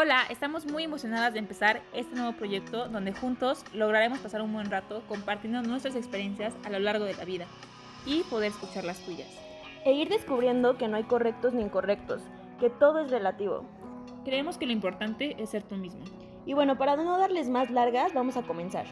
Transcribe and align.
Hola, 0.00 0.22
estamos 0.30 0.64
muy 0.64 0.84
emocionadas 0.84 1.32
de 1.32 1.40
empezar 1.40 1.82
este 1.92 2.14
nuevo 2.14 2.30
proyecto 2.30 2.88
donde 2.88 3.12
juntos 3.12 3.64
lograremos 3.74 4.20
pasar 4.20 4.42
un 4.42 4.52
buen 4.52 4.70
rato 4.70 5.02
compartiendo 5.08 5.60
nuestras 5.62 5.96
experiencias 5.96 6.54
a 6.64 6.70
lo 6.70 6.78
largo 6.78 7.04
de 7.04 7.14
la 7.14 7.24
vida 7.24 7.46
y 8.06 8.22
poder 8.22 8.52
escuchar 8.52 8.84
las 8.84 9.00
tuyas. 9.00 9.26
E 9.84 9.94
ir 9.94 10.08
descubriendo 10.08 10.78
que 10.78 10.86
no 10.86 10.98
hay 10.98 11.02
correctos 11.02 11.52
ni 11.52 11.62
incorrectos, 11.62 12.22
que 12.60 12.70
todo 12.70 13.00
es 13.00 13.10
relativo. 13.10 13.64
Creemos 14.24 14.56
que 14.56 14.66
lo 14.66 14.72
importante 14.72 15.34
es 15.42 15.50
ser 15.50 15.64
tú 15.64 15.74
mismo. 15.74 16.04
Y 16.46 16.52
bueno, 16.52 16.78
para 16.78 16.94
no 16.94 17.18
darles 17.18 17.48
más 17.48 17.68
largas, 17.68 18.14
vamos 18.14 18.36
a 18.36 18.42
comenzar. 18.42 18.86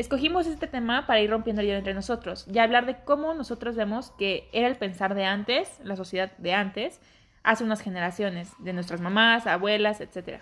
Escogimos 0.00 0.46
este 0.46 0.66
tema 0.66 1.06
para 1.06 1.20
ir 1.20 1.28
rompiendo 1.28 1.60
el 1.60 1.66
hielo 1.66 1.78
entre 1.78 1.92
nosotros 1.92 2.46
y 2.50 2.58
hablar 2.58 2.86
de 2.86 2.96
cómo 3.04 3.34
nosotros 3.34 3.76
vemos 3.76 4.12
que 4.12 4.48
era 4.50 4.66
el 4.66 4.76
pensar 4.76 5.14
de 5.14 5.26
antes, 5.26 5.68
la 5.84 5.94
sociedad 5.94 6.32
de 6.38 6.54
antes, 6.54 7.00
hace 7.42 7.64
unas 7.64 7.82
generaciones, 7.82 8.48
de 8.60 8.72
nuestras 8.72 9.02
mamás, 9.02 9.46
abuelas, 9.46 10.00
etc. 10.00 10.40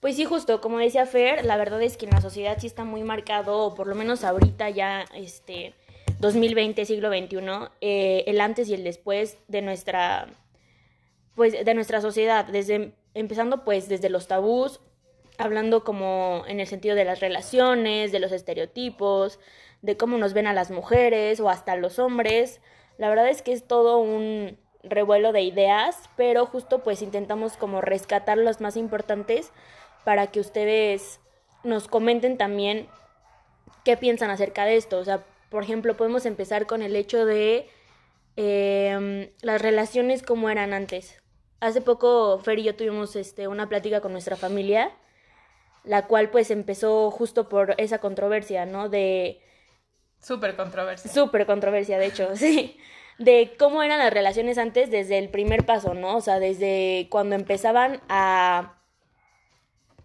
Pues 0.00 0.16
sí, 0.16 0.24
justo, 0.24 0.62
como 0.62 0.78
decía 0.78 1.04
Fer, 1.04 1.44
la 1.44 1.58
verdad 1.58 1.82
es 1.82 1.98
que 1.98 2.06
en 2.06 2.12
la 2.12 2.22
sociedad 2.22 2.56
sí 2.58 2.66
está 2.66 2.84
muy 2.84 3.02
marcado, 3.02 3.58
o 3.58 3.74
por 3.74 3.86
lo 3.86 3.94
menos 3.94 4.24
ahorita 4.24 4.70
ya, 4.70 5.04
este, 5.14 5.74
2020, 6.18 6.86
siglo 6.86 7.10
XXI, 7.10 7.36
eh, 7.82 8.24
el 8.28 8.40
antes 8.40 8.70
y 8.70 8.72
el 8.72 8.82
después 8.82 9.36
de 9.48 9.60
nuestra, 9.60 10.26
pues, 11.34 11.52
de 11.52 11.74
nuestra 11.74 12.00
sociedad, 12.00 12.46
desde, 12.46 12.94
empezando 13.12 13.62
pues 13.62 13.90
desde 13.90 14.08
los 14.08 14.26
tabús, 14.26 14.80
hablando 15.38 15.84
como 15.84 16.44
en 16.46 16.60
el 16.60 16.66
sentido 16.66 16.94
de 16.94 17.04
las 17.04 17.20
relaciones, 17.20 18.12
de 18.12 18.20
los 18.20 18.32
estereotipos, 18.32 19.38
de 19.82 19.96
cómo 19.96 20.18
nos 20.18 20.32
ven 20.32 20.46
a 20.46 20.52
las 20.52 20.70
mujeres 20.70 21.40
o 21.40 21.48
hasta 21.48 21.76
los 21.76 21.98
hombres. 21.98 22.60
La 22.98 23.08
verdad 23.08 23.28
es 23.28 23.42
que 23.42 23.52
es 23.52 23.66
todo 23.66 23.98
un 23.98 24.58
revuelo 24.82 25.32
de 25.32 25.42
ideas, 25.42 26.08
pero 26.16 26.46
justo 26.46 26.82
pues 26.82 27.02
intentamos 27.02 27.56
como 27.56 27.80
rescatar 27.80 28.38
los 28.38 28.60
más 28.60 28.76
importantes 28.76 29.52
para 30.04 30.28
que 30.28 30.40
ustedes 30.40 31.20
nos 31.64 31.88
comenten 31.88 32.38
también 32.38 32.88
qué 33.84 33.96
piensan 33.96 34.30
acerca 34.30 34.64
de 34.64 34.76
esto. 34.76 34.98
O 34.98 35.04
sea, 35.04 35.24
por 35.50 35.62
ejemplo, 35.62 35.96
podemos 35.96 36.26
empezar 36.26 36.66
con 36.66 36.82
el 36.82 36.96
hecho 36.96 37.26
de 37.26 37.68
em, 38.36 39.30
las 39.42 39.60
relaciones 39.60 40.22
como 40.22 40.50
eran 40.50 40.72
antes. 40.72 41.20
Hace 41.60 41.80
poco 41.80 42.38
Fer 42.38 42.58
y 42.58 42.64
yo 42.64 42.76
tuvimos 42.76 43.16
este, 43.16 43.48
una 43.48 43.68
plática 43.68 44.00
con 44.00 44.12
nuestra 44.12 44.36
familia 44.36 44.92
la 45.86 46.06
cual 46.06 46.30
pues 46.30 46.50
empezó 46.50 47.10
justo 47.10 47.48
por 47.48 47.74
esa 47.78 47.98
controversia, 47.98 48.66
¿no? 48.66 48.88
De... 48.88 49.40
Súper 50.20 50.56
controversia. 50.56 51.10
Súper 51.10 51.46
controversia, 51.46 51.98
de 51.98 52.06
hecho, 52.06 52.30
sí. 52.36 52.76
De 53.18 53.54
cómo 53.58 53.82
eran 53.82 53.98
las 53.98 54.12
relaciones 54.12 54.58
antes 54.58 54.90
desde 54.90 55.16
el 55.18 55.30
primer 55.30 55.64
paso, 55.64 55.94
¿no? 55.94 56.16
O 56.16 56.20
sea, 56.20 56.38
desde 56.38 57.06
cuando 57.08 57.34
empezaban 57.34 58.02
a 58.10 58.74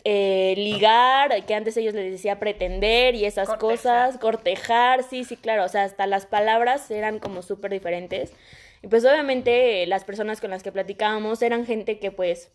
eh, 0.06 0.54
ligar, 0.56 1.46
que 1.46 1.54
antes 1.54 1.76
ellos 1.76 1.94
les 1.94 2.12
decía 2.12 2.40
pretender 2.40 3.16
y 3.16 3.26
esas 3.26 3.50
cosas, 3.58 4.18
cortejar, 4.18 5.04
sí, 5.04 5.26
sí, 5.26 5.36
claro, 5.36 5.66
o 5.66 5.68
sea, 5.68 5.84
hasta 5.84 6.08
las 6.08 6.26
palabras 6.26 6.90
eran 6.90 7.20
como 7.20 7.42
súper 7.42 7.72
diferentes. 7.72 8.34
Y 8.82 8.88
pues 8.88 9.04
obviamente 9.04 9.86
las 9.88 10.06
personas 10.06 10.40
con 10.40 10.52
las 10.52 10.64
que 10.64 10.72
platicábamos 10.72 11.42
eran 11.42 11.66
gente 11.66 12.00
que 12.00 12.12
pues 12.12 12.52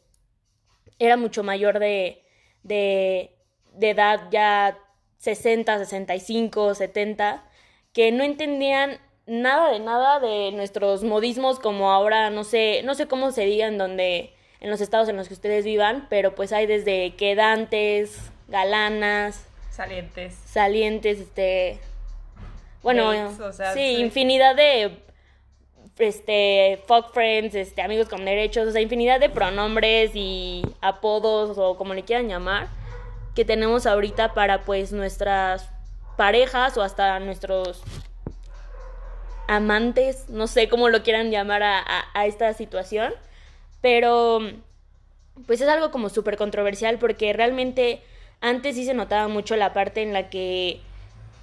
era 0.98 1.16
mucho 1.16 1.42
mayor 1.42 1.78
de, 1.78 2.25
de, 2.66 3.32
edad 3.80 4.28
ya 4.30 4.78
60, 5.18 5.78
65, 5.78 6.74
70, 6.74 7.44
que 7.92 8.12
no 8.12 8.24
entendían 8.24 8.98
nada 9.26 9.72
de 9.72 9.80
nada 9.80 10.20
de 10.20 10.52
nuestros 10.52 11.02
modismos 11.02 11.58
como 11.58 11.90
ahora, 11.90 12.30
no 12.30 12.44
sé, 12.44 12.82
no 12.84 12.94
sé 12.94 13.06
cómo 13.08 13.32
se 13.32 13.44
digan 13.44 13.78
donde 13.78 14.32
en 14.60 14.70
los 14.70 14.80
estados 14.80 15.08
en 15.08 15.16
los 15.16 15.28
que 15.28 15.34
ustedes 15.34 15.64
vivan, 15.64 16.06
pero 16.08 16.34
pues 16.34 16.52
hay 16.52 16.66
desde 16.66 17.14
quedantes, 17.16 18.30
galanas, 18.48 19.46
salientes, 19.70 20.34
salientes, 20.34 21.20
este, 21.20 21.80
bueno, 22.82 23.12
sí, 23.74 23.96
infinidad 23.98 24.54
de 24.54 25.05
este, 25.98 26.82
fuck 26.86 27.12
friends, 27.12 27.54
este, 27.54 27.82
amigos 27.82 28.08
con 28.08 28.24
derechos, 28.24 28.68
o 28.68 28.72
sea, 28.72 28.80
infinidad 28.80 29.20
de 29.20 29.30
pronombres 29.30 30.10
y 30.14 30.62
apodos 30.80 31.56
o 31.58 31.76
como 31.76 31.94
le 31.94 32.02
quieran 32.02 32.28
llamar, 32.28 32.68
que 33.34 33.44
tenemos 33.44 33.86
ahorita 33.86 34.34
para 34.34 34.64
pues 34.64 34.92
nuestras 34.92 35.70
parejas 36.16 36.76
o 36.76 36.82
hasta 36.82 37.18
nuestros 37.20 37.82
amantes, 39.48 40.28
no 40.28 40.46
sé 40.46 40.68
cómo 40.68 40.88
lo 40.88 41.02
quieran 41.02 41.30
llamar 41.30 41.62
a, 41.62 41.84
a 42.14 42.26
esta 42.26 42.52
situación, 42.52 43.12
pero 43.80 44.40
pues 45.46 45.60
es 45.60 45.68
algo 45.68 45.90
como 45.90 46.08
súper 46.08 46.36
controversial 46.36 46.98
porque 46.98 47.32
realmente 47.32 48.02
antes 48.40 48.74
sí 48.74 48.84
se 48.84 48.94
notaba 48.94 49.28
mucho 49.28 49.56
la 49.56 49.72
parte 49.72 50.02
en 50.02 50.12
la 50.12 50.30
que 50.30 50.80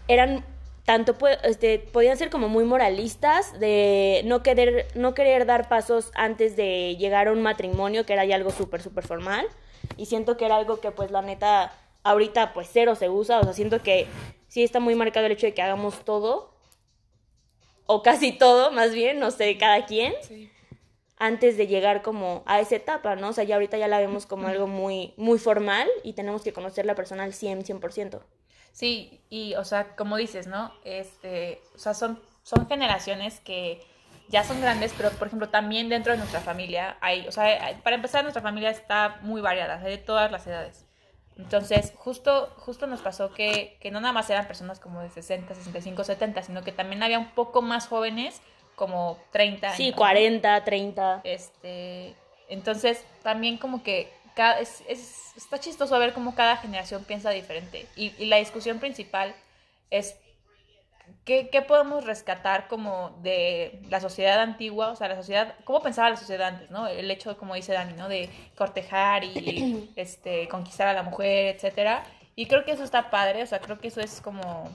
eran 0.08 0.44
tanto 0.86 1.16
este, 1.44 1.80
podían 1.80 2.18
ser 2.18 2.30
como 2.30 2.50
muy 2.50 2.66
moralistas 2.66 3.58
de 3.60 4.22
no 4.26 4.44
querer, 4.44 4.88
no 4.96 5.14
querer 5.14 5.46
dar 5.46 5.70
pasos 5.70 6.12
antes 6.14 6.56
de 6.56 6.98
llegar 6.98 7.28
a 7.28 7.32
un 7.32 7.42
matrimonio, 7.42 8.06
que 8.06 8.14
era 8.14 8.26
ya 8.26 8.36
algo 8.36 8.52
súper, 8.52 8.82
súper 8.82 9.08
formal. 9.08 9.48
Y 9.98 10.08
siento 10.08 10.38
que 10.38 10.46
era 10.46 10.58
algo 10.58 10.80
que 10.80 10.92
pues 10.92 11.12
la 11.12 11.22
neta 11.22 11.74
ahorita 12.04 12.54
pues 12.54 12.70
cero 12.72 12.96
se 12.96 13.10
usa, 13.10 13.40
o 13.40 13.44
sea, 13.44 13.54
siento 13.54 13.82
que 13.82 14.08
sí 14.48 14.64
está 14.64 14.80
muy 14.80 14.96
marcado 14.96 15.26
el 15.26 15.32
hecho 15.32 15.48
de 15.48 15.54
que 15.54 15.62
hagamos 15.62 16.04
todo, 16.04 16.54
o 17.86 18.02
casi 18.02 18.32
todo, 18.32 18.72
más 18.72 18.94
bien, 18.94 19.20
no 19.20 19.32
sé, 19.32 19.58
cada 19.58 19.86
quien, 19.86 20.14
antes 21.18 21.58
de 21.58 21.68
llegar 21.68 22.02
como 22.02 22.44
a 22.46 22.60
esa 22.60 22.76
etapa, 22.76 23.16
¿no? 23.16 23.30
O 23.30 23.34
sea, 23.34 23.44
ya 23.44 23.56
ahorita 23.56 23.78
ya 23.78 23.88
la 23.88 24.00
vemos 24.00 24.26
como 24.26 24.48
algo 24.48 24.68
muy, 24.68 25.14
muy 25.18 25.40
formal 25.40 25.88
y 26.04 26.14
tenemos 26.14 26.44
que 26.44 26.54
conocer 26.54 26.86
la 26.86 26.96
persona 26.96 27.24
al 27.24 27.34
100, 27.34 27.64
100%. 27.64 28.22
Sí, 28.74 29.22
y 29.30 29.54
o 29.56 29.64
sea, 29.64 29.96
como 29.96 30.18
dices, 30.18 30.48
¿no? 30.48 30.74
Este, 30.84 31.62
o 31.76 31.78
sea, 31.78 31.94
son, 31.94 32.20
son 32.42 32.68
generaciones 32.68 33.40
que 33.40 33.86
ya 34.30 34.44
son 34.44 34.60
grandes, 34.60 34.94
pero 34.98 35.12
por 35.12 35.28
ejemplo 35.28 35.50
también 35.50 35.90
dentro 35.90 36.12
de 36.12 36.18
nuestra 36.18 36.42
familia 36.42 36.98
hay, 37.00 37.28
o 37.28 37.32
sea, 37.32 37.80
para 37.84 37.96
empezar 37.96 38.24
nuestra 38.24 38.42
familia 38.42 38.72
está 38.72 39.20
muy 39.22 39.42
variada, 39.42 39.76
hay 39.76 39.92
de 39.92 39.98
todas 40.00 40.32
las 40.32 40.46
edades. 40.48 40.86
Entonces, 41.38 41.94
justo, 41.96 42.52
justo 42.58 42.86
nos 42.88 43.02
pasó 43.02 43.32
que, 43.32 43.78
que 43.80 43.92
no 43.92 44.00
nada 44.00 44.14
más 44.14 44.30
eran 44.30 44.48
personas 44.48 44.80
como 44.80 45.02
de 45.02 45.10
60, 45.10 45.54
65, 45.54 46.04
70, 46.04 46.44
sino 46.44 46.64
que 46.64 46.72
también 46.72 47.02
había 47.02 47.18
un 47.18 47.32
poco 47.32 47.62
más 47.62 47.88
jóvenes, 47.88 48.42
como 48.76 49.20
30. 49.32 49.76
Sí, 49.76 49.94
40, 49.94 50.64
30. 50.64 51.22
Este, 51.24 52.16
entonces, 52.50 53.04
también 53.24 53.58
como 53.58 53.84
que 53.84 54.12
es, 54.60 54.84
es, 54.88 55.23
está 55.36 55.60
chistoso 55.60 55.98
ver 56.00 56.14
cómo 56.14 56.36
cada 56.36 56.58
generación 56.58 57.04
piensa 57.04 57.30
diferente. 57.32 57.88
Y, 57.96 58.26
la 58.26 58.38
discusión 58.38 58.80
principal 58.80 59.36
es 59.90 60.16
¿qué, 61.26 61.50
¿qué, 61.50 61.62
podemos 61.62 62.06
rescatar 62.06 62.68
como 62.68 63.18
de 63.22 63.82
la 63.90 64.00
sociedad 64.00 64.40
antigua, 64.40 64.90
o 64.90 64.96
sea, 64.96 65.08
la 65.08 65.16
sociedad, 65.16 65.56
cómo 65.64 65.82
pensaba 65.82 66.10
la 66.10 66.18
sociedad 66.18 66.48
antes, 66.48 66.72
¿no? 66.72 66.88
El 66.88 67.10
hecho, 67.12 67.38
como 67.38 67.56
dice 67.56 67.74
Dani, 67.74 67.94
¿no? 67.94 68.10
De 68.10 68.30
cortejar 68.56 69.24
y 69.24 69.92
este, 69.96 70.48
conquistar 70.48 70.88
a 70.88 70.94
la 70.94 71.04
mujer, 71.04 71.56
etcétera. 71.56 72.04
Y 72.36 72.48
creo 72.48 72.66
que 72.66 72.72
eso 72.72 72.84
está 72.84 73.10
padre, 73.10 73.44
o 73.44 73.48
sea, 73.48 73.60
creo 73.60 73.80
que 73.80 73.90
eso 73.90 74.02
es 74.02 74.22
como 74.22 74.70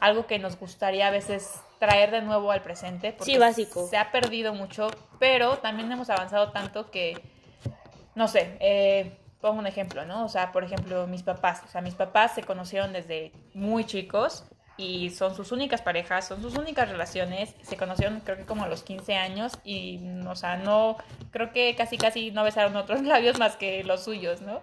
algo 0.00 0.26
que 0.26 0.38
nos 0.40 0.58
gustaría 0.58 1.06
a 1.06 1.10
veces 1.10 1.60
traer 1.78 2.10
de 2.10 2.20
nuevo 2.20 2.50
al 2.50 2.62
presente. 2.62 3.12
Porque 3.12 3.32
sí, 3.32 3.38
básico. 3.38 3.86
Se 3.86 3.96
ha 3.96 4.10
perdido 4.10 4.52
mucho, 4.52 4.88
pero 5.20 5.58
también 5.58 5.90
hemos 5.92 6.10
avanzado 6.10 6.50
tanto 6.50 6.90
que 6.90 7.22
no 8.14 8.28
sé, 8.28 8.56
eh, 8.60 9.18
pongo 9.44 9.58
un 9.58 9.66
ejemplo, 9.66 10.06
¿no? 10.06 10.24
O 10.24 10.28
sea, 10.30 10.52
por 10.52 10.64
ejemplo, 10.64 11.06
mis 11.06 11.22
papás, 11.22 11.60
o 11.66 11.68
sea, 11.68 11.82
mis 11.82 11.94
papás 11.94 12.34
se 12.34 12.42
conocieron 12.42 12.94
desde 12.94 13.30
muy 13.52 13.84
chicos 13.84 14.46
y 14.78 15.10
son 15.10 15.34
sus 15.36 15.52
únicas 15.52 15.82
parejas, 15.82 16.26
son 16.26 16.40
sus 16.40 16.56
únicas 16.56 16.88
relaciones, 16.88 17.54
se 17.60 17.76
conocieron 17.76 18.20
creo 18.20 18.38
que 18.38 18.46
como 18.46 18.64
a 18.64 18.68
los 18.68 18.82
15 18.82 19.16
años 19.16 19.58
y, 19.62 20.00
o 20.26 20.34
sea, 20.34 20.56
no, 20.56 20.96
creo 21.30 21.52
que 21.52 21.74
casi 21.76 21.98
casi 21.98 22.30
no 22.30 22.42
besaron 22.42 22.74
otros 22.74 23.02
labios 23.04 23.38
más 23.38 23.56
que 23.56 23.84
los 23.84 24.02
suyos, 24.02 24.40
¿no? 24.40 24.62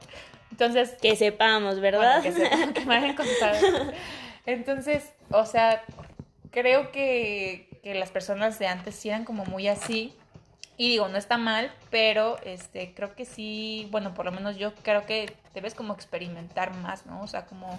Entonces... 0.50 0.98
Que 1.00 1.16
sepamos, 1.16 1.80
¿verdad? 1.80 2.24
que 2.24 2.32
sepamos, 2.32 2.72
que 2.74 2.84
me 2.84 2.96
hayan 2.96 3.16
contado. 3.16 3.60
Entonces, 4.48 5.14
o 5.30 5.46
sea, 5.46 5.84
creo 6.50 6.92
que, 6.92 7.70
que 7.84 7.94
las 7.94 8.10
personas 8.10 8.58
de 8.58 8.66
antes 8.66 8.96
sí 8.96 9.10
eran 9.10 9.26
como 9.26 9.46
muy 9.46 9.68
así 9.68 10.16
y 10.82 10.90
digo, 10.90 11.08
no 11.10 11.18
está 11.20 11.38
mal, 11.38 11.72
pero 11.92 12.38
este 12.44 12.96
creo 12.96 13.14
que 13.14 13.24
sí, 13.24 13.88
bueno, 13.92 14.16
por 14.16 14.26
lo 14.26 14.32
menos 14.32 14.58
yo 14.58 14.74
creo 14.82 15.06
que 15.06 15.32
debes 15.54 15.76
como 15.76 15.94
experimentar 15.94 16.76
más, 16.78 17.06
¿no? 17.06 17.22
O 17.22 17.28
sea, 17.28 17.46
como 17.46 17.78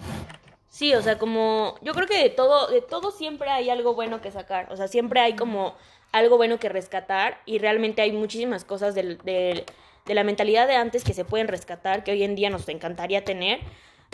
Sí, 0.69 0.95
o 0.95 1.01
sea, 1.01 1.17
como 1.17 1.75
yo 1.81 1.93
creo 1.93 2.07
que 2.07 2.17
de 2.17 2.29
todo 2.29 2.67
de 2.67 2.81
todo 2.81 3.11
siempre 3.11 3.49
hay 3.49 3.69
algo 3.69 3.93
bueno 3.93 4.21
que 4.21 4.31
sacar, 4.31 4.71
o 4.71 4.77
sea, 4.77 4.87
siempre 4.87 5.19
hay 5.19 5.35
como 5.35 5.75
algo 6.13 6.37
bueno 6.37 6.59
que 6.59 6.69
rescatar 6.69 7.41
y 7.45 7.57
realmente 7.57 8.01
hay 8.01 8.13
muchísimas 8.13 8.63
cosas 8.63 8.95
de, 8.95 9.17
de, 9.17 9.65
de 10.05 10.13
la 10.13 10.23
mentalidad 10.23 10.65
de 10.65 10.77
antes 10.77 11.03
que 11.03 11.13
se 11.13 11.25
pueden 11.25 11.49
rescatar, 11.49 12.05
que 12.05 12.11
hoy 12.11 12.23
en 12.23 12.35
día 12.35 12.49
nos 12.49 12.69
encantaría 12.69 13.25
tener, 13.25 13.59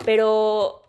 pero 0.03 0.81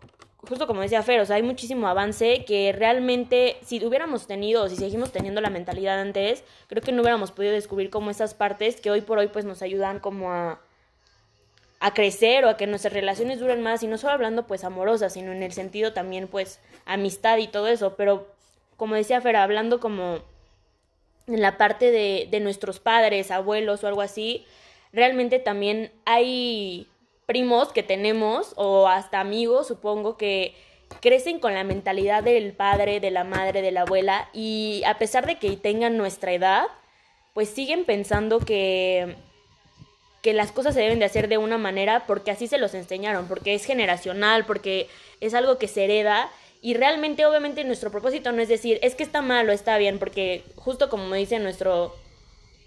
justo 0.47 0.67
como 0.67 0.81
decía 0.81 1.03
Fer, 1.03 1.19
o 1.19 1.25
sea, 1.25 1.35
hay 1.35 1.43
muchísimo 1.43 1.87
avance 1.87 2.45
que 2.45 2.71
realmente 2.71 3.57
si 3.63 3.85
hubiéramos 3.85 4.27
tenido 4.27 4.63
o 4.63 4.69
si 4.69 4.75
seguimos 4.75 5.11
teniendo 5.11 5.41
la 5.41 5.49
mentalidad 5.49 5.99
antes, 5.99 6.43
creo 6.67 6.81
que 6.81 6.91
no 6.91 7.01
hubiéramos 7.01 7.31
podido 7.31 7.53
descubrir 7.53 7.89
como 7.89 8.09
esas 8.09 8.33
partes 8.33 8.81
que 8.81 8.91
hoy 8.91 9.01
por 9.01 9.19
hoy 9.19 9.27
pues 9.27 9.45
nos 9.45 9.61
ayudan 9.61 9.99
como 9.99 10.31
a 10.31 10.59
a 11.81 11.95
crecer 11.95 12.45
o 12.45 12.49
a 12.49 12.57
que 12.57 12.67
nuestras 12.67 12.93
relaciones 12.93 13.39
duren 13.39 13.61
más 13.61 13.81
y 13.81 13.87
no 13.87 13.97
solo 13.97 14.13
hablando 14.13 14.45
pues 14.45 14.63
amorosas, 14.63 15.13
sino 15.13 15.31
en 15.31 15.41
el 15.41 15.51
sentido 15.51 15.93
también 15.93 16.27
pues 16.27 16.59
amistad 16.85 17.39
y 17.39 17.47
todo 17.47 17.67
eso, 17.67 17.95
pero 17.95 18.27
como 18.77 18.93
decía 18.95 19.19
Fer, 19.19 19.35
hablando 19.35 19.79
como 19.79 20.19
en 21.25 21.41
la 21.41 21.57
parte 21.57 21.89
de, 21.91 22.27
de 22.29 22.39
nuestros 22.39 22.79
padres, 22.79 23.31
abuelos 23.31 23.83
o 23.83 23.87
algo 23.87 24.01
así, 24.01 24.45
realmente 24.93 25.39
también 25.39 25.91
hay 26.05 26.87
primos 27.31 27.71
que 27.71 27.81
tenemos 27.81 28.51
o 28.57 28.89
hasta 28.89 29.21
amigos, 29.21 29.67
supongo, 29.67 30.17
que 30.17 30.53
crecen 30.99 31.39
con 31.39 31.53
la 31.53 31.63
mentalidad 31.63 32.23
del 32.23 32.51
padre, 32.51 32.99
de 32.99 33.09
la 33.09 33.23
madre, 33.23 33.61
de 33.61 33.71
la 33.71 33.83
abuela 33.83 34.27
y 34.33 34.83
a 34.85 34.97
pesar 34.97 35.25
de 35.25 35.39
que 35.39 35.55
tengan 35.55 35.95
nuestra 35.95 36.33
edad, 36.33 36.65
pues 37.33 37.47
siguen 37.47 37.85
pensando 37.85 38.39
que 38.39 39.15
que 40.21 40.33
las 40.33 40.51
cosas 40.51 40.73
se 40.73 40.81
deben 40.81 40.99
de 40.99 41.05
hacer 41.05 41.29
de 41.29 41.37
una 41.37 41.57
manera 41.57 42.03
porque 42.05 42.31
así 42.31 42.47
se 42.47 42.57
los 42.57 42.73
enseñaron, 42.73 43.29
porque 43.29 43.53
es 43.53 43.63
generacional, 43.63 44.45
porque 44.45 44.89
es 45.21 45.33
algo 45.33 45.57
que 45.57 45.69
se 45.69 45.85
hereda. 45.85 46.29
Y 46.61 46.73
realmente 46.73 47.25
obviamente 47.25 47.63
nuestro 47.63 47.91
propósito 47.91 48.33
no 48.33 48.41
es 48.41 48.49
decir, 48.49 48.77
es 48.81 48.93
que 48.93 49.03
está 49.03 49.21
mal 49.21 49.47
o 49.47 49.53
está 49.53 49.77
bien, 49.77 49.99
porque 49.99 50.43
justo 50.57 50.89
como 50.89 51.15
dice 51.15 51.39
nuestro 51.39 51.95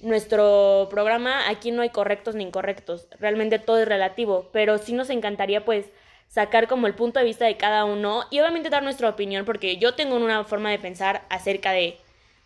nuestro 0.05 0.89
programa, 0.91 1.49
aquí 1.49 1.71
no 1.71 1.83
hay 1.83 1.91
correctos 1.91 2.35
ni 2.35 2.45
incorrectos, 2.45 3.09
realmente 3.19 3.59
todo 3.59 3.79
es 3.79 3.89
relativo, 3.89 4.49
pero 4.53 4.79
sí 4.79 4.93
nos 4.93 5.11
encantaría 5.11 5.65
pues 5.65 5.87
sacar 6.29 6.69
como 6.69 6.87
el 6.87 6.95
punto 6.95 7.19
de 7.19 7.25
vista 7.25 7.45
de 7.45 7.56
cada 7.56 7.85
uno 7.85 8.25
y 8.31 8.41
obviamente 8.41 8.71
dar 8.71 8.83
nuestra 8.83 9.09
opinión 9.09 9.45
porque 9.45 9.77
yo 9.77 9.95
tengo 9.95 10.17
una 10.17 10.45
forma 10.45 10.71
de 10.71 10.79
pensar 10.79 11.25
acerca 11.29 11.73
de 11.73 11.99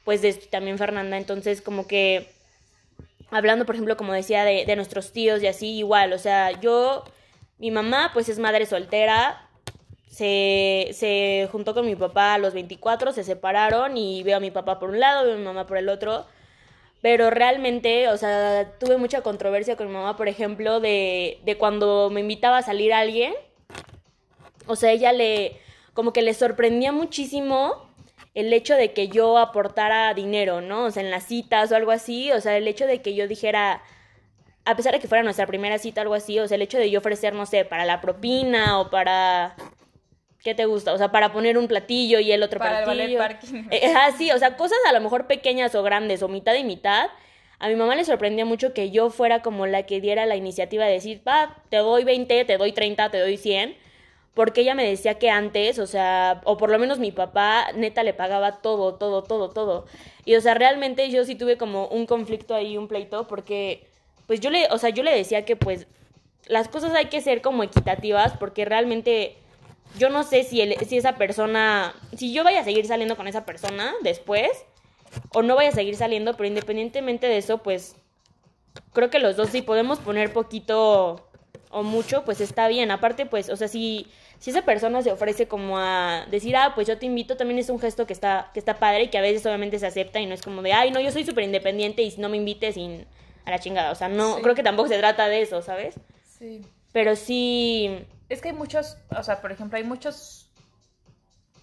pues 0.04 0.22
de 0.22 0.32
también 0.32 0.78
Fernanda, 0.78 1.18
entonces 1.18 1.60
como 1.60 1.86
que 1.86 2.28
hablando, 3.30 3.66
por 3.66 3.74
ejemplo, 3.74 3.96
como 3.96 4.12
decía, 4.12 4.44
de, 4.44 4.64
de 4.64 4.76
nuestros 4.76 5.12
tíos 5.12 5.42
y 5.42 5.46
así, 5.46 5.78
igual, 5.78 6.12
o 6.12 6.18
sea, 6.18 6.58
yo, 6.60 7.04
mi 7.58 7.70
mamá, 7.70 8.10
pues 8.14 8.28
es 8.28 8.38
madre 8.38 8.66
soltera, 8.66 9.48
se, 10.10 10.90
se 10.92 11.48
juntó 11.52 11.74
con 11.74 11.86
mi 11.86 11.94
papá 11.94 12.34
a 12.34 12.38
los 12.38 12.54
24, 12.54 13.12
se 13.12 13.24
separaron 13.24 13.96
y 13.96 14.22
veo 14.22 14.38
a 14.38 14.40
mi 14.40 14.50
papá 14.50 14.78
por 14.78 14.90
un 14.90 15.00
lado, 15.00 15.24
veo 15.24 15.34
a 15.34 15.38
mi 15.38 15.44
mamá 15.44 15.66
por 15.66 15.76
el 15.76 15.88
otro. 15.88 16.26
Pero 17.00 17.30
realmente, 17.30 18.08
o 18.08 18.16
sea, 18.16 18.72
tuve 18.78 18.96
mucha 18.96 19.22
controversia 19.22 19.76
con 19.76 19.86
mi 19.86 19.92
mamá, 19.92 20.16
por 20.16 20.28
ejemplo, 20.28 20.80
de, 20.80 21.38
de 21.44 21.56
cuando 21.56 22.10
me 22.10 22.20
invitaba 22.20 22.58
a 22.58 22.62
salir 22.62 22.92
alguien. 22.92 23.34
O 24.66 24.76
sea, 24.76 24.90
ella 24.90 25.12
le, 25.12 25.60
como 25.94 26.12
que 26.12 26.22
le 26.22 26.34
sorprendía 26.34 26.92
muchísimo 26.92 27.88
el 28.34 28.52
hecho 28.52 28.74
de 28.76 28.92
que 28.92 29.08
yo 29.08 29.38
aportara 29.38 30.14
dinero, 30.14 30.60
¿no? 30.60 30.84
O 30.84 30.90
sea, 30.90 31.02
en 31.02 31.10
las 31.10 31.24
citas 31.24 31.72
o 31.72 31.76
algo 31.76 31.90
así, 31.90 32.30
o 32.32 32.40
sea, 32.40 32.56
el 32.56 32.68
hecho 32.68 32.86
de 32.86 33.02
que 33.02 33.14
yo 33.14 33.26
dijera, 33.26 33.82
a 34.64 34.76
pesar 34.76 34.92
de 34.92 35.00
que 35.00 35.08
fuera 35.08 35.24
nuestra 35.24 35.46
primera 35.46 35.78
cita 35.78 36.00
o 36.00 36.02
algo 36.02 36.14
así, 36.14 36.38
o 36.38 36.46
sea, 36.46 36.54
el 36.54 36.62
hecho 36.62 36.78
de 36.78 36.90
yo 36.90 37.00
ofrecer, 37.00 37.34
no 37.34 37.46
sé, 37.46 37.64
para 37.64 37.84
la 37.84 38.00
propina 38.00 38.78
o 38.78 38.90
para... 38.90 39.56
¿Qué 40.48 40.54
te 40.54 40.64
gusta? 40.64 40.94
O 40.94 40.96
sea, 40.96 41.12
para 41.12 41.30
poner 41.30 41.58
un 41.58 41.68
platillo 41.68 42.20
y 42.20 42.32
el 42.32 42.42
otro 42.42 42.58
Para 42.58 42.78
el 42.78 42.84
platillo. 42.84 43.18
ballet 43.18 43.38
parking. 43.38 43.64
Eh, 43.70 43.92
ah, 43.94 44.12
sí, 44.16 44.30
o 44.32 44.38
sea, 44.38 44.56
cosas 44.56 44.78
a 44.88 44.94
lo 44.94 45.00
mejor 45.02 45.26
pequeñas 45.26 45.74
o 45.74 45.82
grandes 45.82 46.22
o 46.22 46.28
mitad 46.28 46.54
y 46.54 46.64
mitad. 46.64 47.10
A 47.58 47.68
mi 47.68 47.76
mamá 47.76 47.94
le 47.96 48.02
sorprendía 48.06 48.46
mucho 48.46 48.72
que 48.72 48.90
yo 48.90 49.10
fuera 49.10 49.42
como 49.42 49.66
la 49.66 49.82
que 49.82 50.00
diera 50.00 50.24
la 50.24 50.36
iniciativa 50.36 50.86
de 50.86 50.92
decir, 50.92 51.20
va, 51.28 51.58
te 51.68 51.76
doy 51.76 52.04
20, 52.04 52.46
te 52.46 52.56
doy 52.56 52.72
30, 52.72 53.10
te 53.10 53.18
doy 53.18 53.36
100 53.36 53.76
porque 54.32 54.62
ella 54.62 54.74
me 54.74 54.88
decía 54.88 55.18
que 55.18 55.28
antes, 55.28 55.78
o 55.78 55.86
sea, 55.86 56.40
o 56.44 56.56
por 56.56 56.70
lo 56.70 56.78
menos 56.78 56.98
mi 56.98 57.12
papá, 57.12 57.66
neta, 57.74 58.02
le 58.02 58.14
pagaba 58.14 58.62
todo, 58.62 58.94
todo, 58.94 59.22
todo, 59.24 59.50
todo. 59.50 59.84
Y, 60.24 60.34
o 60.36 60.40
sea, 60.40 60.54
realmente 60.54 61.10
yo 61.10 61.26
sí 61.26 61.34
tuve 61.34 61.58
como 61.58 61.88
un 61.88 62.06
conflicto 62.06 62.54
ahí, 62.54 62.78
un 62.78 62.88
pleito, 62.88 63.26
porque, 63.28 63.86
pues 64.26 64.40
yo 64.40 64.48
le, 64.48 64.66
o 64.70 64.78
sea, 64.78 64.88
yo 64.88 65.02
le 65.02 65.14
decía 65.14 65.44
que, 65.44 65.56
pues, 65.56 65.88
las 66.46 66.68
cosas 66.68 66.94
hay 66.94 67.06
que 67.06 67.20
ser 67.20 67.42
como 67.42 67.64
equitativas, 67.64 68.34
porque 68.38 68.64
realmente 68.64 69.36
yo 69.96 70.10
no 70.10 70.22
sé 70.22 70.44
si, 70.44 70.60
el, 70.60 70.76
si 70.86 70.96
esa 70.98 71.16
persona, 71.16 71.94
si 72.16 72.32
yo 72.32 72.44
vaya 72.44 72.60
a 72.60 72.64
seguir 72.64 72.86
saliendo 72.86 73.16
con 73.16 73.28
esa 73.28 73.44
persona 73.44 73.94
después, 74.02 74.50
o 75.32 75.42
no 75.42 75.56
vaya 75.56 75.70
a 75.70 75.72
seguir 75.72 75.96
saliendo, 75.96 76.34
pero 76.34 76.48
independientemente 76.48 77.26
de 77.26 77.38
eso, 77.38 77.58
pues, 77.58 77.96
creo 78.92 79.10
que 79.10 79.18
los 79.18 79.36
dos 79.36 79.50
sí 79.50 79.62
podemos 79.62 79.98
poner 79.98 80.32
poquito 80.32 81.28
o 81.70 81.82
mucho, 81.82 82.24
pues 82.24 82.40
está 82.40 82.68
bien. 82.68 82.90
Aparte, 82.90 83.26
pues, 83.26 83.48
o 83.48 83.56
sea, 83.56 83.68
si 83.68 84.06
si 84.38 84.50
esa 84.50 84.62
persona 84.62 85.02
se 85.02 85.10
ofrece 85.10 85.48
como 85.48 85.78
a 85.78 86.26
decir, 86.30 86.56
ah, 86.56 86.72
pues 86.74 86.86
yo 86.86 86.96
te 86.98 87.06
invito, 87.06 87.36
también 87.36 87.58
es 87.58 87.70
un 87.70 87.80
gesto 87.80 88.06
que 88.06 88.12
está, 88.12 88.50
que 88.52 88.60
está 88.60 88.78
padre 88.78 89.04
y 89.04 89.08
que 89.08 89.18
a 89.18 89.20
veces 89.20 89.44
obviamente 89.46 89.78
se 89.78 89.86
acepta 89.86 90.20
y 90.20 90.26
no 90.26 90.34
es 90.34 90.42
como 90.42 90.62
de, 90.62 90.72
ay, 90.72 90.90
no, 90.92 91.00
yo 91.00 91.10
soy 91.10 91.24
súper 91.24 91.44
independiente 91.44 92.02
y 92.02 92.14
no 92.18 92.28
me 92.28 92.36
invites 92.36 92.74
sin 92.74 93.06
a 93.44 93.50
la 93.50 93.58
chingada. 93.58 93.90
O 93.90 93.94
sea, 93.94 94.08
no, 94.08 94.36
creo 94.40 94.54
que 94.54 94.62
tampoco 94.62 94.88
se 94.88 94.98
trata 94.98 95.28
de 95.28 95.42
eso, 95.42 95.62
¿sabes? 95.62 95.96
Sí. 96.38 96.60
Pero 96.92 97.16
sí. 97.16 98.04
Es 98.28 98.40
que 98.40 98.48
hay 98.48 98.54
muchos, 98.54 98.98
o 99.16 99.22
sea, 99.22 99.40
por 99.40 99.52
ejemplo, 99.52 99.78
hay 99.78 99.84
muchos 99.84 100.50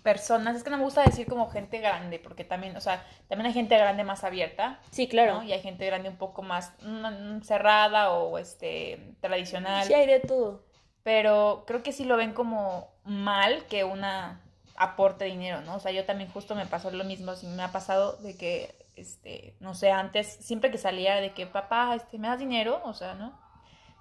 personas, 0.04 0.56
es 0.56 0.64
que 0.64 0.70
no 0.70 0.78
me 0.78 0.84
gusta 0.84 1.04
decir 1.04 1.28
como 1.28 1.50
gente 1.50 1.80
grande, 1.80 2.20
porque 2.20 2.44
también, 2.44 2.76
o 2.78 2.82
sea, 2.82 3.04
también 3.28 3.48
hay 3.48 3.54
gente 3.54 3.78
grande 3.78 4.04
más 4.04 4.24
abierta. 4.24 4.80
Sí, 4.92 5.08
claro. 5.08 5.36
¿no? 5.36 5.44
Y 5.44 5.52
hay 5.52 5.62
gente 5.62 5.86
grande 5.86 6.10
un 6.10 6.18
poco 6.18 6.44
más 6.44 6.74
mm, 6.82 7.42
cerrada 7.42 8.12
o 8.12 8.38
este 8.38 9.16
tradicional. 9.20 9.86
Sí, 9.86 9.94
hay 9.94 10.06
de 10.08 10.20
todo 10.20 10.64
pero 11.06 11.66
creo 11.68 11.84
que 11.84 11.92
sí 11.92 12.04
lo 12.04 12.18
ven 12.18 12.34
como 12.34 12.90
mal 13.04 13.68
que 13.68 13.84
una 13.84 14.42
aporte 14.76 15.26
dinero, 15.26 15.62
¿no? 15.62 15.76
O 15.76 15.80
sea, 15.80 15.92
yo 15.92 16.04
también 16.04 16.32
justo 16.32 16.56
me 16.56 16.66
pasó 16.66 16.90
lo 16.90 17.04
mismo, 17.04 17.36
sí 17.36 17.46
me 17.46 17.62
ha 17.62 17.72
pasado 17.72 18.14
de 18.24 18.36
que, 18.36 18.74
este, 18.96 19.56
no 19.60 19.76
sé, 19.76 19.92
antes, 19.92 20.36
siempre 20.42 20.72
que 20.72 20.80
salía 20.80 21.18
de 21.18 21.32
que, 21.34 21.46
papá, 21.46 21.94
este, 21.94 22.18
¿me 22.18 22.28
das 22.28 22.40
dinero? 22.40 22.82
O 22.86 22.96
sea, 22.96 23.14
¿no? 23.14 23.40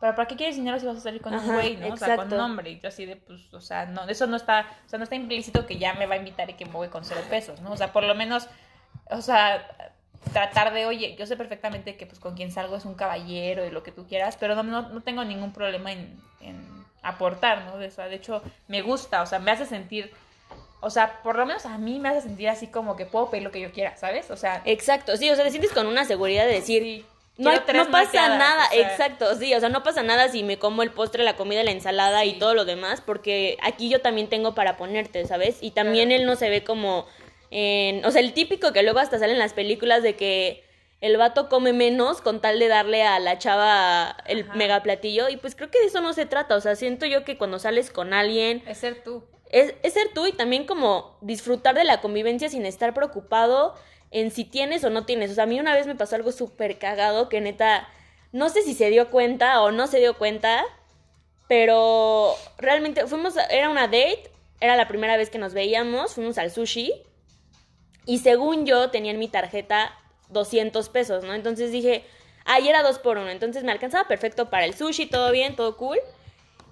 Pero 0.01 0.15
¿para 0.15 0.29
qué 0.29 0.37
quieres 0.37 0.57
dinero 0.57 0.79
si 0.79 0.87
vas 0.87 0.99
a 0.99 1.01
salir 1.01 1.23
con 1.23 1.35
un 1.35 1.47
güey, 1.47 1.77
¿no? 1.77 1.95
O 1.95 1.97
sea, 1.97 2.17
con 2.17 2.33
un 2.33 2.41
hombre. 2.41 2.71
Y 2.71 2.81
yo 2.81 2.89
así 2.89 3.07
de, 3.07 3.17
pues, 3.17 3.53
o 3.55 3.61
sea, 3.61 3.87
no, 3.87 4.05
eso 4.05 4.27
no 4.27 4.37
está, 4.37 4.67
o 4.87 4.89
sea, 4.89 4.99
no 4.99 5.05
está 5.05 5.15
implícito 5.15 5.67
que 5.67 5.79
ya 5.79 5.95
me 5.95 6.07
va 6.07 6.15
a 6.15 6.19
invitar 6.19 6.51
y 6.51 6.55
que 6.55 6.67
me 6.67 6.73
voy 6.73 6.89
con 6.89 7.05
cero 7.05 7.23
pesos, 7.31 7.61
¿no? 7.61 7.73
O 7.73 7.77
sea, 7.77 7.93
por 7.93 8.05
lo 8.05 8.15
menos, 8.15 8.49
o 9.11 9.23
sea, 9.23 9.67
tratar 10.33 10.73
de, 10.73 10.87
oye, 10.87 11.17
yo 11.19 11.27
sé 11.27 11.37
perfectamente 11.37 11.97
que 11.97 12.07
pues 12.07 12.19
con 12.19 12.35
quien 12.35 12.51
salgo 12.51 12.77
es 12.77 12.85
un 12.85 12.95
caballero 12.95 13.65
y 13.65 13.71
lo 13.71 13.83
que 13.83 13.93
tú 13.93 14.07
quieras, 14.07 14.37
pero 14.39 14.55
no, 14.55 14.63
no, 14.63 14.89
no 14.89 15.03
tengo 15.03 15.25
ningún 15.25 15.53
problema 15.53 15.93
en, 15.93 16.21
en 16.41 16.85
aportar, 17.03 17.65
¿no? 17.65 17.75
O 17.75 17.91
sea, 17.91 18.09
de 18.09 18.17
hecho, 18.17 18.43
me 18.69 18.83
gusta, 18.83 19.23
o 19.23 19.27
sea, 19.27 19.39
me 19.39 19.51
hace 19.51 19.67
sentir, 19.67 20.13
o 20.81 20.91
sea, 20.91 21.23
por 21.23 21.37
lo 21.37 21.47
menos 21.47 21.67
a 21.67 21.79
mí 21.79 21.99
me 21.99 22.09
hace 22.09 22.23
sentir 22.23 22.49
así 22.49 22.67
como 22.67 22.97
que 22.97 23.07
puedo 23.07 23.31
pedir 23.31 23.45
lo 23.45 23.51
que 23.51 23.61
yo 23.61 23.71
quiera, 23.73 23.97
¿sabes? 23.97 24.31
O 24.31 24.37
sea... 24.37 24.63
Exacto, 24.65 25.17
sí, 25.17 25.31
o 25.31 25.35
sea, 25.35 25.45
te 25.45 25.51
sientes 25.51 25.73
con 25.73 25.87
una 25.87 26.05
seguridad 26.05 26.45
de 26.45 26.53
decir... 26.53 27.07
no, 27.37 27.53
no 27.53 27.91
pasa 27.91 28.29
nada, 28.39 28.65
exacto, 28.73 29.35
sí, 29.35 29.53
o 29.55 29.61
sea, 29.61 29.69
no 29.69 29.83
pasa 29.83 30.03
nada 30.05 30.29
si 30.29 30.45
me 30.45 30.59
como 30.59 30.83
el 30.83 30.91
postre, 30.91 31.25
la 31.25 31.37
comida, 31.37 31.65
la 31.65 31.73
ensalada 31.73 32.25
y 32.25 32.39
todo 32.39 32.55
lo 32.55 32.65
demás, 32.65 33.01
porque 33.01 33.59
aquí 33.61 33.89
yo 33.89 34.01
también 34.01 34.29
tengo 34.29 34.55
para 34.55 34.77
ponerte, 34.77 35.27
¿sabes? 35.27 35.59
Y 35.61 35.73
también 35.73 36.13
él 36.13 36.27
no 36.27 36.37
se 36.37 36.49
ve 36.49 36.63
como 36.63 37.07
en, 37.51 38.05
o 38.05 38.11
sea, 38.13 38.21
el 38.21 38.35
típico 38.35 38.73
que 38.73 38.85
luego 38.85 39.01
hasta 39.01 39.19
sale 39.19 39.33
en 39.33 39.41
las 39.41 39.53
películas 39.53 40.03
de 40.03 40.15
que 40.15 40.65
el 41.01 41.17
vato 41.17 41.49
come 41.49 41.73
menos 41.73 42.21
con 42.21 42.41
tal 42.41 42.59
de 42.61 42.69
darle 42.69 43.03
a 43.03 43.19
la 43.19 43.37
chava 43.39 44.17
el 44.27 44.49
mega 44.55 44.83
platillo 44.83 45.29
y 45.29 45.37
pues 45.37 45.57
creo 45.57 45.71
que 45.71 45.81
de 45.81 45.87
eso 45.87 46.01
no 46.01 46.13
se 46.13 46.27
trata, 46.27 46.55
o 46.55 46.61
sea, 46.61 46.77
siento 46.77 47.05
yo 47.05 47.25
que 47.25 47.37
cuando 47.37 47.59
sales 47.59 47.91
con 47.91 48.15
alguien... 48.15 48.63
Es 48.67 48.79
ser 48.79 49.03
tú. 49.03 49.25
Es, 49.51 49.75
es 49.83 49.93
ser 49.93 50.09
tú 50.15 50.27
y 50.27 50.33
también 50.33 50.67
como 50.67 51.19
disfrutar 51.21 51.75
de 51.75 51.85
la 51.85 52.01
convivencia 52.01 52.49
sin 52.49 52.65
estar 52.65 52.95
preocupado 52.95 53.75
en 54.15 54.31
si 54.31 54.45
tienes 54.45 54.85
o 54.85 54.91
no 54.91 55.05
tienes. 55.05 55.33
O 55.33 55.35
sea, 55.35 55.45
a 55.45 55.47
mí 55.49 55.59
una 55.59 55.75
vez 55.75 55.89
me 55.89 55.97
pasó 55.97 56.15
algo 56.15 56.31
súper 56.31 56.79
cagado 56.79 57.29
que 57.29 57.41
neta, 57.41 57.89
no 58.31 58.49
sé 58.49 58.63
si 58.63 58.73
se 58.73 58.89
dio 58.89 59.11
cuenta 59.11 59.61
o 59.61 59.73
no 59.73 59.89
se 59.89 59.99
dio 59.99 60.17
cuenta, 60.17 60.65
pero 61.49 62.37
realmente 62.57 63.09
fuimos, 63.09 63.35
era 63.51 63.69
una 63.69 63.89
date, 63.89 64.31
era 64.61 64.77
la 64.77 64.87
primera 64.87 65.17
vez 65.17 65.31
que 65.31 65.39
nos 65.39 65.53
veíamos, 65.53 66.15
fuimos 66.15 66.39
al 66.39 66.53
sushi 66.53 66.93
y 68.07 68.19
según 68.21 68.67
yo 68.67 68.91
tenía 68.91 69.11
en 69.11 69.19
mi 69.19 69.27
tarjeta 69.27 69.99
200 70.29 70.89
pesos, 70.91 71.25
¿no? 71.25 71.35
Entonces 71.35 71.73
dije, 71.73 72.05
ahí 72.45 72.69
era 72.69 72.85
dos 72.85 73.01
por 73.01 73.19
uno, 73.19 73.31
entonces 73.31 73.65
me 73.65 73.73
alcanzaba 73.73 74.07
perfecto 74.07 74.49
para 74.49 74.65
el 74.65 74.75
sushi, 74.75 75.07
todo 75.07 75.33
bien, 75.33 75.57
todo 75.57 75.77
cool. 75.77 75.99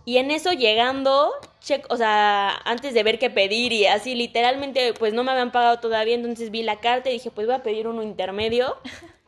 Y 0.04 0.18
en 0.18 0.30
eso 0.30 0.52
llegando, 0.52 1.32
check, 1.61 1.87
o 1.90 1.97
sea, 1.97 2.61
antes 2.64 2.92
de 2.92 3.02
ver 3.02 3.18
qué 3.18 3.30
pedir 3.30 3.73
y 3.73 3.87
así 3.87 4.14
literalmente 4.14 4.94
pues 4.94 5.14
no 5.14 5.23
me 5.23 5.30
habían 5.30 5.52
pagado 5.52 5.78
todavía, 5.78 6.14
entonces 6.14 6.50
vi 6.50 6.62
la 6.62 6.80
carta 6.80 7.09
y 7.09 7.14
dije, 7.14 7.30
pues 7.30 7.47
voy 7.47 7.56
a 7.56 7.62
pedir 7.62 7.87
uno 7.87 8.02
intermedio. 8.02 8.76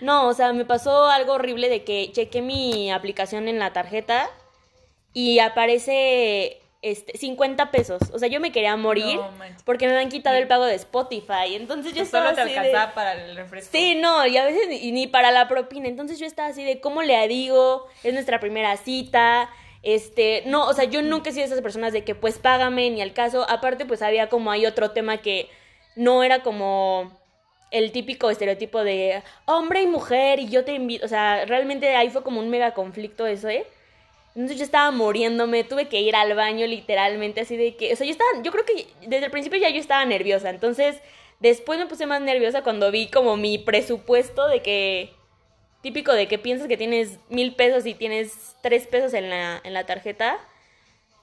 No, 0.00 0.28
o 0.28 0.34
sea, 0.34 0.52
me 0.52 0.66
pasó 0.66 1.06
algo 1.06 1.34
horrible 1.34 1.70
de 1.70 1.82
que 1.82 2.10
chequé 2.12 2.42
mi 2.42 2.92
aplicación 2.92 3.48
en 3.48 3.58
la 3.58 3.72
tarjeta 3.72 4.28
y 5.14 5.38
aparece 5.38 6.60
este, 6.82 7.16
50 7.16 7.70
pesos. 7.70 8.02
O 8.12 8.18
sea, 8.18 8.28
yo 8.28 8.38
me 8.40 8.52
quería 8.52 8.76
morir 8.76 9.18
porque 9.64 9.88
me 9.88 9.96
han 9.96 10.10
quitado 10.10 10.36
el 10.36 10.46
pago 10.46 10.66
de 10.66 10.74
Spotify. 10.74 11.54
Entonces 11.54 11.94
yo 11.94 12.02
estaba 12.02 12.34
Solo 12.34 12.36
te 12.36 12.42
alcanzaba 12.42 12.92
para 12.92 13.12
el 13.14 13.34
refresco. 13.34 13.70
Sí, 13.72 13.94
no, 13.94 14.26
y 14.26 14.36
a 14.36 14.44
veces 14.44 14.68
ni, 14.68 14.92
ni, 14.92 15.06
para 15.06 15.30
la 15.30 15.48
propina. 15.48 15.88
Entonces 15.88 16.18
yo 16.18 16.26
estaba 16.26 16.48
así 16.48 16.62
de, 16.62 16.80
¿cómo 16.80 17.02
le 17.02 17.26
digo? 17.26 17.86
Es 18.02 18.12
nuestra 18.12 18.38
primera 18.38 18.76
cita. 18.76 19.48
Este, 19.84 20.42
no, 20.46 20.66
o 20.66 20.72
sea, 20.72 20.84
yo 20.84 21.02
nunca 21.02 21.28
he 21.28 21.32
sido 21.32 21.42
de 21.42 21.52
esas 21.52 21.62
personas 21.62 21.92
de 21.92 22.04
que 22.04 22.14
pues 22.14 22.38
págame 22.38 22.90
ni 22.90 23.02
al 23.02 23.12
caso. 23.12 23.46
Aparte, 23.48 23.84
pues 23.84 24.02
había 24.02 24.28
como 24.28 24.50
hay 24.50 24.66
otro 24.66 24.90
tema 24.90 25.18
que 25.18 25.48
no 25.94 26.24
era 26.24 26.42
como 26.42 27.12
el 27.70 27.92
típico 27.92 28.30
estereotipo 28.30 28.82
de 28.84 29.22
hombre 29.46 29.82
y 29.82 29.86
mujer 29.86 30.38
y 30.38 30.48
yo 30.48 30.64
te 30.64 30.74
invito, 30.74 31.04
o 31.04 31.08
sea, 31.08 31.44
realmente 31.44 31.94
ahí 31.96 32.08
fue 32.08 32.22
como 32.22 32.40
un 32.40 32.48
mega 32.48 32.72
conflicto 32.72 33.26
eso, 33.26 33.48
¿eh? 33.48 33.66
Entonces 34.34 34.58
yo 34.58 34.64
estaba 34.64 34.90
muriéndome, 34.90 35.64
tuve 35.64 35.88
que 35.88 36.00
ir 36.00 36.14
al 36.16 36.34
baño 36.34 36.66
literalmente, 36.66 37.40
así 37.40 37.56
de 37.56 37.76
que, 37.76 37.92
o 37.92 37.96
sea, 37.96 38.06
yo 38.06 38.12
estaba, 38.12 38.30
yo 38.42 38.52
creo 38.52 38.64
que 38.64 38.86
desde 39.06 39.26
el 39.26 39.30
principio 39.30 39.58
ya 39.58 39.70
yo 39.70 39.80
estaba 39.80 40.04
nerviosa, 40.04 40.50
entonces 40.50 40.96
después 41.40 41.78
me 41.78 41.86
puse 41.86 42.06
más 42.06 42.20
nerviosa 42.20 42.62
cuando 42.62 42.90
vi 42.90 43.08
como 43.08 43.36
mi 43.36 43.58
presupuesto 43.58 44.48
de 44.48 44.62
que, 44.62 45.12
típico 45.84 46.12
de 46.14 46.26
que 46.26 46.38
piensas 46.38 46.66
que 46.66 46.76
tienes 46.76 47.18
mil 47.28 47.54
pesos 47.54 47.84
y 47.86 47.94
tienes 47.94 48.56
tres 48.62 48.86
pesos 48.88 49.12
en 49.14 49.28
la, 49.30 49.60
en 49.62 49.74
la 49.74 49.84
tarjeta. 49.86 50.38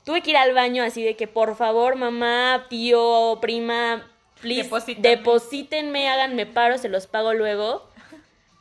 Tuve 0.06 0.22
que 0.22 0.30
ir 0.30 0.38
al 0.38 0.54
baño 0.54 0.84
así 0.84 1.04
de 1.04 1.16
que 1.16 1.28
por 1.28 1.56
favor 1.58 1.96
mamá, 1.96 2.68
tío, 2.70 3.40
prima, 3.42 4.08
please, 4.40 4.64
Deposítame. 4.64 5.08
deposítenme, 5.10 6.10
háganme 6.10 6.46
paro, 6.46 6.78
se 6.78 6.90
los 6.90 7.08
pago 7.08 7.34
luego. 7.34 7.90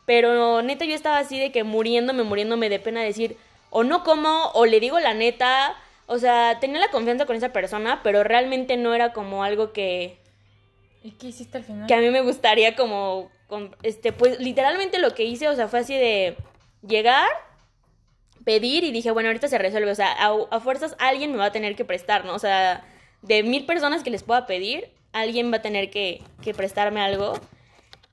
Pero 0.06 0.62
neta 0.62 0.84
yo 0.86 0.94
estaba 0.94 1.18
así 1.18 1.38
de 1.38 1.52
que 1.52 1.62
muriéndome, 1.64 2.22
muriéndome 2.24 2.68
de 2.68 2.80
pena 2.80 3.02
decir, 3.02 3.36
o 3.70 3.84
no 3.84 4.02
como, 4.02 4.46
o 4.54 4.66
le 4.66 4.80
digo 4.80 4.98
la 4.98 5.14
neta. 5.14 5.76
O 6.06 6.18
sea, 6.18 6.58
tenía 6.60 6.80
la 6.80 6.90
confianza 6.90 7.26
con 7.26 7.36
esa 7.36 7.52
persona, 7.52 8.00
pero 8.02 8.24
realmente 8.24 8.76
no 8.76 8.94
era 8.94 9.12
como 9.12 9.44
algo 9.44 9.72
que, 9.72 10.18
¿Y 11.04 11.12
qué 11.12 11.28
hiciste 11.28 11.58
al 11.58 11.64
final? 11.64 11.86
que 11.86 11.94
a 11.94 11.98
mí 12.00 12.10
me 12.10 12.22
gustaría 12.22 12.74
como, 12.74 13.30
este, 13.82 14.12
pues 14.12 14.38
literalmente 14.40 14.98
lo 14.98 15.14
que 15.14 15.24
hice, 15.24 15.48
o 15.48 15.54
sea, 15.54 15.68
fue 15.68 15.80
así 15.80 15.94
de 15.94 16.36
llegar, 16.86 17.28
pedir 18.44 18.84
y 18.84 18.92
dije, 18.92 19.10
bueno, 19.10 19.28
ahorita 19.28 19.48
se 19.48 19.58
resuelve, 19.58 19.90
o 19.90 19.94
sea, 19.94 20.12
a, 20.12 20.60
fuerzas 20.60 20.96
alguien 20.98 21.32
me 21.32 21.38
va 21.38 21.46
a 21.46 21.52
tener 21.52 21.76
que 21.76 21.84
prestar, 21.84 22.24
¿no? 22.24 22.34
O 22.34 22.38
sea, 22.38 22.84
de 23.22 23.42
mil 23.42 23.66
personas 23.66 24.02
que 24.02 24.10
les 24.10 24.22
pueda 24.22 24.46
pedir, 24.46 24.90
alguien 25.12 25.52
va 25.52 25.58
a 25.58 25.62
tener 25.62 25.90
que, 25.90 26.22
que 26.42 26.54
prestarme 26.54 27.00
algo. 27.00 27.34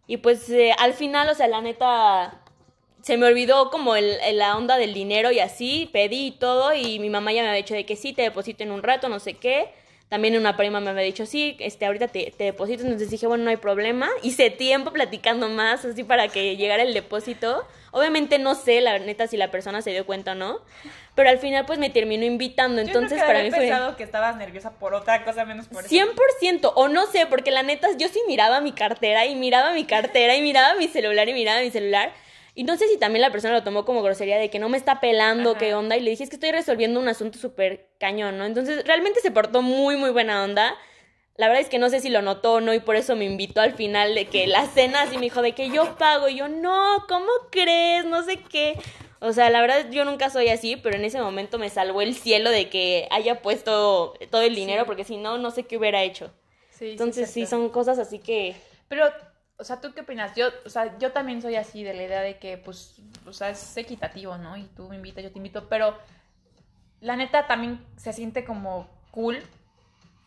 Y 0.07 0.17
pues 0.17 0.49
eh, 0.49 0.73
al 0.77 0.93
final, 0.93 1.29
o 1.29 1.35
sea, 1.35 1.47
la 1.47 1.61
neta, 1.61 2.41
se 3.01 3.17
me 3.17 3.25
olvidó 3.25 3.69
como 3.69 3.95
el, 3.95 4.17
la 4.33 4.57
onda 4.57 4.77
del 4.77 4.93
dinero 4.93 5.31
y 5.31 5.39
así, 5.39 5.89
pedí 5.93 6.31
todo 6.31 6.73
y 6.73 6.99
mi 6.99 7.09
mamá 7.09 7.31
ya 7.31 7.41
me 7.41 7.49
había 7.49 7.61
dicho 7.61 7.73
de 7.73 7.85
que 7.85 7.95
sí, 7.95 8.13
te 8.13 8.21
deposito 8.21 8.63
en 8.63 8.71
un 8.71 8.83
rato, 8.83 9.09
no 9.09 9.19
sé 9.19 9.35
qué. 9.35 9.69
También 10.09 10.37
una 10.37 10.55
prima 10.55 10.79
me 10.79 10.91
había 10.91 11.03
dicho, 11.03 11.25
sí, 11.25 11.57
este, 11.59 11.85
ahorita 11.85 12.07
te, 12.07 12.33
te 12.37 12.45
deposito, 12.45 12.83
entonces 12.83 13.09
dije, 13.09 13.27
bueno, 13.27 13.43
no 13.43 13.49
hay 13.49 13.57
problema. 13.57 14.07
Hice 14.23 14.49
tiempo 14.49 14.91
platicando 14.91 15.49
más, 15.49 15.83
así 15.83 16.05
para 16.05 16.29
que 16.29 16.55
llegara 16.55 16.83
el 16.83 16.93
depósito. 16.93 17.67
Obviamente 17.91 18.39
no 18.39 18.55
sé, 18.55 18.79
la 18.79 18.99
neta, 18.99 19.27
si 19.27 19.35
la 19.35 19.51
persona 19.51 19.81
se 19.81 19.91
dio 19.91 20.05
cuenta 20.05 20.31
o 20.31 20.35
no, 20.35 20.61
pero 21.15 21.29
al 21.29 21.39
final 21.39 21.65
pues 21.65 21.77
me 21.79 21.89
terminó 21.89 22.25
invitando, 22.25 22.81
Yo 22.81 22.87
entonces 22.87 23.21
para 23.21 23.43
mí 23.43 23.49
fue... 23.49 23.69
que 23.97 24.03
estabas 24.03 24.37
nerviosa 24.37 24.71
por 24.71 24.93
otra 24.93 25.25
cosa 25.25 25.43
menos 25.45 25.67
por 25.67 25.83
eso. 25.83 25.93
100% 25.93 26.71
o 26.75 26.87
no 26.87 27.07
sé, 27.07 27.25
porque 27.25 27.51
la 27.51 27.63
neta 27.63 27.89
yo 27.97 28.07
sí 28.07 28.19
miraba 28.27 28.61
mi 28.61 28.71
cartera 28.71 29.25
y 29.25 29.35
miraba 29.35 29.73
mi 29.73 29.85
cartera 29.85 30.35
y 30.35 30.41
miraba 30.41 30.75
mi 30.75 30.87
celular 30.87 31.27
y 31.27 31.33
miraba 31.33 31.61
mi 31.61 31.71
celular. 31.71 32.13
Y 32.57 32.63
no 32.63 32.75
sé 32.75 32.87
si 32.87 32.97
también 32.97 33.21
la 33.21 33.31
persona 33.31 33.53
lo 33.53 33.61
tomó 33.61 33.85
como 33.85 34.01
grosería 34.01 34.39
de 34.39 34.49
que 34.49 34.57
no 34.57 34.67
me 34.67 34.77
está 34.77 34.99
pelando, 34.99 35.51
Ajá. 35.51 35.59
qué 35.59 35.75
onda. 35.75 35.95
Y 35.95 35.99
le 35.99 36.09
dije, 36.09 36.23
es 36.23 36.29
que 36.31 36.37
estoy 36.37 36.51
resolviendo 36.51 36.99
un 36.99 37.07
asunto 37.07 37.37
súper 37.37 37.91
cañón, 37.99 38.39
¿no? 38.39 38.45
Entonces 38.45 38.83
realmente 38.83 39.19
se 39.19 39.29
portó 39.29 39.61
muy, 39.61 39.95
muy 39.95 40.09
buena 40.09 40.43
onda. 40.43 40.75
La 41.35 41.49
verdad 41.49 41.61
es 41.61 41.69
que 41.69 41.77
no 41.77 41.87
sé 41.91 41.99
si 41.99 42.09
lo 42.09 42.23
notó 42.23 42.53
o 42.53 42.59
no 42.59 42.73
y 42.73 42.79
por 42.79 42.95
eso 42.95 43.15
me 43.15 43.25
invitó 43.25 43.61
al 43.61 43.75
final 43.75 44.15
de 44.15 44.25
que 44.25 44.47
la 44.47 44.65
cena 44.65 45.03
así 45.03 45.17
me 45.17 45.21
dijo 45.21 45.43
de 45.43 45.51
que 45.51 45.69
yo 45.69 45.97
pago. 45.99 46.29
Y 46.29 46.37
yo, 46.37 46.47
no, 46.47 47.05
¿cómo 47.07 47.27
crees? 47.51 48.05
No 48.05 48.23
sé 48.23 48.37
qué. 48.37 48.75
O 49.19 49.33
sea, 49.33 49.51
la 49.51 49.61
verdad 49.61 49.91
yo 49.91 50.03
nunca 50.03 50.31
soy 50.31 50.47
así, 50.49 50.77
pero 50.77 50.95
en 50.95 51.05
ese 51.05 51.21
momento 51.21 51.59
me 51.59 51.69
salvó 51.69 52.01
el 52.01 52.15
cielo 52.15 52.49
de 52.49 52.69
que 52.69 53.07
haya 53.11 53.43
puesto 53.43 54.15
todo 54.31 54.41
el 54.41 54.55
dinero, 54.55 54.87
porque 54.87 55.03
si 55.03 55.17
no, 55.17 55.37
no 55.37 55.51
sé 55.51 55.67
qué 55.67 55.77
hubiera 55.77 56.01
hecho. 56.01 56.31
Sí, 56.71 56.89
Entonces 56.89 57.27
sí, 57.27 57.33
cierto. 57.45 57.51
son 57.51 57.69
cosas 57.69 57.99
así 57.99 58.17
que... 58.17 58.55
Pero, 58.87 59.05
o 59.57 59.63
sea, 59.63 59.81
¿tú 59.81 59.93
qué 59.93 60.01
opinas? 60.01 60.35
Yo, 60.35 60.49
o 60.65 60.69
sea, 60.69 60.97
yo 60.99 61.11
también 61.11 61.41
soy 61.41 61.55
así 61.55 61.83
de 61.83 61.93
la 61.93 62.03
idea 62.03 62.21
de 62.21 62.37
que, 62.37 62.57
pues, 62.57 62.95
o 63.25 63.33
sea, 63.33 63.49
es 63.49 63.75
equitativo, 63.75 64.37
¿no? 64.37 64.55
Y 64.55 64.63
tú 64.63 64.87
me 64.87 64.95
invitas, 64.95 65.23
yo 65.23 65.31
te 65.31 65.39
invito, 65.39 65.67
pero 65.67 65.97
la 67.01 67.15
neta 67.15 67.47
también 67.47 67.83
se 67.97 68.13
siente 68.13 68.45
como 68.45 68.87
cool 69.11 69.39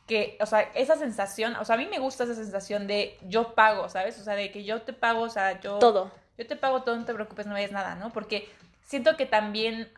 que, 0.07 0.37
o 0.41 0.47
sea, 0.47 0.63
esa 0.75 0.97
sensación, 0.97 1.55
o 1.57 1.65
sea, 1.65 1.77
a 1.77 1.79
mí 1.79 1.87
me 1.87 2.01
gusta 2.01 2.25
esa 2.25 2.35
sensación 2.35 2.89
de 2.89 3.17
yo 3.23 3.55
pago, 3.55 3.89
¿sabes? 3.89 4.19
O 4.19 4.25
sea, 4.25 4.35
de 4.35 4.51
que 4.51 4.65
yo 4.65 4.83
te 4.83 4.93
pago, 4.93 5.21
o 5.23 5.29
sea, 5.29 5.61
yo... 5.61 5.79
Todo. 5.79 6.11
Yo 6.37 6.47
te 6.47 6.57
pago 6.57 6.83
todo, 6.83 6.97
no 6.97 7.05
te 7.05 7.15
preocupes, 7.15 7.47
no 7.47 7.53
vayas 7.53 7.71
nada, 7.71 7.95
¿no? 7.95 8.11
Porque 8.13 8.49
siento 8.83 9.17
que 9.17 9.27
también, 9.27 9.89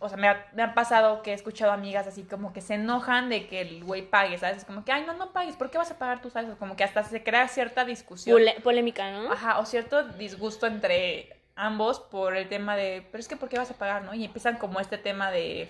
o 0.00 0.08
sea, 0.08 0.16
me, 0.16 0.28
ha- 0.28 0.46
me 0.54 0.62
han 0.62 0.74
pasado 0.74 1.22
que 1.22 1.32
he 1.32 1.34
escuchado 1.34 1.72
amigas 1.72 2.06
así 2.06 2.22
como 2.22 2.52
que 2.52 2.60
se 2.60 2.74
enojan 2.74 3.28
de 3.28 3.46
que 3.48 3.60
el 3.62 3.82
güey 3.84 4.02
pague, 4.02 4.38
¿sabes? 4.38 4.64
Como 4.64 4.84
que, 4.84 4.92
ay, 4.92 5.04
no, 5.06 5.12
no 5.14 5.32
pagues, 5.32 5.56
¿por 5.56 5.70
qué 5.70 5.78
vas 5.78 5.90
a 5.90 5.98
pagar 5.98 6.20
tú, 6.22 6.30
sabes? 6.30 6.54
Como 6.58 6.76
que 6.76 6.84
hasta 6.84 7.02
se 7.04 7.22
crea 7.24 7.48
cierta 7.48 7.84
discusión. 7.84 8.34
Pole- 8.36 8.60
polémica, 8.62 9.10
¿no? 9.10 9.32
Ajá, 9.32 9.58
o 9.58 9.66
cierto 9.66 10.04
disgusto 10.04 10.66
entre 10.66 11.36
ambos 11.56 11.98
por 11.98 12.36
el 12.36 12.48
tema 12.48 12.76
de, 12.76 13.04
pero 13.10 13.20
es 13.20 13.26
que 13.28 13.36
¿por 13.36 13.48
qué 13.48 13.58
vas 13.58 13.70
a 13.70 13.74
pagar, 13.74 14.02
no? 14.02 14.14
Y 14.14 14.24
empiezan 14.24 14.56
como 14.58 14.78
este 14.78 14.98
tema 14.98 15.30
de, 15.32 15.68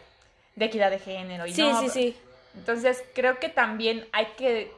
de 0.57 0.65
equidad 0.67 0.91
de 0.91 0.99
género. 0.99 1.47
Y 1.47 1.55
sí, 1.55 1.63
no, 1.63 1.81
sí, 1.81 1.89
sí. 1.89 2.17
Entonces 2.55 3.03
creo 3.15 3.39
que 3.39 3.49
también 3.49 4.07
hay 4.13 4.27
que 4.37 4.71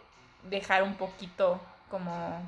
dejar 0.44 0.82
un 0.84 0.94
poquito 0.94 1.60
como, 1.90 2.40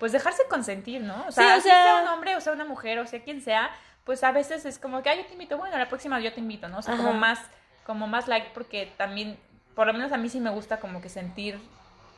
pues 0.00 0.10
dejarse 0.12 0.42
consentir, 0.50 1.00
¿no? 1.02 1.24
O 1.28 1.32
sea, 1.32 1.54
Sí, 1.54 1.58
o 1.60 1.62
sea- 1.62 1.82
sea 1.84 2.02
un 2.02 2.08
hombre 2.08 2.34
o 2.36 2.40
sea 2.40 2.52
una 2.52 2.64
mujer 2.64 2.98
o 2.98 3.06
sea 3.06 3.22
quien 3.22 3.40
sea, 3.40 3.70
pues 4.04 4.22
a 4.22 4.32
veces 4.32 4.64
es 4.66 4.78
como 4.78 5.02
que, 5.02 5.08
ay, 5.08 5.18
yo 5.18 5.26
te 5.26 5.32
invito, 5.32 5.56
bueno, 5.56 5.78
la 5.78 5.88
próxima 5.88 6.20
yo 6.20 6.32
te 6.32 6.40
invito, 6.40 6.68
¿no? 6.68 6.78
O 6.78 6.82
sea, 6.82 6.96
como 6.96 7.14
más, 7.14 7.38
como 7.86 8.06
más 8.06 8.28
like 8.28 8.48
porque 8.52 8.90
también, 8.96 9.38
por 9.74 9.86
lo 9.86 9.92
menos 9.92 10.12
a 10.12 10.18
mí 10.18 10.28
sí 10.28 10.40
me 10.40 10.50
gusta 10.50 10.78
como 10.78 11.00
que 11.00 11.08
sentir 11.08 11.58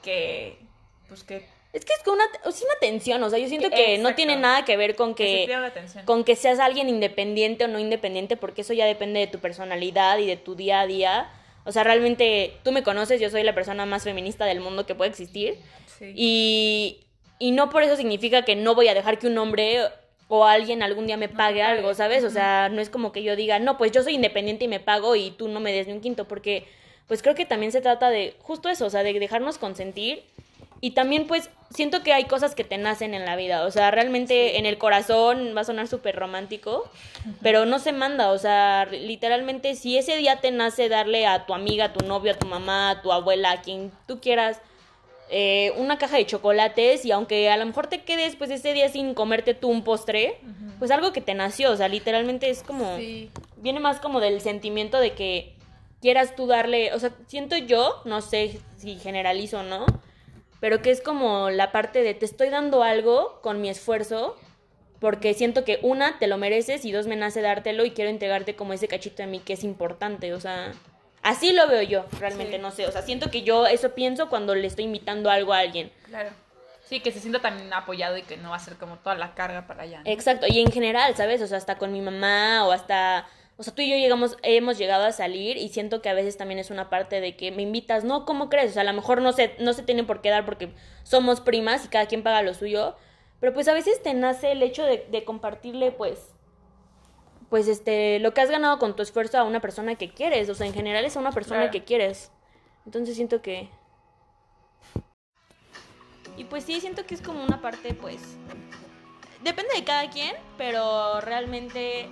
que, 0.02 0.58
pues 1.08 1.22
que, 1.22 1.48
Es 1.72 1.84
que 1.84 1.92
es 1.92 2.02
con 2.04 2.14
una, 2.14 2.24
es 2.44 2.62
una 2.62 2.74
tensión, 2.80 3.22
o 3.22 3.30
sea, 3.30 3.38
yo 3.38 3.48
siento 3.48 3.70
que 3.70 3.98
no 3.98 4.14
tiene 4.14 4.36
nada 4.36 4.64
que 4.64 4.76
ver 4.76 4.96
con 4.96 5.14
que 5.14 5.48
con 6.04 6.24
que 6.24 6.34
seas 6.34 6.58
alguien 6.58 6.88
independiente 6.88 7.64
o 7.64 7.68
no 7.68 7.78
independiente, 7.78 8.36
porque 8.36 8.62
eso 8.62 8.72
ya 8.72 8.86
depende 8.86 9.20
de 9.20 9.26
tu 9.28 9.38
personalidad 9.38 10.18
y 10.18 10.26
de 10.26 10.36
tu 10.36 10.56
día 10.56 10.80
a 10.80 10.86
día. 10.86 11.30
O 11.64 11.72
sea, 11.72 11.84
realmente 11.84 12.56
tú 12.62 12.70
me 12.72 12.82
conoces, 12.82 13.20
yo 13.20 13.28
soy 13.30 13.42
la 13.42 13.54
persona 13.54 13.86
más 13.86 14.04
feminista 14.04 14.44
del 14.44 14.60
mundo 14.60 14.86
que 14.86 14.94
puede 14.94 15.10
existir. 15.10 15.58
Sí. 15.98 16.12
Y, 16.14 17.00
y 17.38 17.50
no 17.50 17.70
por 17.70 17.82
eso 17.82 17.96
significa 17.96 18.42
que 18.42 18.56
no 18.56 18.74
voy 18.74 18.88
a 18.88 18.94
dejar 18.94 19.18
que 19.18 19.26
un 19.26 19.36
hombre 19.38 19.80
o 20.28 20.44
alguien 20.44 20.82
algún 20.82 21.06
día 21.06 21.16
me 21.16 21.28
pague. 21.28 21.62
algo, 21.62 21.94
¿sabes? 21.94 22.24
O 22.24 22.30
sea, 22.30 22.68
no 22.68 22.80
es 22.80 22.90
como 22.90 23.12
que 23.12 23.22
yo 23.22 23.36
diga, 23.36 23.58
no, 23.58 23.78
pues 23.78 23.92
yo 23.92 24.02
soy 24.02 24.14
independiente 24.14 24.64
y 24.64 24.68
me 24.68 24.80
pago 24.80 25.16
y 25.16 25.30
tú 25.30 25.48
no 25.48 25.60
me 25.60 25.72
des 25.72 25.86
ni 25.86 25.92
un 25.92 26.00
quinto, 26.00 26.26
porque 26.26 26.66
pues 27.06 27.22
creo 27.22 27.34
que 27.34 27.46
también 27.46 27.72
se 27.72 27.80
trata 27.80 28.10
de 28.10 28.34
justo 28.40 28.68
eso, 28.68 28.86
o 28.86 28.90
sea, 28.90 29.02
de 29.02 29.12
dejarnos 29.18 29.58
consentir. 29.58 30.24
Y 30.80 30.90
también 30.90 31.26
pues 31.26 31.48
siento 31.70 32.02
que 32.02 32.12
hay 32.12 32.24
cosas 32.24 32.54
que 32.54 32.62
te 32.62 32.76
nacen 32.76 33.14
en 33.14 33.24
la 33.24 33.34
vida, 33.34 33.64
o 33.64 33.70
sea, 33.70 33.90
realmente 33.90 34.58
en 34.58 34.66
el 34.66 34.76
corazón 34.76 35.54
va 35.56 35.62
a 35.62 35.64
sonar 35.64 35.88
súper 35.88 36.16
romántico, 36.16 36.88
pero 37.40 37.64
no 37.64 37.78
se 37.78 37.92
manda, 37.92 38.30
o 38.30 38.38
sea, 38.38 38.84
literalmente 38.84 39.74
si 39.74 39.96
ese 39.96 40.16
día 40.16 40.36
te 40.40 40.50
nace 40.50 40.90
darle 40.90 41.26
a 41.26 41.46
tu 41.46 41.54
amiga, 41.54 41.86
a 41.86 41.92
tu 41.94 42.04
novio, 42.04 42.32
a 42.32 42.38
tu 42.38 42.46
mamá, 42.46 42.90
a 42.90 43.02
tu 43.02 43.10
abuela, 43.10 43.52
a 43.52 43.62
quien 43.62 43.90
tú 44.06 44.20
quieras, 44.20 44.60
eh, 45.30 45.72
una 45.76 45.98
caja 45.98 46.16
de 46.16 46.26
chocolates 46.26 47.04
y 47.04 47.10
aunque 47.10 47.50
a 47.50 47.56
lo 47.56 47.66
mejor 47.66 47.86
te 47.88 48.02
quedes 48.02 48.36
pues 48.36 48.50
ese 48.50 48.72
día 48.72 48.88
sin 48.88 49.14
comerte 49.14 49.54
tú 49.54 49.68
un 49.68 49.82
postre, 49.82 50.38
pues 50.78 50.90
algo 50.90 51.12
que 51.12 51.20
te 51.20 51.34
nació, 51.34 51.72
o 51.72 51.76
sea, 51.76 51.88
literalmente 51.88 52.48
es 52.50 52.62
como, 52.62 52.96
Sí. 52.98 53.30
viene 53.56 53.80
más 53.80 53.98
como 54.00 54.20
del 54.20 54.40
sentimiento 54.40 54.98
de 55.00 55.12
que 55.14 55.54
quieras 56.00 56.36
tú 56.36 56.46
darle, 56.46 56.92
o 56.92 56.98
sea, 57.00 57.10
siento 57.26 57.56
yo, 57.56 58.02
no 58.04 58.20
sé 58.20 58.60
si 58.76 58.96
generalizo 58.98 59.60
o 59.60 59.62
no, 59.62 59.86
pero 60.60 60.80
que 60.82 60.90
es 60.90 61.00
como 61.00 61.50
la 61.50 61.72
parte 61.72 62.02
de 62.02 62.14
te 62.14 62.24
estoy 62.24 62.48
dando 62.50 62.82
algo 62.82 63.40
con 63.42 63.60
mi 63.60 63.68
esfuerzo, 63.68 64.36
porque 65.00 65.34
siento 65.34 65.64
que 65.64 65.78
una, 65.82 66.18
te 66.18 66.26
lo 66.26 66.38
mereces 66.38 66.84
y 66.84 66.92
dos, 66.92 67.06
me 67.06 67.16
nace 67.16 67.40
dártelo 67.42 67.84
y 67.84 67.90
quiero 67.90 68.10
entregarte 68.10 68.54
como 68.56 68.72
ese 68.72 68.88
cachito 68.88 69.22
de 69.22 69.26
mí 69.26 69.40
que 69.40 69.52
es 69.54 69.64
importante, 69.64 70.32
o 70.32 70.40
sea, 70.40 70.72
así 71.26 71.52
lo 71.52 71.66
veo 71.68 71.82
yo, 71.82 72.06
realmente 72.18 72.56
Sí. 72.56 72.62
no 72.62 72.70
sé, 72.70 72.86
o 72.86 72.92
sea, 72.92 73.02
siento 73.02 73.30
que 73.30 73.42
yo 73.42 73.66
eso 73.66 73.94
pienso 73.94 74.28
cuando 74.28 74.54
le 74.54 74.66
estoy 74.66 74.84
invitando 74.84 75.30
algo 75.30 75.52
a 75.52 75.58
alguien. 75.58 75.90
Claro. 76.06 76.30
Sí, 76.84 77.00
que 77.00 77.10
se 77.10 77.18
sienta 77.18 77.40
también 77.40 77.72
apoyado 77.72 78.16
y 78.16 78.22
que 78.22 78.36
no 78.36 78.50
va 78.50 78.56
a 78.56 78.60
ser 78.60 78.76
como 78.76 78.96
toda 78.98 79.16
la 79.16 79.34
carga 79.34 79.66
para 79.66 79.82
allá. 79.82 80.02
¿no? 80.04 80.10
Exacto, 80.10 80.46
y 80.48 80.60
en 80.60 80.70
general, 80.70 81.16
¿sabes? 81.16 81.42
O 81.42 81.46
sea, 81.48 81.58
hasta 81.58 81.78
con 81.78 81.92
mi 81.92 82.00
mamá 82.00 82.64
o 82.66 82.72
hasta... 82.72 83.26
O 83.58 83.62
sea, 83.62 83.74
tú 83.74 83.80
y 83.82 83.90
yo 83.90 83.96
llegamos, 83.96 84.36
hemos 84.42 84.76
llegado 84.78 85.04
a 85.06 85.12
salir 85.12 85.56
y 85.56 85.70
siento 85.70 86.02
que 86.02 86.10
a 86.10 86.14
veces 86.14 86.36
también 86.36 86.58
es 86.60 86.70
una 86.70 86.90
parte 86.90 87.20
de 87.22 87.36
que 87.36 87.50
me 87.50 87.62
invitas, 87.62 88.04
no, 88.04 88.24
¿cómo 88.26 88.48
crees? 88.50 88.70
O 88.70 88.74
sea, 88.74 88.82
a 88.82 88.84
lo 88.84 88.92
mejor 88.92 89.22
no 89.22 89.32
se, 89.32 89.56
no 89.58 89.72
se 89.72 89.82
tiene 89.82 90.04
por 90.04 90.20
qué 90.20 90.28
dar 90.28 90.44
porque 90.44 90.74
somos 91.04 91.40
primas 91.40 91.84
y 91.84 91.88
cada 91.88 92.06
quien 92.06 92.22
paga 92.22 92.42
lo 92.42 92.52
suyo, 92.52 92.96
pero 93.40 93.54
pues 93.54 93.66
a 93.66 93.72
veces 93.72 94.02
te 94.02 94.12
nace 94.14 94.52
el 94.52 94.62
hecho 94.62 94.84
de, 94.84 95.06
de 95.10 95.24
compartirle, 95.24 95.90
pues, 95.90 96.35
pues 97.50 97.68
este, 97.68 98.18
lo 98.18 98.34
que 98.34 98.40
has 98.40 98.50
ganado 98.50 98.78
con 98.78 98.96
tu 98.96 99.02
esfuerzo 99.02 99.38
a 99.38 99.44
una 99.44 99.60
persona 99.60 99.94
que 99.94 100.10
quieres, 100.10 100.48
o 100.48 100.54
sea, 100.54 100.66
en 100.66 100.74
general 100.74 101.04
es 101.04 101.16
a 101.16 101.20
una 101.20 101.32
persona 101.32 101.60
Claro. 101.60 101.72
que 101.72 101.84
quieres. 101.84 102.30
Entonces 102.84 103.14
siento 103.16 103.42
que... 103.42 103.68
Y 106.36 106.44
pues 106.44 106.64
sí, 106.64 106.80
siento 106.80 107.06
que 107.06 107.14
es 107.14 107.22
como 107.22 107.42
una 107.42 107.62
parte, 107.62 107.94
pues, 107.94 108.20
depende 109.42 109.74
de 109.74 109.84
cada 109.84 110.10
quien, 110.10 110.34
pero 110.58 111.20
realmente 111.20 112.08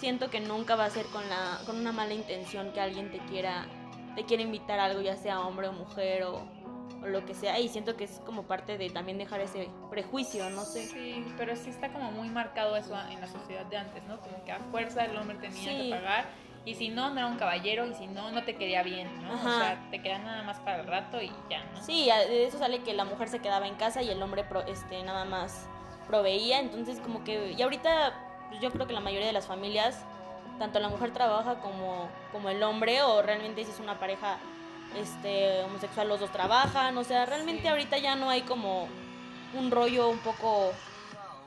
siento 0.00 0.30
que 0.30 0.40
nunca 0.40 0.74
va 0.74 0.86
a 0.86 0.90
ser 0.90 1.06
con, 1.06 1.28
la, 1.28 1.60
con 1.64 1.76
una 1.76 1.92
mala 1.92 2.12
intención 2.14 2.72
que 2.72 2.80
alguien 2.80 3.10
te 3.12 3.18
quiera, 3.30 3.66
te 4.16 4.24
quiera 4.24 4.42
invitar 4.42 4.80
a 4.80 4.86
algo, 4.86 5.00
ya 5.00 5.16
sea 5.16 5.40
hombre 5.40 5.68
o 5.68 5.72
mujer 5.72 6.24
o, 6.24 6.42
o 7.02 7.06
lo 7.06 7.24
que 7.24 7.34
sea. 7.34 7.58
Y 7.58 7.68
siento 7.68 7.96
que 7.96 8.04
es 8.04 8.20
como 8.24 8.44
parte 8.44 8.78
de 8.78 8.90
también 8.90 9.18
dejar 9.18 9.40
ese 9.40 9.68
prejuicio, 9.90 10.48
no 10.50 10.62
sé. 10.64 10.86
Sí, 10.86 11.24
pero 11.36 11.56
sí 11.56 11.70
está 11.70 11.92
como 11.92 12.10
muy 12.12 12.28
marcado 12.28 12.76
eso 12.76 12.94
en 13.10 13.20
la 13.20 13.26
sociedad 13.26 13.64
de 13.66 13.76
antes, 13.76 14.02
¿no? 14.04 14.20
Como 14.20 14.44
que 14.44 14.52
a 14.52 14.58
fuerza 14.70 15.04
el 15.04 15.16
hombre 15.16 15.36
tenía 15.38 15.58
Sí. 15.70 15.90
que 15.90 15.90
pagar. 15.96 16.26
Y 16.64 16.74
si 16.76 16.90
no, 16.90 17.10
no 17.10 17.18
era 17.18 17.26
un 17.26 17.36
caballero. 17.38 17.86
Y 17.86 17.94
si 17.94 18.06
no, 18.06 18.30
no 18.30 18.44
te 18.44 18.54
quería 18.54 18.82
bien, 18.84 19.08
¿no? 19.24 19.32
Ajá. 19.34 19.48
O 19.48 19.58
sea, 19.58 19.88
te 19.90 19.98
quería 20.00 20.18
nada 20.20 20.44
más 20.44 20.60
para 20.60 20.80
el 20.80 20.86
rato 20.86 21.20
y 21.20 21.32
ya, 21.50 21.64
¿no? 21.74 21.82
Sí, 21.82 22.06
de 22.28 22.46
eso 22.46 22.58
sale 22.58 22.82
que 22.84 22.92
la 22.94 23.04
mujer 23.04 23.28
se 23.28 23.40
quedaba 23.40 23.66
en 23.66 23.74
casa 23.74 24.00
y 24.02 24.10
el 24.10 24.22
hombre 24.22 24.44
pro- 24.44 24.64
este, 24.66 25.02
nada 25.02 25.24
más 25.24 25.66
proveía. 26.06 26.60
Entonces, 26.60 27.00
como 27.00 27.24
que. 27.24 27.52
Y 27.52 27.60
ahorita, 27.62 28.14
pues, 28.48 28.60
yo 28.60 28.70
creo 28.70 28.86
que 28.86 28.92
la 28.92 29.00
mayoría 29.00 29.26
de 29.26 29.32
las 29.32 29.46
familias, 29.48 30.04
tanto 30.60 30.78
la 30.78 30.88
mujer 30.88 31.12
trabaja 31.12 31.56
como, 31.56 32.08
como 32.30 32.48
el 32.48 32.62
hombre, 32.62 33.02
o 33.02 33.22
realmente 33.22 33.64
si 33.64 33.72
es 33.72 33.80
una 33.80 33.98
pareja 33.98 34.38
este, 34.96 35.62
homosexual, 35.62 36.08
los 36.08 36.20
dos 36.20 36.32
trabajan. 36.32 36.96
O 36.98 37.04
sea, 37.04 37.26
realmente 37.26 37.68
ahorita 37.68 37.98
ya 37.98 38.16
no 38.16 38.30
hay 38.30 38.42
como 38.42 38.88
un 39.54 39.70
rollo 39.70 40.08
un 40.08 40.18
poco 40.18 40.72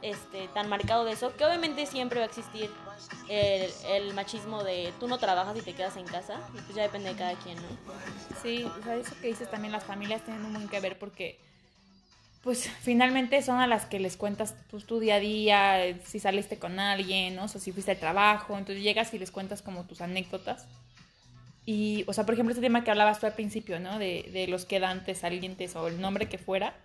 este, 0.02 0.48
tan 0.50 0.70
marcado 0.70 1.06
de 1.06 1.14
eso, 1.14 1.36
que 1.36 1.46
obviamente 1.46 1.86
siempre 1.86 2.20
va 2.20 2.26
a 2.26 2.28
existir 2.28 2.70
el, 3.28 3.72
el 3.90 4.14
machismo 4.14 4.64
de 4.64 4.94
tú 5.00 5.08
no 5.08 5.18
trabajas 5.18 5.58
y 5.58 5.62
te 5.62 5.74
quedas 5.74 5.98
en 5.98 6.06
casa, 6.06 6.40
y 6.54 6.62
pues 6.62 6.76
ya 6.76 6.84
depende 6.84 7.10
de 7.10 7.16
cada 7.16 7.34
quien, 7.36 7.58
¿no? 7.58 7.64
Sí, 8.42 8.64
o 8.64 8.84
sea, 8.84 8.96
eso 8.96 9.16
que 9.20 9.28
dices 9.28 9.50
también, 9.50 9.72
las 9.72 9.84
familias 9.84 10.24
tienen 10.24 10.46
un 10.46 10.54
buen 10.54 10.68
que 10.68 10.80
ver 10.80 11.00
porque, 11.00 11.40
pues, 12.44 12.70
finalmente 12.82 13.42
son 13.42 13.60
a 13.60 13.68
las 13.68 13.86
que 13.86 14.00
les 14.00 14.16
cuentas 14.16 14.56
pues, 14.70 14.86
tu 14.86 15.00
día 15.00 15.16
a 15.16 15.20
día, 15.20 15.86
eh, 15.86 16.00
si 16.06 16.20
saliste 16.20 16.60
con 16.60 16.80
alguien, 16.80 17.36
¿no? 17.36 17.46
O 17.46 17.48
sea, 17.48 17.60
si 17.60 17.72
fuiste 17.72 17.92
al 17.92 18.00
trabajo, 18.00 18.58
entonces 18.58 18.84
llegas 18.84 19.14
y 19.14 19.20
les 19.20 19.32
cuentas 19.32 19.62
como 19.62 19.86
tus 19.86 20.02
anécdotas. 20.02 20.68
Y, 21.66 22.04
o 22.08 22.14
sea, 22.14 22.26
por 22.26 22.36
ejemplo, 22.36 22.52
este 22.54 22.62
tema 22.62 22.84
que 22.84 22.92
hablabas 22.92 23.20
tú 23.20 23.26
al 23.26 23.34
principio, 23.34 23.80
¿no? 23.80 23.98
De, 23.98 24.30
de 24.32 24.48
los 24.48 24.66
quedantes, 24.66 25.20
salientes 25.20 25.76
o 25.76 25.88
el 25.88 26.00
nombre 26.00 26.28
que 26.28 26.38
fuera. 26.38 26.76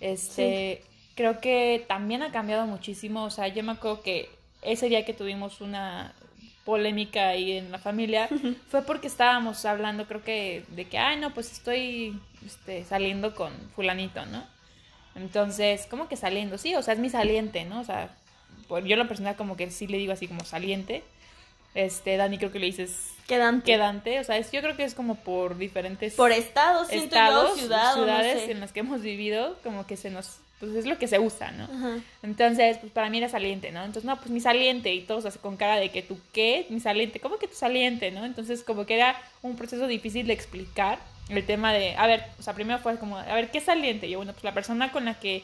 Este, 0.00 0.82
creo 1.14 1.40
que 1.40 1.84
también 1.88 2.22
ha 2.22 2.32
cambiado 2.32 2.66
muchísimo. 2.66 3.24
O 3.24 3.30
sea, 3.30 3.48
yo 3.48 3.62
me 3.62 3.72
acuerdo 3.72 4.02
que 4.02 4.28
ese 4.62 4.88
día 4.88 5.04
que 5.04 5.14
tuvimos 5.14 5.60
una 5.60 6.14
polémica 6.64 7.28
ahí 7.28 7.52
en 7.52 7.70
la 7.72 7.78
familia 7.78 8.28
fue 8.68 8.82
porque 8.82 9.06
estábamos 9.06 9.64
hablando, 9.64 10.06
creo 10.06 10.22
que, 10.22 10.64
de 10.68 10.84
que, 10.86 10.98
ay, 10.98 11.18
no, 11.18 11.32
pues 11.32 11.52
estoy 11.52 12.20
este, 12.44 12.84
saliendo 12.84 13.34
con 13.34 13.52
fulanito, 13.74 14.26
¿no? 14.26 14.44
Entonces, 15.14 15.86
¿cómo 15.88 16.08
que 16.08 16.16
saliendo? 16.16 16.58
Sí, 16.58 16.74
o 16.74 16.82
sea, 16.82 16.92
es 16.92 17.00
mi 17.00 17.08
saliente, 17.08 17.64
¿no? 17.64 17.80
O 17.80 17.84
sea, 17.84 18.10
yo 18.84 18.96
la 18.96 19.08
persona 19.08 19.34
como 19.34 19.56
que 19.56 19.70
sí 19.70 19.86
le 19.86 19.96
digo 19.96 20.12
así 20.12 20.28
como 20.28 20.44
saliente. 20.44 21.04
Este, 21.76 22.16
Dani 22.16 22.38
creo 22.38 22.50
que 22.50 22.58
le 22.58 22.66
dices 22.66 23.12
Quedan 23.26 23.60
quedante, 23.60 24.20
o 24.20 24.24
sea, 24.24 24.38
es, 24.38 24.52
yo 24.52 24.60
creo 24.60 24.76
que 24.76 24.84
es 24.84 24.94
como 24.94 25.16
por 25.16 25.58
diferentes 25.58 26.14
por 26.14 26.30
estados, 26.30 26.88
yo, 26.92 27.00
ciudad, 27.00 27.94
o 27.94 27.96
no 27.96 28.04
ciudades 28.04 28.44
sé. 28.44 28.52
en 28.52 28.60
las 28.60 28.70
que 28.72 28.80
hemos 28.80 29.02
vivido, 29.02 29.56
como 29.64 29.84
que 29.84 29.96
se 29.96 30.10
nos, 30.10 30.38
pues 30.60 30.76
es 30.76 30.86
lo 30.86 30.96
que 30.96 31.08
se 31.08 31.18
usa, 31.18 31.50
¿no? 31.50 31.64
Ajá. 31.64 31.98
Entonces, 32.22 32.78
pues 32.78 32.92
para 32.92 33.10
mí 33.10 33.18
era 33.18 33.28
saliente, 33.28 33.72
¿no? 33.72 33.80
Entonces, 33.80 34.04
no, 34.04 34.16
pues 34.18 34.30
mi 34.30 34.38
saliente, 34.38 34.94
y 34.94 35.00
todos 35.00 35.26
así 35.26 35.40
con 35.40 35.56
cara 35.56 35.74
de 35.74 35.90
que 35.90 36.02
tú, 36.02 36.20
¿qué? 36.32 36.66
Mi 36.70 36.78
saliente, 36.78 37.18
¿cómo 37.18 37.36
que 37.38 37.48
tu 37.48 37.56
saliente, 37.56 38.12
no? 38.12 38.24
Entonces, 38.24 38.62
como 38.62 38.86
que 38.86 38.94
era 38.94 39.20
un 39.42 39.56
proceso 39.56 39.88
difícil 39.88 40.28
de 40.28 40.32
explicar 40.32 41.00
el 41.28 41.44
tema 41.44 41.72
de, 41.72 41.96
a 41.96 42.06
ver, 42.06 42.22
o 42.38 42.42
sea, 42.44 42.54
primero 42.54 42.78
fue 42.78 42.96
como, 42.96 43.18
a 43.18 43.34
ver, 43.34 43.50
¿qué 43.50 43.60
saliente? 43.60 44.06
Y 44.06 44.10
yo, 44.10 44.18
bueno, 44.18 44.34
pues 44.34 44.44
la 44.44 44.54
persona 44.54 44.92
con 44.92 45.04
la 45.04 45.18
que 45.18 45.42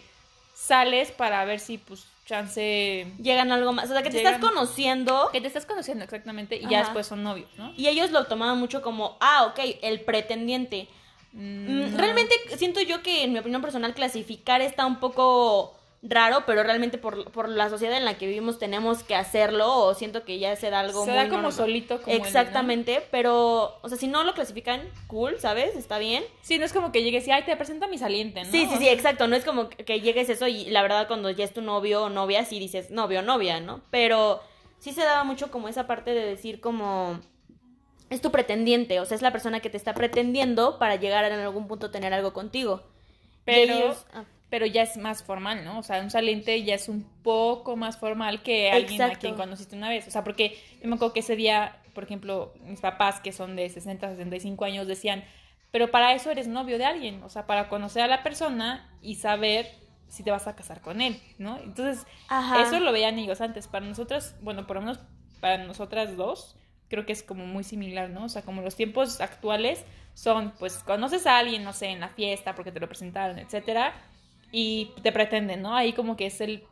sales 0.67 1.11
para 1.11 1.45
ver 1.45 1.59
si, 1.61 1.79
pues, 1.79 2.05
chance... 2.27 3.07
Llegan 3.21 3.51
a 3.51 3.57
algo 3.57 3.73
más, 3.73 3.87
o 3.91 3.93
sea, 3.93 4.03
que 4.03 4.11
te 4.11 4.19
Llegan- 4.19 4.35
estás 4.35 4.49
conociendo 4.51 5.29
Que 5.33 5.41
te 5.41 5.47
estás 5.49 5.67
conociendo 5.67 6.05
exactamente 6.05 6.57
y 6.57 6.69
ya 6.69 6.79
después 6.81 7.07
son 7.07 7.23
novios, 7.23 7.51
¿no? 7.59 7.73
y 7.77 7.89
ellos 7.89 8.11
lo 8.13 8.27
tomaban 8.27 8.59
mucho 8.59 8.81
como, 8.81 9.17
ah, 9.21 9.45
ok, 9.51 9.59
el 9.83 10.01
pretendiente. 10.01 10.89
Mm, 11.33 11.39
Mm, 11.67 11.91
no. 11.93 11.99
Realmente 11.99 12.35
siento 12.59 12.81
yo 12.81 13.03
que 13.03 13.25
en 13.25 13.33
mi 13.33 13.39
opinión 13.39 13.61
personal 13.63 13.95
clasificar 13.95 14.61
está 14.61 14.87
un 14.87 15.01
poco 15.01 15.75
raro, 16.05 16.43
pero 16.47 16.65
realmente 16.65 16.99
por, 16.99 17.31
por 17.31 17.49
la 17.49 17.69
sociedad 17.71 17.97
en 17.97 18.05
la 18.05 18.19
que 18.19 18.27
vivimos 18.27 18.59
tenemos 18.59 19.05
que 19.05 19.15
hacerlo 19.15 19.73
o 19.73 19.95
siento 19.95 20.25
que 20.25 20.41
ya 20.41 20.57
se 20.57 20.69
da 20.69 20.81
algo 20.81 21.05
Se 21.05 21.11
muy 21.11 21.17
da 21.19 21.25
como 21.25 21.35
normal. 21.43 21.53
solito. 21.53 22.01
Como 22.03 22.13
el, 22.13 22.21
¿no? 22.21 22.27
Exactamente, 22.27 23.03
pero, 23.13 23.79
o 23.83 23.89
sea, 23.89 23.97
si 23.97 24.09
no 24.09 24.25
lo 24.25 24.35
clasifican, 24.35 24.83
cool, 25.07 25.39
¿sabes? 25.39 25.77
Está 25.77 25.99
bien. 25.99 26.25
Sí, 26.43 26.59
no 26.59 26.65
es 26.65 26.73
como 26.73 26.91
que 26.91 27.05
llegues 27.05 27.27
y, 27.29 27.31
ay, 27.31 27.45
te 27.45 27.57
presento 27.57 27.85
a 27.85 27.89
mi 27.89 27.99
saliente, 27.99 28.43
¿no? 28.43 28.51
Sí, 28.51 28.67
sí, 28.69 28.79
sí, 28.79 28.89
exacto. 28.89 29.29
No 29.29 29.37
es 29.37 29.45
como 29.45 29.69
que- 29.69 30.01
llegues 30.01 30.29
eso 30.29 30.49
y 30.49 30.65
la 30.71 30.83
verdad 30.83 31.07
cuando 31.07 31.31
ya 31.31 31.45
es 31.45 31.53
tu 31.55 31.63
novio 31.63 32.03
o 32.05 32.09
novia, 32.11 32.45
sí 32.45 32.59
dices 32.59 32.91
novio 32.91 33.21
o 33.21 33.23
novia, 33.23 33.61
¿no? 33.61 33.81
Pero 33.91 34.41
sí 34.81 34.93
se 34.93 35.03
daba 35.05 35.23
mucho 35.23 35.53
como 35.53 35.69
esa 35.69 35.87
parte 35.87 36.13
de 36.15 36.25
decir 36.27 36.61
como 36.61 37.21
es 38.11 38.21
tu 38.21 38.33
pretendiente, 38.33 38.99
o 38.99 39.05
sea, 39.07 39.15
es 39.15 39.23
la 39.23 39.31
persona 39.31 39.61
que 39.61 39.71
te 39.71 39.77
está 39.77 39.95
pretendiendo 39.95 40.79
para 40.81 40.97
llegar 40.97 41.25
en 41.25 41.33
algún 41.39 41.69
punto 41.69 41.87
a 41.87 41.91
tener 41.93 42.13
algo 42.13 42.33
contigo. 42.33 42.83
Pero, 43.45 43.73
ellos- 43.73 44.05
ah, 44.13 44.25
pero 44.53 44.67
ya 44.67 44.83
es 44.83 44.99
más 44.99 45.25
formal, 45.25 45.65
¿no? 45.65 45.79
O 45.79 45.83
sea, 45.83 46.03
un 46.03 46.11
saliente 46.11 46.63
ya 46.63 46.75
es 46.75 46.91
un 46.91 47.05
poco 47.23 47.75
más 47.75 47.97
formal 47.97 48.43
que 48.43 48.71
alguien 48.71 49.01
a 49.01 49.15
quien 49.15 49.35
conociste 49.35 49.75
una 49.75 49.89
vez. 49.89 50.07
O 50.07 50.11
sea, 50.11 50.25
porque 50.25 50.59
yo 50.83 50.91
me 50.91 50.97
acuerdo 50.97 51.15
que 51.15 51.21
ese 51.21 51.37
día, 51.37 51.81
por 51.95 52.05
ejemplo, 52.05 52.53
mis 52.67 52.83
papás, 52.83 53.19
que 53.21 53.33
son 53.33 53.57
de 53.57 53.67
60, 53.71 54.11
65 54.11 54.67
años, 54.67 54.87
decían, 54.87 55.25
pero 55.71 55.91
para 55.91 56.13
eso 56.13 56.31
eres 56.31 56.49
novio 56.49 56.77
de 56.77 56.85
alguien, 56.85 57.23
o 57.23 57.31
sea, 57.31 57.47
para 57.47 57.71
conocer 57.71 58.03
a 58.03 58.09
la 58.09 58.23
persona 58.23 58.95
y 59.01 59.15
saber 59.15 59.71
si 60.09 60.23
te 60.23 60.31
vas 60.31 60.47
a 60.47 60.55
casar 60.55 60.83
con 60.83 61.01
él, 61.01 61.19
¿no? 61.39 61.57
Entonces, 61.57 62.07
Ajá. 62.29 62.61
eso 62.61 62.79
lo 62.79 62.93
veían 62.93 63.19
ellos 63.19 63.41
antes. 63.41 63.69
Para 63.69 63.87
nosotros, 63.87 64.35
bueno, 64.43 64.67
por 64.67 64.77
lo 64.77 64.83
menos 64.83 65.01
para 65.41 65.65
nosotras 65.65 66.15
dos, 66.19 66.57
creo 66.91 67.07
que 67.07 67.15
es 67.15 67.23
como 67.23 67.47
muy 67.47 67.65
similar, 67.65 68.11
¿no? 68.11 68.25
O 68.25 68.29
sea, 68.29 68.43
como 68.43 68.61
los 68.61 68.77
tiempos 68.77 69.23
actuales 69.23 69.83
son, 70.13 70.53
pues, 70.59 70.77
conoces 70.81 71.27
a 71.27 71.39
alguien, 71.39 71.65
no 71.65 71.73
sé, 71.73 71.87
en 71.87 72.01
la 72.01 72.11
fiesta 72.11 72.55
porque 72.55 72.71
te 72.71 72.81
lo 72.81 72.87
presentaron, 72.87 73.39
etcétera, 73.39 73.95
y 74.53 74.93
te 75.03 75.11
pretenden, 75.11 75.63
¿no? 75.63 75.75
Ahí 75.75 75.95
como 75.95 76.17
que 76.17 76.27
es 76.27 76.41
el, 76.43 76.63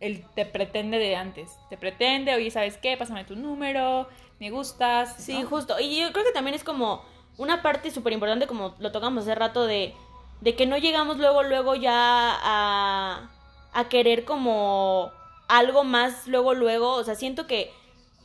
el 0.00 0.24
te 0.34 0.44
pretende 0.44 0.98
de 0.98 1.16
antes. 1.16 1.50
Te 1.70 1.78
pretende, 1.78 2.34
oye, 2.34 2.50
¿sabes 2.50 2.76
qué? 2.76 2.96
Pásame 2.96 3.24
tu 3.24 3.36
número, 3.36 4.08
me 4.40 4.50
gustas. 4.50 5.14
Sí, 5.16 5.42
justo. 5.44 5.78
Y 5.80 6.00
yo 6.00 6.12
creo 6.12 6.24
que 6.24 6.32
también 6.32 6.54
es 6.54 6.64
como 6.64 7.02
una 7.38 7.62
parte 7.62 7.92
súper 7.92 8.12
importante, 8.12 8.48
como 8.48 8.74
lo 8.80 8.90
tocamos 8.90 9.22
hace 9.22 9.36
rato, 9.36 9.64
de, 9.64 9.94
de 10.40 10.56
que 10.56 10.66
no 10.66 10.76
llegamos 10.76 11.18
luego, 11.18 11.44
luego 11.44 11.76
ya 11.76 11.92
a, 11.94 13.30
a 13.72 13.88
querer 13.88 14.24
como 14.24 15.12
algo 15.46 15.84
más 15.84 16.26
luego, 16.26 16.54
luego. 16.54 16.94
O 16.94 17.04
sea, 17.04 17.14
siento 17.14 17.46
que, 17.46 17.72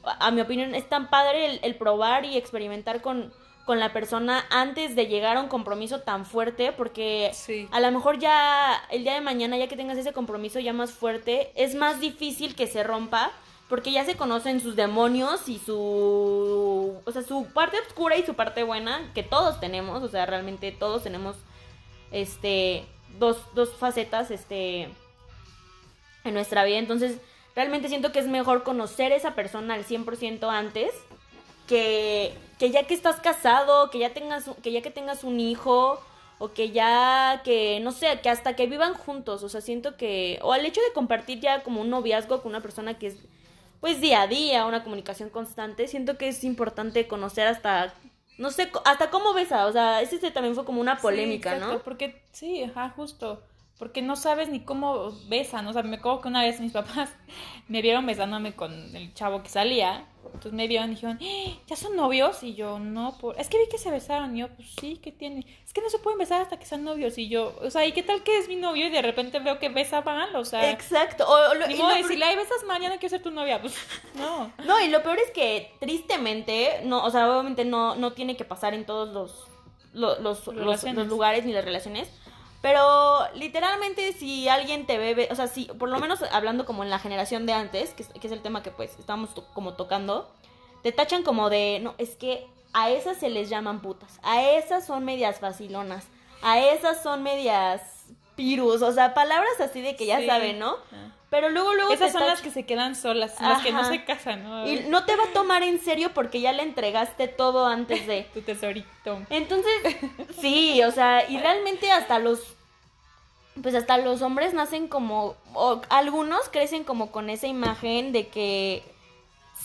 a, 0.03 0.27
a 0.27 0.31
mi 0.31 0.41
opinión, 0.41 0.73
es 0.73 0.89
tan 0.89 1.11
padre 1.11 1.45
el, 1.45 1.59
el 1.61 1.75
probar 1.75 2.25
y 2.25 2.35
experimentar 2.35 3.03
con, 3.03 3.31
con 3.65 3.79
la 3.79 3.93
persona 3.93 4.45
antes 4.49 4.95
de 4.95 5.07
llegar 5.07 5.37
a 5.37 5.41
un 5.41 5.47
compromiso 5.47 6.01
tan 6.01 6.25
fuerte, 6.25 6.71
porque 6.73 7.31
Sí. 7.33 7.67
a 7.71 7.79
lo 7.79 7.91
mejor 7.91 8.19
ya 8.19 8.81
el 8.91 9.03
día 9.03 9.13
de 9.13 9.21
mañana, 9.21 9.57
ya 9.57 9.67
que 9.67 9.77
tengas 9.77 9.97
ese 9.97 10.11
compromiso 10.11 10.59
ya 10.59 10.73
más 10.73 10.91
fuerte, 10.91 11.51
es 11.55 11.73
más 11.75 11.99
difícil 12.01 12.55
que 12.55 12.67
se 12.67 12.83
rompa 12.83 13.31
porque 13.69 13.91
ya 13.91 14.03
se 14.05 14.15
conocen 14.17 14.59
sus 14.59 14.75
demonios 14.75 15.47
y 15.47 15.57
su, 15.57 17.01
o 17.05 17.11
sea, 17.11 17.23
su 17.23 17.45
parte 17.53 17.79
oscura 17.79 18.17
y 18.17 18.25
su 18.25 18.33
parte 18.35 18.63
buena 18.63 19.11
que 19.15 19.23
todos 19.23 19.59
tenemos, 19.59 20.03
o 20.03 20.09
sea, 20.09 20.25
realmente 20.25 20.71
todos 20.71 21.01
tenemos 21.03 21.37
este 22.11 22.85
dos, 23.17 23.37
dos 23.55 23.69
facetas 23.73 24.29
este 24.31 24.89
en 26.23 26.33
nuestra 26.33 26.63
vida, 26.65 26.77
entonces 26.77 27.17
realmente 27.55 27.87
siento 27.87 28.11
que 28.11 28.19
es 28.19 28.27
mejor 28.27 28.63
conocer 28.63 29.11
a 29.11 29.15
esa 29.15 29.35
persona 29.35 29.73
al 29.73 29.85
100% 29.85 30.49
antes 30.49 30.91
que, 31.67 32.33
que 32.63 32.71
ya 32.71 32.83
que 32.87 32.93
estás 32.93 33.19
casado, 33.19 33.89
que 33.89 33.99
ya 33.99 34.13
tengas 34.13 34.49
que 34.63 34.71
ya 34.71 34.81
que 34.81 34.89
tengas 34.89 35.25
un 35.25 35.37
hijo 35.41 35.99
o 36.39 36.53
que 36.53 36.71
ya 36.71 37.41
que 37.43 37.81
no 37.81 37.91
sé, 37.91 38.21
que 38.21 38.29
hasta 38.29 38.55
que 38.55 38.67
vivan 38.67 38.93
juntos, 38.93 39.43
o 39.43 39.49
sea, 39.49 39.59
siento 39.59 39.97
que 39.97 40.39
o 40.41 40.53
al 40.53 40.65
hecho 40.65 40.79
de 40.79 40.93
compartir 40.93 41.41
ya 41.41 41.61
como 41.63 41.81
un 41.81 41.89
noviazgo 41.89 42.41
con 42.41 42.51
una 42.51 42.61
persona 42.61 42.97
que 42.97 43.07
es 43.07 43.17
pues 43.81 43.99
día 43.99 44.21
a 44.21 44.27
día, 44.27 44.65
una 44.65 44.81
comunicación 44.85 45.29
constante, 45.29 45.89
siento 45.89 46.17
que 46.17 46.29
es 46.29 46.45
importante 46.45 47.05
conocer 47.05 47.47
hasta 47.47 47.93
no 48.37 48.49
sé, 48.49 48.71
hasta 48.85 49.09
cómo 49.09 49.33
besa, 49.33 49.65
o 49.65 49.73
sea, 49.73 50.01
ese 50.01 50.17
se- 50.19 50.31
también 50.31 50.55
fue 50.55 50.63
como 50.63 50.79
una 50.79 50.97
polémica, 50.99 51.49
Sí, 51.49 51.55
exacto, 51.57 51.77
¿no? 51.79 51.83
Porque, 51.83 52.21
sí, 52.31 52.63
ajá, 52.63 52.91
justo. 52.95 53.41
Porque 53.79 54.01
no 54.01 54.15
sabes 54.15 54.49
ni 54.49 54.61
cómo 54.61 55.11
besan. 55.27 55.67
O 55.67 55.73
sea, 55.73 55.83
me 55.83 55.97
acuerdo 55.97 56.21
que 56.21 56.27
una 56.29 56.41
vez 56.43 56.59
mis 56.59 56.71
papás 56.71 57.09
me 57.67 57.81
vieron 57.81 58.05
besándome 58.05 58.55
con 58.55 58.95
el 58.95 59.13
chavo 59.13 59.43
que 59.43 59.49
salía. 59.49 60.05
Entonces 60.25 60.53
me 60.53 60.67
vieron 60.67 60.91
y 60.91 60.95
dijeron, 60.95 61.19
"¡Ah! 61.21 61.59
¿ya 61.67 61.75
son 61.75 61.95
novios? 61.95 62.41
Y 62.43 62.55
yo, 62.55 62.79
no, 62.79 63.17
por... 63.19 63.39
es 63.39 63.49
que 63.49 63.57
vi 63.59 63.67
que 63.69 63.77
se 63.77 63.91
besaron. 63.91 64.35
Y 64.35 64.39
yo, 64.39 64.47
pues 64.49 64.69
sí, 64.79 64.99
¿qué 65.03 65.11
tiene? 65.11 65.45
Es 65.65 65.73
que 65.73 65.81
no 65.81 65.89
se 65.89 65.99
pueden 65.99 66.17
besar 66.17 66.41
hasta 66.41 66.57
que 66.57 66.65
sean 66.65 66.83
novios. 66.83 67.17
Y 67.17 67.27
yo, 67.29 67.53
o 67.61 67.69
sea, 67.69 67.85
¿y 67.85 67.91
qué 67.91 68.01
tal 68.03 68.23
que 68.23 68.37
es 68.39 68.47
mi 68.47 68.55
novio? 68.55 68.87
Y 68.87 68.89
de 68.89 69.01
repente 69.01 69.39
veo 69.39 69.59
que 69.59 69.69
besa 69.69 70.01
mal, 70.01 70.33
o 70.35 70.45
sea. 70.45 70.71
Exacto. 70.71 71.25
O, 71.27 71.51
o 71.51 71.53
lo- 71.55 71.67
Ni 71.67 71.73
y 71.75 71.77
modo 71.77 71.89
de 71.93 72.01
decirle, 72.03 72.25
ay, 72.25 72.35
besas 72.35 72.63
mal, 72.65 72.81
ya 72.81 72.89
no 72.89 72.95
quiero 72.95 73.09
ser 73.09 73.21
tu 73.21 73.31
novia. 73.31 73.59
Pues, 73.61 73.75
no. 74.15 74.51
No, 74.65 74.79
y 74.81 74.87
lo 74.87 75.03
peor 75.03 75.19
es 75.19 75.29
que 75.31 75.71
tristemente, 75.79 76.81
no, 76.85 77.03
o 77.03 77.11
sea, 77.11 77.29
obviamente 77.29 77.65
no, 77.65 77.95
no 77.95 78.13
tiene 78.13 78.35
que 78.37 78.45
pasar 78.45 78.73
en 78.73 78.85
todos 78.85 79.09
los, 79.13 79.47
lo- 79.93 80.19
los, 80.19 80.47
los 80.47 81.07
lugares 81.07 81.45
ni 81.45 81.53
las 81.53 81.65
relaciones, 81.65 82.09
Pero 82.63 83.27
literalmente 83.35 84.13
si 84.13 84.47
alguien 84.47 84.85
te 84.85 84.97
ve, 84.97 85.27
o 85.29 85.35
sea, 85.35 85.47
si, 85.47 85.65
por 85.65 85.89
lo 85.89 85.99
menos 85.99 86.23
hablando 86.31 86.65
como 86.65 86.81
en 86.85 86.89
la 86.89 86.97
generación 86.97 87.45
de 87.45 87.51
antes, 87.51 87.93
que, 87.93 88.03
es- 88.03 88.31
el 88.31 88.41
tema 88.41 88.63
que 88.63 88.71
pues 88.71 88.97
estamos 88.97 89.31
como 89.53 89.73
tocando, 89.73 90.31
te 90.81 90.93
tachan 90.93 91.23
como 91.23 91.49
de, 91.49 91.81
no, 91.83 91.93
es 91.97 92.15
que 92.15 92.47
a 92.71 92.89
esas 92.89 93.17
se 93.17 93.29
les 93.29 93.49
llaman 93.49 93.81
putas, 93.81 94.17
a 94.23 94.41
esas 94.43 94.85
son 94.85 95.03
medias 95.03 95.41
vacilonas, 95.41 96.07
a 96.41 96.57
esas 96.59 97.03
son 97.03 97.21
medias 97.21 98.02
pirus, 98.35 98.81
o 98.81 98.91
sea, 98.91 99.13
palabras 99.13 99.59
así 99.59 99.81
de 99.81 99.95
que 99.95 100.05
ya 100.05 100.19
Sí. 100.19 100.27
saben, 100.27 100.59
¿no? 100.59 100.77
Ah. 100.91 101.11
Pero 101.29 101.49
luego, 101.49 101.73
luego 101.73 101.91
Esas 101.91 102.11
son 102.11 102.27
las 102.27 102.41
que 102.41 102.51
se 102.51 102.63
quedan 102.63 102.95
solas, 102.95 103.41
las 103.41 103.63
que 103.63 103.71
no 103.71 103.83
se 103.85 104.03
casan, 104.05 104.43
¿no? 104.43 104.67
Y 104.67 104.81
no 104.81 105.03
te 105.05 105.15
va 105.15 105.23
a 105.23 105.33
tomar 105.33 105.63
en 105.63 105.79
serio 105.79 106.11
porque 106.13 106.41
ya 106.41 106.53
le 106.53 106.61
entregaste 106.61 107.27
todo 107.27 107.65
antes 107.65 108.05
de... 108.05 108.23
Tu 108.35 108.41
tesorito. 108.43 109.19
Entonces, 109.31 109.73
sí, 110.39 110.83
o 110.83 110.91
sea, 110.91 111.27
y 111.27 111.39
realmente 111.39 111.91
hasta 111.91 112.19
los, 112.19 112.39
pues 113.63 113.73
hasta 113.73 113.97
los 113.97 114.21
hombres 114.21 114.53
nacen 114.53 114.87
como, 114.87 115.35
o 115.55 115.81
algunos 115.89 116.49
crecen 116.49 116.83
como 116.83 117.11
con 117.11 117.31
esa 117.31 117.47
imagen 117.47 118.11
de 118.11 118.27
que 118.27 118.83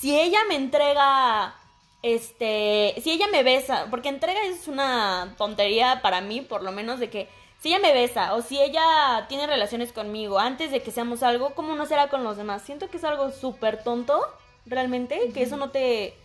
si 0.00 0.18
ella 0.18 0.38
me 0.48 0.54
entrega, 0.54 1.54
este, 2.02 2.94
si 3.02 3.10
ella 3.10 3.26
me 3.30 3.42
besa, 3.42 3.88
porque 3.90 4.08
entrega 4.08 4.42
es 4.44 4.68
una 4.68 5.34
tontería 5.36 6.00
para 6.00 6.22
mí, 6.22 6.40
por 6.40 6.62
lo 6.62 6.72
menos 6.72 6.98
de 6.98 7.10
que 7.10 7.28
si 7.58 7.68
ella 7.68 7.80
me 7.80 7.92
besa 7.92 8.34
o 8.34 8.42
si 8.42 8.60
ella 8.60 9.26
tiene 9.28 9.46
relaciones 9.46 9.92
conmigo 9.92 10.38
antes 10.38 10.70
de 10.70 10.82
que 10.82 10.90
seamos 10.90 11.22
algo, 11.22 11.54
¿cómo 11.54 11.74
no 11.74 11.86
será 11.86 12.08
con 12.08 12.22
los 12.24 12.36
demás? 12.36 12.62
Siento 12.62 12.88
que 12.88 12.98
es 12.98 13.04
algo 13.04 13.30
súper 13.30 13.82
tonto, 13.82 14.20
realmente, 14.64 15.30
que 15.32 15.42
eso 15.42 15.56
no 15.56 15.70
te 15.70 16.16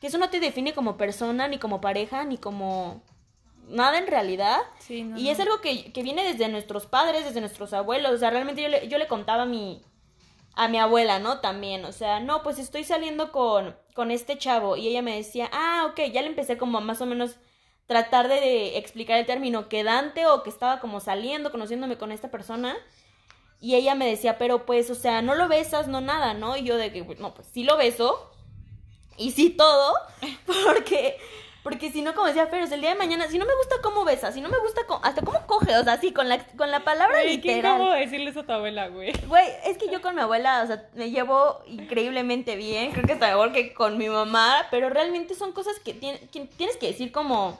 que 0.00 0.06
eso 0.06 0.18
no 0.18 0.30
te 0.30 0.40
define 0.40 0.74
como 0.74 0.96
persona, 0.96 1.48
ni 1.48 1.58
como 1.58 1.80
pareja, 1.80 2.24
ni 2.24 2.38
como 2.38 3.02
nada 3.68 3.98
en 3.98 4.06
realidad. 4.06 4.58
Sí, 4.78 5.02
no, 5.02 5.18
y 5.18 5.24
no. 5.24 5.30
es 5.30 5.40
algo 5.40 5.60
que, 5.60 5.92
que 5.92 6.02
viene 6.02 6.24
desde 6.24 6.48
nuestros 6.48 6.86
padres, 6.86 7.24
desde 7.24 7.40
nuestros 7.40 7.72
abuelos. 7.72 8.12
O 8.12 8.18
sea, 8.18 8.30
realmente 8.30 8.62
yo 8.62 8.68
le, 8.68 8.88
yo 8.88 8.98
le 8.98 9.08
contaba 9.08 9.42
a 9.42 9.46
mi, 9.46 9.82
a 10.54 10.68
mi 10.68 10.78
abuela, 10.78 11.18
¿no? 11.18 11.40
También, 11.40 11.84
o 11.84 11.92
sea, 11.92 12.20
no, 12.20 12.42
pues 12.42 12.58
estoy 12.58 12.84
saliendo 12.84 13.32
con, 13.32 13.76
con 13.94 14.12
este 14.12 14.38
chavo. 14.38 14.76
Y 14.76 14.88
ella 14.88 15.02
me 15.02 15.16
decía, 15.16 15.50
ah, 15.52 15.88
ok, 15.90 16.12
ya 16.12 16.22
le 16.22 16.28
empecé 16.28 16.56
como 16.56 16.80
más 16.80 17.00
o 17.00 17.06
menos 17.06 17.36
tratar 17.88 18.28
de, 18.28 18.78
explicar 18.78 19.18
el 19.18 19.26
término 19.26 19.68
quedante 19.68 20.26
o 20.26 20.44
que 20.44 20.50
estaba 20.50 20.78
como 20.78 21.00
saliendo, 21.00 21.50
conociéndome 21.50 21.98
con 21.98 22.12
esta 22.12 22.30
persona. 22.30 22.76
Y 23.60 23.74
ella 23.74 23.96
me 23.96 24.06
decía, 24.06 24.38
pero 24.38 24.64
pues, 24.66 24.88
o 24.90 24.94
sea, 24.94 25.20
no 25.22 25.34
lo 25.34 25.48
besas, 25.48 25.88
no 25.88 26.00
nada, 26.00 26.32
¿no? 26.34 26.56
Y 26.56 26.62
yo 26.62 26.76
de 26.76 26.92
que, 26.92 27.02
no, 27.18 27.34
pues 27.34 27.48
sí 27.52 27.64
lo 27.64 27.76
beso. 27.76 28.30
Y 29.16 29.32
sí 29.32 29.50
todo. 29.50 29.94
Porque, 30.64 31.16
porque 31.64 31.90
si 31.90 32.00
no, 32.02 32.14
como 32.14 32.28
decía 32.28 32.46
Fer, 32.46 32.62
o 32.62 32.66
sea, 32.66 32.76
el 32.76 32.80
día 32.82 32.90
de 32.90 32.96
mañana, 32.98 33.26
si 33.28 33.36
no 33.36 33.44
me 33.44 33.54
gusta 33.56 33.76
cómo 33.82 34.04
besas, 34.04 34.32
si 34.32 34.40
no 34.40 34.48
me 34.48 34.58
gusta 34.58 34.82
cómo- 34.86 35.04
hasta 35.04 35.22
cómo 35.22 35.44
coge, 35.46 35.76
o 35.76 35.82
sea, 35.84 35.94
así, 35.94 36.12
con 36.12 36.28
la, 36.28 36.38
con 36.56 36.70
la 36.70 36.84
palabra 36.84 37.20
qué 37.22 37.28
literal. 37.30 37.74
incómodo 37.74 37.94
decirle 37.94 38.30
eso 38.30 38.40
a 38.40 38.46
tu 38.46 38.52
abuela, 38.52 38.88
güey. 38.88 39.12
Güey, 39.26 39.46
es 39.66 39.76
que 39.76 39.90
yo 39.90 40.00
con 40.00 40.14
mi 40.14 40.20
abuela, 40.22 40.62
o 40.62 40.66
sea, 40.66 40.88
me 40.94 41.10
llevo 41.10 41.60
increíblemente 41.66 42.54
bien, 42.56 42.92
creo 42.92 43.04
que 43.04 43.12
hasta 43.14 43.28
mejor 43.28 43.52
que 43.52 43.74
con 43.74 43.98
mi 43.98 44.08
mamá, 44.08 44.66
pero 44.70 44.88
realmente 44.88 45.34
son 45.34 45.52
cosas 45.52 45.78
que, 45.80 45.98
tien- 46.00 46.30
que 46.30 46.46
tienes 46.46 46.76
que 46.78 46.86
decir 46.86 47.12
como 47.12 47.58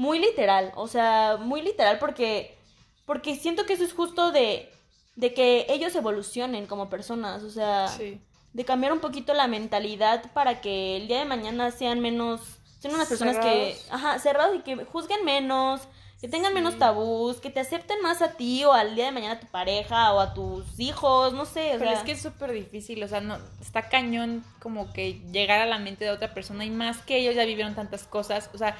muy 0.00 0.18
literal, 0.18 0.72
o 0.76 0.88
sea, 0.88 1.36
muy 1.38 1.60
literal 1.60 1.98
porque, 1.98 2.56
porque 3.04 3.36
siento 3.36 3.66
que 3.66 3.74
eso 3.74 3.84
es 3.84 3.92
justo 3.92 4.32
de, 4.32 4.72
de 5.16 5.34
que 5.34 5.66
ellos 5.68 5.94
evolucionen 5.94 6.64
como 6.66 6.88
personas, 6.88 7.42
o 7.42 7.50
sea, 7.50 7.86
Sí. 7.88 8.18
de 8.54 8.64
cambiar 8.64 8.94
un 8.94 9.00
poquito 9.00 9.34
la 9.34 9.46
mentalidad 9.46 10.32
para 10.32 10.62
que 10.62 10.96
el 10.96 11.06
día 11.06 11.18
de 11.18 11.26
mañana 11.26 11.70
sean 11.70 12.00
menos, 12.00 12.40
sean 12.78 12.94
unas 12.94 13.08
personas 13.08 13.36
que, 13.36 13.74
Cerrados. 13.74 13.86
ajá, 13.90 14.18
cerrados 14.20 14.56
y 14.56 14.60
que 14.60 14.84
juzguen 14.86 15.22
menos, 15.22 15.82
que 16.18 16.28
tengan 16.28 16.52
Sí. 16.52 16.54
menos 16.54 16.78
tabús, 16.78 17.36
que 17.42 17.50
te 17.50 17.60
acepten 17.60 18.00
más 18.00 18.22
a 18.22 18.32
ti 18.38 18.64
o 18.64 18.72
al 18.72 18.94
día 18.94 19.04
de 19.06 19.12
mañana 19.12 19.34
a 19.34 19.40
tu 19.40 19.48
pareja 19.48 20.14
o 20.14 20.20
a 20.20 20.32
tus 20.32 20.80
hijos, 20.80 21.34
no 21.34 21.44
sé, 21.44 21.74
o 21.76 21.78
Pero 21.78 21.90
sea, 21.90 21.98
es 21.98 22.04
que 22.06 22.12
es 22.12 22.22
súper 22.22 22.52
difícil, 22.52 23.02
o 23.04 23.08
sea, 23.08 23.20
no, 23.20 23.36
está 23.60 23.90
cañón 23.90 24.42
como 24.62 24.94
que 24.94 25.20
llegar 25.30 25.60
a 25.60 25.66
la 25.66 25.78
mente 25.78 26.06
de 26.06 26.10
otra 26.10 26.32
persona 26.32 26.64
y 26.64 26.70
más 26.70 27.02
que 27.02 27.18
ellos 27.18 27.34
ya 27.34 27.44
vivieron 27.44 27.74
tantas 27.74 28.04
cosas, 28.04 28.48
o 28.54 28.58
sea, 28.58 28.74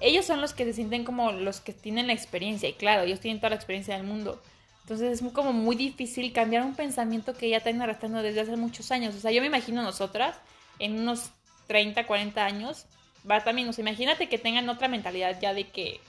ellos 0.00 0.24
son 0.24 0.40
los 0.40 0.54
que 0.54 0.64
se 0.64 0.72
sienten 0.72 1.04
como 1.04 1.32
los 1.32 1.60
que 1.60 1.72
tienen 1.72 2.06
la 2.06 2.12
experiencia 2.12 2.68
y 2.68 2.72
claro, 2.72 3.02
ellos 3.02 3.20
tienen 3.20 3.38
toda 3.38 3.50
la 3.50 3.56
experiencia 3.56 3.94
del 3.96 4.04
mundo. 4.04 4.42
Entonces 4.82 5.20
es 5.20 5.32
como 5.32 5.52
muy 5.52 5.76
difícil 5.76 6.32
cambiar 6.32 6.64
un 6.64 6.74
pensamiento 6.74 7.34
que 7.34 7.48
ya 7.48 7.60
traen 7.60 7.80
arrastrando 7.80 8.22
desde 8.22 8.40
hace 8.40 8.56
muchos 8.56 8.90
años. 8.90 9.14
O 9.14 9.20
sea, 9.20 9.30
yo 9.30 9.40
me 9.40 9.46
imagino 9.46 9.82
nosotras 9.82 10.36
en 10.78 10.98
unos 10.98 11.30
30, 11.68 12.06
40 12.06 12.44
años, 12.44 12.86
va 13.30 13.44
también, 13.44 13.68
o 13.68 13.72
sea, 13.72 13.82
imagínate 13.82 14.28
que 14.28 14.38
tengan 14.38 14.68
otra 14.68 14.88
mentalidad 14.88 15.38
ya 15.40 15.54
de 15.54 15.68
que, 15.68 16.00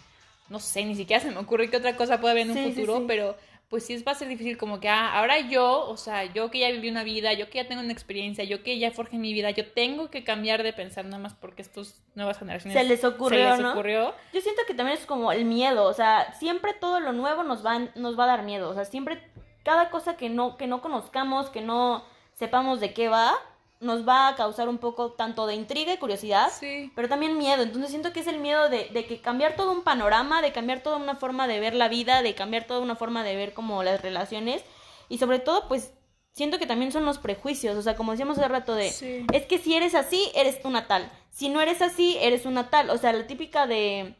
no 0.49 0.59
sé, 0.59 0.83
ni 0.85 0.95
siquiera 0.95 1.21
se 1.21 1.29
me 1.29 1.37
ocurre 1.37 1.69
qué 1.69 1.77
otra 1.77 1.95
cosa 1.95 2.19
puede 2.19 2.31
haber 2.31 2.43
en 2.47 2.51
un 2.51 2.57
sí, 2.57 2.71
futuro, 2.71 2.99
sí. 2.99 3.03
pero 3.07 3.37
pues 3.71 3.85
sí 3.85 3.93
es- 3.93 4.05
va 4.05 4.11
a 4.11 4.15
ser 4.15 4.27
difícil 4.27 4.57
como 4.57 4.79
que, 4.79 4.89
ah, 4.89 5.17
ahora 5.17 5.39
yo, 5.39 5.87
o 5.89 5.97
sea, 5.97 6.25
yo 6.25 6.51
que 6.51 6.59
ya 6.59 6.69
viví 6.69 6.89
una 6.89 7.03
vida, 7.03 7.33
yo 7.33 7.49
que 7.49 7.57
ya 7.63 7.67
tengo 7.67 7.81
una 7.81 7.91
experiencia, 7.93 8.43
yo 8.43 8.61
que 8.61 8.77
ya 8.77 8.91
forjé 8.91 9.17
mi 9.17 9.33
vida, 9.33 9.49
yo 9.49 9.65
tengo 9.71 10.11
que 10.11 10.23
cambiar 10.23 10.61
de 10.61 10.73
pensar 10.73 11.05
nada 11.05 11.17
más 11.17 11.33
porque 11.33 11.63
estos 11.63 11.95
nuevas 12.13 12.37
generaciones 12.37 12.77
se 12.77 12.83
les 12.87 13.03
ocurrió, 13.03 13.39
se 13.39 13.47
les 13.47 13.59
¿no? 13.61 13.71
ocurrió. 13.71 14.13
Yo 14.33 14.41
siento 14.41 14.61
que 14.67 14.75
también 14.75 14.97
es 14.99 15.05
como 15.07 15.31
el 15.31 15.45
miedo, 15.45 15.85
o 15.85 15.93
sea, 15.93 16.33
siempre 16.33 16.73
todo 16.73 16.99
lo 16.99 17.13
nuevo 17.13 17.43
nos 17.43 17.65
va, 17.65 17.79
nos 17.95 18.19
va 18.19 18.25
a 18.25 18.27
dar 18.27 18.43
miedo, 18.43 18.69
o 18.69 18.73
sea, 18.75 18.85
siempre 18.85 19.23
cada 19.63 19.89
cosa 19.89 20.17
que 20.17 20.29
no, 20.29 20.57
que 20.57 20.67
no 20.67 20.81
conozcamos, 20.81 21.49
que 21.49 21.61
no 21.61 22.03
sepamos 22.33 22.79
de 22.81 22.93
qué 22.93 23.07
va, 23.09 23.33
nos 23.81 24.07
va 24.07 24.27
a 24.29 24.35
causar 24.35 24.69
un 24.69 24.77
poco 24.77 25.11
tanto 25.13 25.45
de 25.47 25.55
intriga 25.55 25.91
y 25.93 25.97
curiosidad, 25.97 26.49
Sí. 26.57 26.91
pero 26.95 27.09
también 27.09 27.37
miedo. 27.37 27.63
Entonces 27.63 27.89
siento 27.89 28.13
que 28.13 28.19
es 28.21 28.27
el 28.27 28.37
miedo 28.39 28.69
de, 28.69 28.85
de 28.93 29.05
que 29.05 29.19
cambiar 29.19 29.55
todo 29.55 29.71
un 29.71 29.81
panorama, 29.83 30.41
de 30.41 30.51
cambiar 30.51 30.81
toda 30.81 30.97
una 30.97 31.15
forma 31.15 31.47
de 31.47 31.59
ver 31.59 31.73
la 31.73 31.89
vida, 31.89 32.21
de 32.21 32.33
cambiar 32.35 32.65
toda 32.65 32.79
una 32.79 32.95
forma 32.95 33.23
de 33.23 33.35
ver 33.35 33.53
como 33.53 33.83
las 33.83 34.01
relaciones 34.01 34.63
y 35.09 35.17
sobre 35.17 35.39
todo 35.39 35.67
pues 35.67 35.93
siento 36.33 36.59
que 36.59 36.65
también 36.67 36.91
son 36.93 37.03
los 37.05 37.17
prejuicios, 37.17 37.75
o 37.75 37.81
sea, 37.81 37.95
como 37.97 38.11
decíamos 38.11 38.37
hace 38.37 38.47
rato 38.47 38.73
de 38.75 38.89
Sí. 38.91 39.25
es 39.33 39.45
que 39.47 39.57
si 39.57 39.75
eres 39.75 39.95
así, 39.95 40.31
eres 40.35 40.59
una 40.63 40.87
tal. 40.87 41.11
Si 41.31 41.49
no 41.49 41.59
eres 41.59 41.81
así, 41.81 42.17
eres 42.21 42.45
una 42.45 42.69
tal. 42.69 42.89
O 42.91 42.97
sea, 42.97 43.11
la 43.13 43.25
típica 43.27 43.65
de 43.67 44.15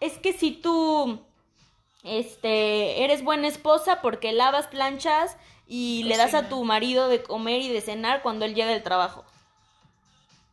es 0.00 0.18
que 0.18 0.32
si 0.32 0.50
tú 0.52 1.20
este 2.04 3.04
eres 3.04 3.22
buena 3.24 3.48
esposa 3.48 4.00
porque 4.02 4.32
lavas 4.32 4.66
planchas 4.68 5.36
y 5.68 6.02
le 6.04 6.16
das 6.16 6.32
a 6.34 6.48
tu 6.48 6.64
marido 6.64 7.08
de 7.08 7.22
comer 7.22 7.60
y 7.60 7.68
de 7.68 7.80
cenar 7.82 8.22
cuando 8.22 8.44
él 8.46 8.54
llega 8.54 8.70
del 8.70 8.82
trabajo. 8.82 9.24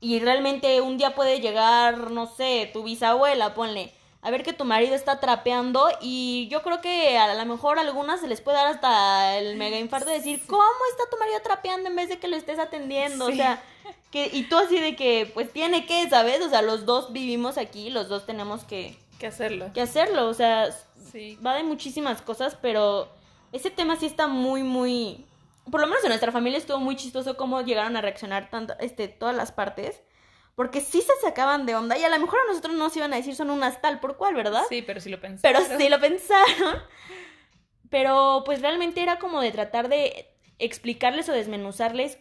Y 0.02 0.20
realmente 0.20 0.82
un 0.82 0.98
día 0.98 1.16
puede 1.16 1.40
llegar, 1.40 2.12
no 2.12 2.28
sé, 2.28 2.70
tu 2.74 2.84
bisabuela, 2.84 3.54
ponle, 3.56 3.94
a 4.22 4.30
ver 4.30 4.44
que 4.44 4.54
tu 4.54 4.66
marido 4.66 4.94
está 4.94 5.20
trapeando 5.20 5.88
y 6.02 6.48
yo 6.50 6.62
creo 6.64 6.82
que 6.82 7.18
a 7.18 7.34
lo 7.34 7.46
mejor 7.46 7.78
a 7.78 7.82
algunas 7.82 8.20
se 8.20 8.28
les 8.28 8.42
puede 8.42 8.58
dar 8.58 8.68
hasta 8.68 9.38
el 9.38 9.56
mega 9.56 9.80
infarto 9.80 10.10
de 10.10 10.18
decir, 10.18 10.42
¿cómo 10.48 10.64
está 10.92 11.10
tu 11.10 11.18
marido 11.18 11.40
trapeando 11.44 11.90
en 11.90 11.96
vez 11.96 12.10
de 12.10 12.20
que 12.20 12.28
lo 12.28 12.36
estés 12.36 12.60
atendiendo? 12.60 13.26
O 13.28 13.32
sea, 13.32 13.64
que 14.12 14.30
y 14.34 14.44
tú 14.44 14.58
así 14.58 14.80
de 14.80 14.96
que 14.96 15.32
pues 15.34 15.52
tiene 15.54 15.86
que, 15.86 16.10
¿sabes? 16.10 16.42
O 16.42 16.50
sea, 16.50 16.62
los 16.62 16.86
dos 16.86 17.14
vivimos 17.14 17.58
aquí, 17.58 17.90
los 17.90 18.10
dos 18.10 18.26
tenemos 18.26 18.64
que, 18.64 18.98
Que 19.20 19.28
hacerlo. 19.28 19.72
que 19.74 19.82
hacerlo, 19.82 20.28
o 20.28 20.34
sea, 20.34 20.70
Sí. 21.12 21.38
va 21.46 21.54
de 21.56 21.64
muchísimas 21.64 22.22
cosas, 22.22 22.58
pero 22.62 23.08
ese 23.52 23.70
tema 23.70 23.96
sí 23.96 24.06
está 24.06 24.28
muy, 24.28 24.64
muy... 24.64 25.26
Por 25.70 25.82
lo 25.82 25.88
menos 25.88 26.04
en 26.04 26.10
nuestra 26.10 26.32
familia 26.32 26.60
estuvo 26.60 26.80
muy 26.80 26.96
chistoso 26.96 27.38
cómo 27.38 27.62
llegaron 27.62 27.98
a 27.98 28.02
reaccionar 28.02 28.50
tanto, 28.50 28.76
este, 28.80 29.08
todas 29.08 29.36
las 29.36 29.52
partes. 29.52 30.02
Porque 30.56 30.80
sí 30.80 31.02
se 31.02 31.14
sacaban 31.22 31.66
de 31.66 31.76
onda 31.76 31.98
y 31.98 32.04
a 32.04 32.10
lo 32.10 32.20
mejor 32.20 32.40
a 32.40 32.48
nosotros 32.48 32.76
nos 32.76 32.96
iban 32.96 33.12
a 33.14 33.18
decir 33.18 33.36
son 33.36 33.50
unas 33.50 33.82
tal 33.82 34.00
por 34.00 34.16
cual, 34.16 34.36
¿verdad? 34.36 34.64
Sí, 34.70 34.82
pero 34.82 35.02
si 35.02 35.10
lo 35.10 35.20
pensé. 35.20 35.42
Pero 35.42 35.60
sí 35.78 35.90
lo 35.90 36.00
pensaron. 36.00 36.82
Pero 37.90 38.44
pues 38.46 38.62
realmente 38.62 39.02
era 39.02 39.20
como 39.20 39.42
de 39.42 39.52
tratar 39.52 39.90
de 39.90 40.28
explicarles 40.60 41.28
o 41.30 41.34
desmenuzarles 41.34 42.20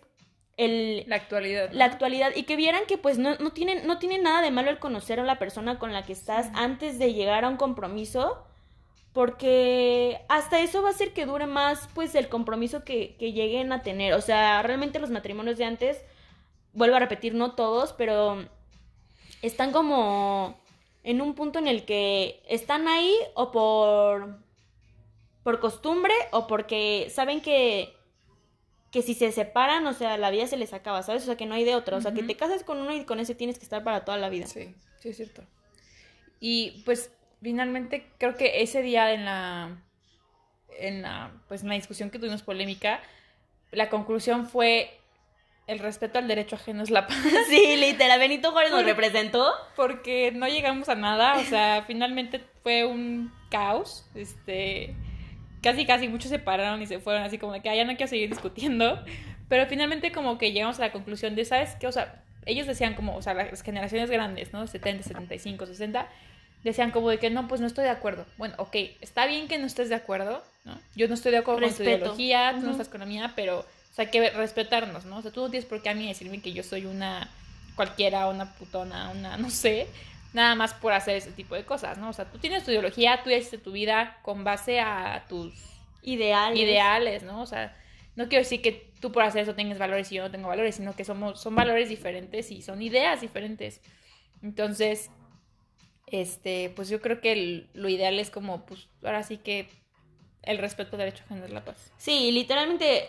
el, 0.57 1.05
La 1.09 1.17
actualidad. 1.17 1.71
¿no? 1.71 1.79
la 1.79 1.85
actualidad 1.85 2.33
y 2.35 2.45
que 2.45 2.57
vieran 2.57 2.85
que 2.87 2.99
pues 2.99 3.19
no, 3.19 3.37
no, 3.37 3.53
tienen, 3.53 3.87
no 3.87 3.99
tiene 3.99 4.19
nada 4.19 4.41
de 4.41 4.51
malo 4.51 4.71
el 4.71 4.79
conocer 4.79 5.19
a 5.21 5.25
la 5.25 5.39
persona 5.39 5.79
con 5.79 5.93
la 5.93 6.05
que 6.05 6.13
estás 6.13 6.51
antes 6.55 6.99
de 6.99 7.13
llegar 7.13 7.45
a 7.45 7.49
un 7.49 7.57
compromiso 7.57 8.45
porque 9.15 10.21
hasta 10.29 10.61
eso 10.61 10.83
va 10.83 10.89
a 10.89 10.93
hacer 10.93 11.15
que 11.15 11.25
dure 11.25 11.47
más 11.47 11.89
pues 11.95 12.15
el 12.15 12.29
compromiso 12.29 12.85
que, 12.85 13.17
que 13.17 13.33
lleguen 13.33 13.73
a 13.73 13.83
tener 13.83 14.13
o 14.13 14.21
sea 14.21 14.61
realmente 14.63 14.99
los 14.99 15.11
matrimonios 15.11 15.57
de 15.57 15.65
antes 15.65 16.03
vuelvo 16.75 16.97
a 16.97 17.01
repetir 17.01 17.33
no 17.33 17.55
todos 17.55 17.95
pero 17.95 18.45
están 19.41 19.73
como 19.73 20.61
en 21.05 21.23
un 21.23 21.35
punto 21.35 21.61
en 21.61 21.69
el 21.69 21.85
que 21.85 22.43
están 22.49 22.89
ahí 22.89 23.15
o 23.35 23.53
por 23.53 24.39
por 25.45 25.61
costumbre 25.61 26.15
o 26.33 26.47
porque 26.47 27.09
saben 27.09 27.41
que 27.41 27.95
que 28.91 29.03
si 29.03 29.15
se 29.15 29.33
separan, 29.33 29.85
o 29.89 29.93
sea, 29.93 30.17
la 30.19 30.31
vida 30.31 30.47
se 30.47 30.57
les 30.57 30.73
acaba, 30.73 31.03
¿sabes? 31.03 31.25
O 31.25 31.27
sea, 31.27 31.37
que 31.37 31.47
no 31.47 31.57
hay 31.57 31.65
de 31.65 31.75
otra. 31.75 31.97
O 31.97 32.01
sea, 32.01 32.15
que 32.15 32.23
te 32.23 32.37
casas 32.37 32.63
con 32.63 32.79
uno 32.79 32.95
y 32.95 33.05
con 33.05 33.19
ese 33.19 33.35
tienes 33.35 33.59
que 33.59 33.65
estar 33.65 33.83
para 33.83 34.05
toda 34.05 34.19
la 34.19 34.29
vida. 34.29 34.47
Sí, 34.47 34.73
sí 35.01 35.09
es 35.09 35.17
cierto. 35.17 35.43
Y 36.39 36.83
pues 36.85 37.11
finalmente 37.45 38.11
creo 38.19 38.35
que 38.35 38.63
ese 38.63 38.83
día 38.83 39.13
en 39.13 39.25
la 39.27 39.77
en 40.81 41.03
la 41.03 41.31
pues 41.47 41.63
en 41.63 41.69
la 41.69 41.75
discusión 41.77 42.11
que 42.11 42.19
tuvimos 42.19 42.43
polémica, 42.43 43.01
la 43.71 43.91
conclusión 43.91 44.49
fue 44.49 44.99
el 45.67 45.79
respeto 45.79 46.19
al 46.19 46.27
derecho 46.27 46.57
ajeno 46.57 46.83
es 46.83 46.91
la 46.91 47.07
paz, 47.07 47.17
Sí, 47.49 47.77
literal, 47.77 48.19
Benito 48.19 48.51
Juárez 48.51 48.73
nos 48.73 48.85
representó. 48.85 49.53
porque 49.77 50.33
no 50.33 50.49
llegamos 50.49 50.89
a 50.89 50.95
nada, 50.95 51.37
o 51.39 51.45
sea, 51.45 51.85
finalmente 51.87 52.41
fue 52.63 52.85
un 52.85 53.33
caos, 53.51 54.07
este, 54.15 54.95
casi 55.63 55.87
casi 55.87 56.09
muchos 56.09 56.31
se 56.31 56.39
pararon 56.39 56.83
y 56.83 56.87
se 56.87 56.99
fueron 56.99 57.23
así 57.23 57.39
como 57.39 57.53
de 57.53 57.61
que 57.61 57.71
ah, 57.71 57.77
ya 57.77 57.85
no 57.85 57.97
quiero 57.97 58.09
seguir 58.09 58.29
discutiendo, 58.31 59.03
pero 59.49 59.67
finalmente 59.67 60.13
como 60.13 60.39
que 60.39 60.53
llegamos 60.53 60.79
a 60.79 60.83
la 60.83 60.93
conclusión 60.93 61.35
de, 61.35 61.45
¿sabes 61.45 61.77
qué? 61.77 61.87
O 61.87 61.93
sea, 61.93 62.25
ellos 62.47 62.67
decían 62.67 62.95
como, 62.95 63.17
o 63.17 63.23
sea, 63.23 63.33
las 63.35 63.63
generaciones 63.63 64.11
grandes, 64.11 64.53
¿no? 64.53 64.67
70, 64.67 65.03
75, 65.03 65.67
60, 65.67 66.09
decían 66.65 66.91
como 66.91 67.11
de 67.11 67.19
que 67.19 67.31
no, 67.31 67.47
pues 67.47 67.61
no 67.61 67.67
estoy 67.67 67.85
de 67.85 67.91
acuerdo. 67.91 68.27
Bueno, 68.39 68.55
ok, 68.59 68.75
está 69.01 69.27
bien 69.27 69.47
que 69.47 69.59
no 69.59 69.67
estés 69.67 69.91
de 69.91 69.95
acuerdo, 69.95 70.43
¿no? 70.65 70.77
Yo 70.97 71.07
no 71.07 71.15
estoy 71.15 71.31
de 71.31 71.39
acuerdo 71.39 71.61
con 71.61 71.75
tu 71.75 71.83
ideología, 71.83 72.55
tú 72.59 72.67
no 72.67 72.73
estás 72.73 72.89
con 72.89 73.01
la 73.01 73.07
mía, 73.07 73.33
pero, 73.37 73.61
o 73.61 73.95
sea, 73.95 74.07
hay 74.07 74.11
que 74.11 74.31
respetarnos, 74.31 75.05
¿no? 75.05 75.19
O 75.19 75.23
sea, 75.23 75.31
tú 75.31 75.43
no 75.43 75.51
tienes 75.51 75.69
por 75.69 75.83
qué 75.83 75.91
a 75.91 75.95
mí 75.95 76.09
decirme 76.09 76.41
que 76.41 76.53
yo 76.53 76.63
soy 76.63 76.87
una 76.87 77.31
cualquiera, 77.77 78.29
una 78.29 78.55
putona, 78.55 79.11
una, 79.11 79.37
no 79.37 79.51
sé, 79.51 79.87
nada 80.33 80.55
más 80.55 80.75
por 80.75 80.93
hacer 80.93 81.17
ese 81.17 81.33
tipo 81.33 81.55
de 81.55 81.65
cosas, 81.65 81.99
¿no? 81.99 82.09
O 82.09 82.13
sea, 82.13 82.25
tú 82.25 82.39
tienes 82.39 82.65
tu 82.65 82.71
ideología, 82.71 83.21
tú 83.23 83.31
hiciste 83.31 83.59
tu 83.59 83.73
vida 83.73 84.19
con 84.23 84.43
base 84.43 84.81
a 84.81 85.25
tus 85.29 85.53
ideales, 86.03 86.59
ideales 86.59 87.23
¿no? 87.23 87.43
O 87.43 87.47
sea, 87.47 87.77
no 88.17 88.29
quiero 88.29 88.43
decir 88.43 88.63
que 88.63 88.91
tú 89.01 89.13
por 89.13 89.23
hacer 89.23 89.43
eso 89.43 89.55
tengas 89.55 89.79
valores 89.79 90.11
y 90.13 90.17
yo 90.17 90.23
no 90.23 90.31
tengo 90.31 90.49
valores, 90.49 90.77
sino 90.77 90.95
que 90.97 91.05
somos, 91.05 91.41
son 91.41 91.55
valores 91.55 91.89
diferentes 91.89 92.51
y 92.51 92.63
son 92.63 92.81
ideas 92.81 93.21
diferentes. 93.21 93.81
Entonces, 94.43 95.11
este, 96.21 96.73
pues 96.75 96.89
yo 96.89 97.01
creo 97.01 97.21
que 97.21 97.67
lo 97.75 97.89
ideal 97.89 98.19
es 98.19 98.31
como, 98.31 98.65
pues 98.67 98.89
ahora 99.03 99.23
sí 99.23 99.39
que 99.39 99.69
el 100.43 100.59
respeto 100.59 100.93
al 100.93 100.99
derecho 100.99 101.25
a 101.25 101.29
generar 101.29 101.51
la 101.51 101.65
paz. 101.65 101.93
Sí, 101.97 102.31
literalmente, 102.33 103.09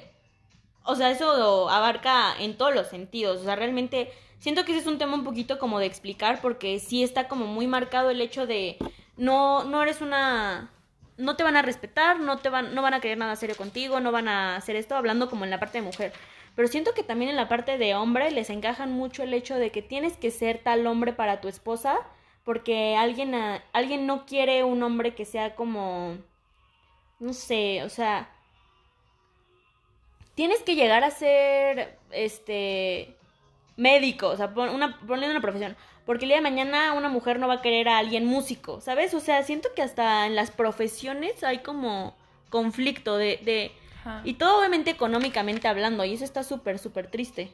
o 0.84 0.96
sea, 0.96 1.12
eso 1.12 1.70
abarca 1.70 2.36
en 2.40 2.58
todos 2.58 2.74
los 2.74 2.88
sentidos, 2.88 3.42
o 3.42 3.44
sea, 3.44 3.56
realmente 3.56 4.12
siento 4.40 4.66
que 4.66 4.72
ese 4.72 4.82
es 4.82 4.88
un 4.88 4.98
tema 4.98 5.16
un 5.16 5.24
poquito 5.24 5.60
como 5.60 5.80
de 5.80 5.86
explicar 5.86 6.42
porque 6.42 6.80
sí 6.80 7.04
está 7.04 7.28
como 7.28 7.46
muy 7.46 7.68
marcado 7.68 8.10
el 8.10 8.22
hecho 8.22 8.48
de 8.48 8.78
no, 9.18 9.64
no 9.64 9.82
eres 9.82 10.02
una 10.02 10.72
no 11.18 11.36
te 11.36 11.44
van 11.44 11.56
a 11.56 11.62
respetar, 11.62 12.20
no 12.20 12.38
te 12.38 12.50
van, 12.50 12.76
no 12.76 12.82
van 12.82 12.94
a 12.94 13.00
querer 13.00 13.18
nada 13.18 13.36
serio 13.36 13.56
contigo, 13.56 14.00
no 14.00 14.12
van 14.12 14.28
a 14.28 14.58
hacer 14.58 14.76
esto, 14.76 14.96
hablando 14.96 15.30
como 15.30 15.46
en 15.46 15.50
la 15.50 15.60
parte 15.60 15.78
de 15.78 15.84
mujer. 15.84 16.12
Pero 16.56 16.68
siento 16.68 16.94
que 16.94 17.04
también 17.04 17.30
en 17.30 17.38
la 17.38 17.48
parte 17.48 17.78
de 17.78 17.96
hombre 17.96 18.32
les 18.32 18.50
encajan 18.50 18.92
mucho 18.92 19.24
el 19.24 19.34
hecho 19.34 19.56
de 19.56 19.72
que 19.72 19.82
tienes 19.82 20.18
que 20.18 20.32
ser 20.32 20.60
tal 20.60 20.86
hombre 20.88 21.14
para 21.14 21.42
tu 21.42 21.48
esposa, 21.48 21.98
porque 22.46 22.96
alguien, 22.96 23.34
alguien 23.74 24.06
no 24.06 24.26
quiere 24.26 24.64
un 24.64 24.82
hombre 24.84 25.16
que 25.16 25.26
sea 25.26 25.56
como, 25.56 26.18
no 27.20 27.34
sé, 27.34 27.84
o 27.84 27.90
sea, 27.90 28.30
tienes 30.36 30.62
que 30.64 30.76
llegar 30.76 31.04
a 31.04 31.12
ser, 31.12 31.98
este, 32.12 33.18
médico, 33.78 34.28
o 34.28 34.38
sea, 34.38 34.48
una, 34.48 35.00
poniendo 35.00 35.32
una 35.32 35.42
profesión. 35.42 35.76
Porque 36.06 36.26
el 36.26 36.30
día 36.30 36.38
de 36.38 36.44
mañana 36.44 36.94
una 36.94 37.10
mujer 37.10 37.40
no 37.40 37.48
va 37.48 37.56
a 37.56 37.62
querer 37.62 37.90
a 37.90 37.98
alguien 37.98 38.26
músico, 38.26 38.80
¿sabes? 38.80 39.14
O 39.16 39.20
sea, 39.20 39.42
siento 39.44 39.70
que 39.76 39.82
hasta 39.82 40.28
en 40.28 40.36
las 40.36 40.52
profesiones 40.52 41.44
hay 41.44 41.60
como 41.60 42.16
conflicto 42.50 43.18
de... 43.18 43.38
de 43.44 43.72
y 44.24 44.36
todo 44.36 44.60
obviamente 44.60 44.92
económicamente 44.92 45.68
hablando, 45.68 46.06
y 46.06 46.14
eso 46.14 46.24
está 46.24 46.44
súper, 46.44 46.78
súper 46.78 47.10
triste. 47.10 47.52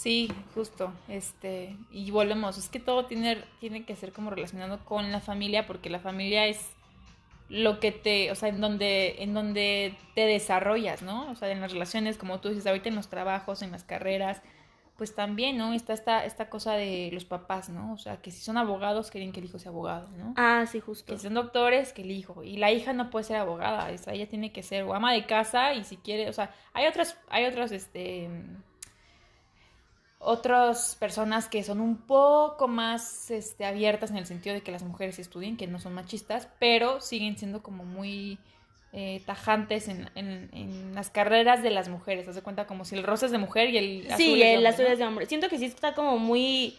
Sí, 0.00 0.32
justo, 0.54 0.94
este, 1.08 1.76
y 1.90 2.10
volvemos, 2.10 2.56
es 2.56 2.70
que 2.70 2.80
todo 2.80 3.04
tiene, 3.04 3.44
tiene 3.58 3.84
que 3.84 3.94
ser 3.96 4.12
como 4.12 4.30
relacionado 4.30 4.82
con 4.86 5.12
la 5.12 5.20
familia, 5.20 5.66
porque 5.66 5.90
la 5.90 5.98
familia 5.98 6.46
es 6.46 6.70
lo 7.50 7.80
que 7.80 7.92
te, 7.92 8.30
o 8.30 8.34
sea, 8.34 8.48
en 8.48 8.62
donde, 8.62 9.22
en 9.22 9.34
donde 9.34 9.94
te 10.14 10.22
desarrollas, 10.22 11.02
¿no? 11.02 11.30
O 11.30 11.34
sea, 11.34 11.50
en 11.50 11.60
las 11.60 11.72
relaciones, 11.72 12.16
como 12.16 12.40
tú 12.40 12.48
dices, 12.48 12.66
ahorita 12.66 12.88
en 12.88 12.94
los 12.94 13.08
trabajos, 13.08 13.60
en 13.60 13.72
las 13.72 13.84
carreras, 13.84 14.40
pues 14.96 15.14
también, 15.14 15.58
¿no? 15.58 15.74
Está 15.74 15.92
esta, 15.92 16.24
esta 16.24 16.48
cosa 16.48 16.76
de 16.76 17.10
los 17.12 17.26
papás, 17.26 17.68
¿no? 17.68 17.92
O 17.92 17.98
sea, 17.98 18.22
que 18.22 18.30
si 18.30 18.40
son 18.40 18.56
abogados, 18.56 19.10
quieren 19.10 19.32
que 19.32 19.40
el 19.40 19.46
hijo 19.46 19.58
sea 19.58 19.70
abogado, 19.70 20.08
¿no? 20.16 20.32
Ah, 20.38 20.64
sí, 20.66 20.80
justo. 20.80 21.12
Que 21.12 21.18
si 21.18 21.24
son 21.24 21.34
doctores, 21.34 21.92
que 21.92 22.00
el 22.00 22.10
hijo. 22.10 22.42
Y 22.42 22.56
la 22.56 22.72
hija 22.72 22.94
no 22.94 23.10
puede 23.10 23.24
ser 23.26 23.36
abogada, 23.36 23.90
o 23.90 24.10
ella 24.10 24.28
tiene 24.30 24.50
que 24.50 24.62
ser 24.62 24.84
o 24.84 24.94
ama 24.94 25.12
de 25.12 25.26
casa 25.26 25.74
y 25.74 25.84
si 25.84 25.98
quiere, 25.98 26.30
o 26.30 26.32
sea, 26.32 26.54
hay 26.72 26.86
otras, 26.86 27.18
hay 27.28 27.44
otras, 27.44 27.70
este, 27.70 28.30
otras 30.22 30.96
personas 31.00 31.48
que 31.48 31.64
son 31.64 31.80
un 31.80 31.96
poco 31.96 32.68
más, 32.68 33.30
este, 33.30 33.64
abiertas 33.64 34.10
en 34.10 34.18
el 34.18 34.26
sentido 34.26 34.54
de 34.54 34.60
que 34.60 34.70
las 34.70 34.82
mujeres 34.82 35.18
estudien, 35.18 35.56
que 35.56 35.66
no 35.66 35.80
son 35.80 35.94
machistas, 35.94 36.46
pero 36.58 37.00
siguen 37.00 37.38
siendo 37.38 37.62
como 37.62 37.84
muy 37.84 38.38
eh, 38.92 39.22
tajantes 39.24 39.88
en, 39.88 40.10
en, 40.14 40.94
las 40.94 41.08
carreras 41.08 41.62
de 41.62 41.70
las 41.70 41.88
mujeres. 41.88 42.28
Haz 42.28 42.34
de 42.34 42.42
cuenta 42.42 42.66
como 42.66 42.84
si 42.84 42.96
el 42.96 43.02
rosa 43.02 43.26
es 43.26 43.32
de 43.32 43.38
mujer 43.38 43.70
y 43.70 43.78
el 43.78 44.06
azul 44.08 44.16
sí, 44.18 44.42
el 44.42 44.66
azul 44.66 44.86
es 44.86 44.98
de 44.98 45.06
hombre. 45.06 45.24
Siento 45.24 45.48
que 45.48 45.58
sí 45.58 45.64
está 45.64 45.94
como 45.94 46.18
muy 46.18 46.78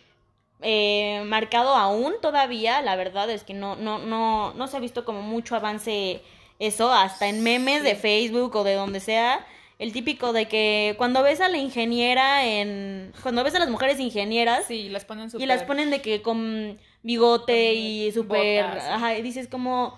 eh, 0.61 1.23
marcado 1.25 1.75
aún 1.75 2.13
todavía. 2.21 2.81
La 2.83 2.95
verdad 2.95 3.27
es 3.31 3.43
que 3.43 3.55
no, 3.55 3.75
no, 3.75 3.97
no, 3.97 4.53
no 4.53 4.67
se 4.67 4.77
ha 4.77 4.79
visto 4.79 5.03
como 5.03 5.23
mucho 5.23 5.55
avance 5.55 6.21
eso, 6.59 6.93
hasta 6.93 7.27
en 7.27 7.41
memes 7.41 7.81
de 7.81 7.95
Facebook 7.95 8.55
o 8.55 8.63
de 8.63 8.75
donde 8.75 8.99
sea. 8.99 9.47
El 9.81 9.93
típico 9.93 10.31
de 10.31 10.47
que 10.47 10.93
cuando 10.97 11.23
ves 11.23 11.41
a 11.41 11.49
la 11.49 11.57
ingeniera 11.57 12.45
en. 12.45 13.11
Cuando 13.23 13.43
ves 13.43 13.55
a 13.55 13.59
las 13.59 13.69
mujeres 13.69 13.99
ingenieras. 13.99 14.65
Sí, 14.67 14.89
las 14.89 15.05
ponen 15.05 15.29
Y 15.39 15.45
las 15.47 15.63
ponen 15.63 15.89
de 15.89 16.01
que 16.01 16.21
con 16.21 16.77
bigote 17.01 17.73
y 17.73 18.11
súper. 18.11 18.63
Ajá, 18.63 19.17
y 19.17 19.23
dices 19.23 19.47
como 19.47 19.97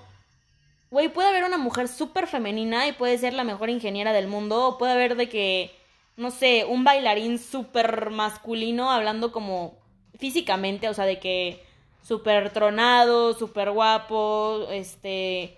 güey, 0.93 1.09
puede 1.09 1.27
haber 1.27 1.43
una 1.43 1.57
mujer 1.57 1.87
súper 1.87 2.27
femenina 2.27 2.87
y 2.87 2.91
puede 2.91 3.17
ser 3.17 3.33
la 3.33 3.43
mejor 3.43 3.71
ingeniera 3.71 4.13
del 4.13 4.27
mundo, 4.27 4.67
o 4.67 4.77
puede 4.77 4.93
haber 4.93 5.15
de 5.15 5.27
que, 5.27 5.71
no 6.17 6.29
sé, 6.29 6.65
un 6.65 6.83
bailarín 6.83 7.39
súper 7.39 8.11
masculino 8.11 8.91
hablando 8.91 9.31
como 9.31 9.73
físicamente, 10.19 10.87
o 10.89 10.93
sea, 10.93 11.05
de 11.05 11.19
que 11.19 11.63
súper 12.03 12.51
tronado, 12.51 13.33
súper 13.33 13.71
guapo, 13.71 14.67
este, 14.69 15.57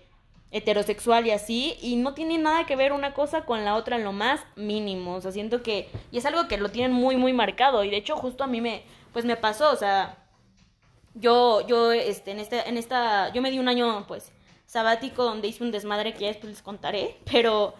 heterosexual 0.50 1.26
y 1.26 1.32
así, 1.32 1.76
y 1.80 1.96
no 1.96 2.14
tiene 2.14 2.38
nada 2.38 2.66
que 2.66 2.76
ver 2.76 2.92
una 2.92 3.14
cosa 3.14 3.44
con 3.44 3.64
la 3.64 3.74
otra 3.74 3.96
en 3.96 4.04
lo 4.04 4.12
más 4.12 4.40
mínimo, 4.54 5.14
o 5.14 5.20
sea, 5.20 5.32
siento 5.32 5.62
que, 5.62 5.90
y 6.10 6.18
es 6.18 6.26
algo 6.26 6.48
que 6.48 6.56
lo 6.56 6.70
tienen 6.70 6.92
muy, 6.92 7.16
muy 7.16 7.32
marcado, 7.32 7.84
y 7.84 7.90
de 7.90 7.96
hecho 7.96 8.16
justo 8.16 8.44
a 8.44 8.46
mí 8.46 8.60
me, 8.60 8.84
pues 9.12 9.24
me 9.24 9.36
pasó, 9.36 9.70
o 9.70 9.76
sea, 9.76 10.18
yo, 11.14 11.66
yo, 11.66 11.92
este, 11.92 12.30
en 12.30 12.38
esta, 12.38 12.62
en 12.62 12.76
esta, 12.76 13.32
yo 13.32 13.42
me 13.42 13.50
di 13.50 13.58
un 13.58 13.68
año, 13.68 14.06
pues, 14.06 14.32
sabático 14.66 15.24
donde 15.24 15.48
hice 15.48 15.64
un 15.64 15.70
desmadre 15.70 16.12
que 16.12 16.20
ya 16.20 16.28
después 16.28 16.50
les 16.50 16.62
contaré, 16.62 17.16
pero 17.30 17.74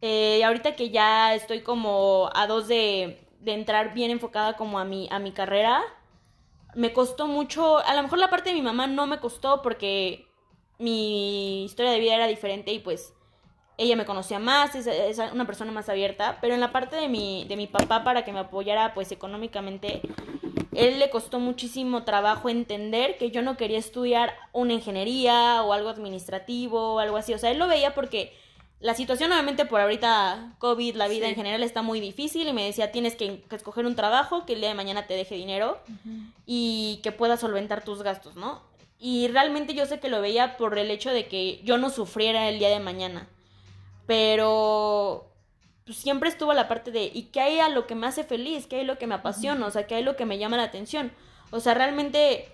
eh, 0.00 0.42
ahorita 0.44 0.76
que 0.76 0.90
ya 0.90 1.34
estoy 1.34 1.62
como 1.62 2.30
a 2.34 2.46
dos 2.46 2.68
de, 2.68 3.26
de 3.40 3.52
entrar 3.54 3.94
bien 3.94 4.10
enfocada 4.10 4.56
como 4.56 4.78
a 4.78 4.84
mi, 4.84 5.08
a 5.10 5.18
mi 5.18 5.32
carrera, 5.32 5.82
me 6.74 6.92
costó 6.92 7.26
mucho, 7.26 7.78
a 7.78 7.94
lo 7.94 8.02
mejor 8.02 8.18
la 8.18 8.30
parte 8.30 8.50
de 8.50 8.56
mi 8.56 8.62
mamá 8.62 8.86
no 8.86 9.06
me 9.06 9.20
costó 9.20 9.62
porque 9.62 10.26
mi 10.78 11.64
historia 11.64 11.92
de 11.92 12.00
vida 12.00 12.14
era 12.14 12.26
diferente 12.26 12.72
y 12.72 12.78
pues 12.78 13.12
ella 13.76 13.96
me 13.96 14.04
conocía 14.04 14.38
más, 14.38 14.74
es, 14.74 14.86
es, 14.86 15.18
una 15.32 15.46
persona 15.46 15.72
más 15.72 15.88
abierta, 15.88 16.38
pero 16.40 16.54
en 16.54 16.60
la 16.60 16.72
parte 16.72 16.96
de 16.96 17.08
mi, 17.08 17.44
de 17.48 17.56
mi 17.56 17.66
papá 17.66 18.04
para 18.04 18.24
que 18.24 18.32
me 18.32 18.40
apoyara 18.40 18.94
pues 18.94 19.10
económicamente, 19.10 20.00
él 20.72 20.98
le 20.98 21.10
costó 21.10 21.40
muchísimo 21.40 22.04
trabajo 22.04 22.48
entender 22.48 23.16
que 23.18 23.30
yo 23.30 23.42
no 23.42 23.56
quería 23.56 23.78
estudiar 23.78 24.34
una 24.52 24.72
ingeniería 24.74 25.62
o 25.62 25.72
algo 25.72 25.88
administrativo 25.88 26.94
o 26.94 26.98
algo 26.98 27.16
así. 27.16 27.34
O 27.34 27.38
sea, 27.38 27.50
él 27.50 27.58
lo 27.58 27.66
veía 27.66 27.94
porque 27.94 28.32
la 28.80 28.94
situación 28.94 29.32
obviamente 29.32 29.64
por 29.64 29.80
ahorita 29.80 30.56
COVID, 30.58 30.96
la 30.96 31.08
vida 31.08 31.28
en 31.28 31.34
general 31.34 31.62
está 31.62 31.82
muy 31.82 32.00
difícil 32.00 32.46
y 32.48 32.52
me 32.52 32.64
decía 32.64 32.92
tienes 32.92 33.16
que, 33.16 33.42
escoger 33.50 33.86
un 33.86 33.96
trabajo 33.96 34.44
que 34.46 34.52
el 34.52 34.60
día 34.60 34.68
de 34.68 34.74
mañana 34.74 35.06
te 35.06 35.14
deje 35.14 35.36
dinero 35.36 35.78
y 36.44 37.00
que 37.02 37.10
pueda 37.10 37.36
solventar 37.36 37.82
tus 37.82 38.02
gastos, 38.02 38.36
¿no? 38.36 38.60
Y 39.06 39.28
realmente 39.28 39.74
yo 39.74 39.84
sé 39.84 40.00
que 40.00 40.08
lo 40.08 40.22
veía 40.22 40.56
por 40.56 40.78
el 40.78 40.90
hecho 40.90 41.10
de 41.10 41.28
que 41.28 41.60
yo 41.62 41.76
no 41.76 41.90
sufriera 41.90 42.48
el 42.48 42.58
día 42.58 42.70
de 42.70 42.80
mañana. 42.80 43.28
Pero 44.06 45.30
pues 45.84 45.98
siempre 45.98 46.30
estuvo 46.30 46.54
la 46.54 46.68
parte 46.68 46.90
de, 46.90 47.10
¿y 47.12 47.24
qué 47.24 47.42
hay 47.42 47.60
a 47.60 47.68
lo 47.68 47.86
que 47.86 47.96
me 47.96 48.06
hace 48.06 48.24
feliz? 48.24 48.66
¿Qué 48.66 48.76
hay 48.76 48.86
lo 48.86 48.96
que 48.96 49.06
me 49.06 49.16
apasiona? 49.16 49.66
O 49.66 49.70
sea, 49.70 49.86
¿qué 49.86 49.96
hay 49.96 50.04
lo 50.04 50.16
que 50.16 50.24
me 50.24 50.38
llama 50.38 50.56
la 50.56 50.62
atención? 50.62 51.12
O 51.50 51.60
sea, 51.60 51.74
realmente, 51.74 52.48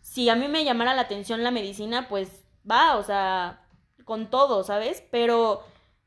si 0.00 0.28
a 0.28 0.36
mí 0.36 0.46
me 0.46 0.64
llamara 0.64 0.94
la 0.94 1.02
atención 1.02 1.42
la 1.42 1.50
medicina, 1.50 2.06
pues 2.08 2.44
va, 2.70 2.96
o 2.96 3.02
sea, 3.02 3.66
con 4.04 4.30
todo, 4.30 4.62
¿sabes? 4.62 5.02
Pero 5.10 5.64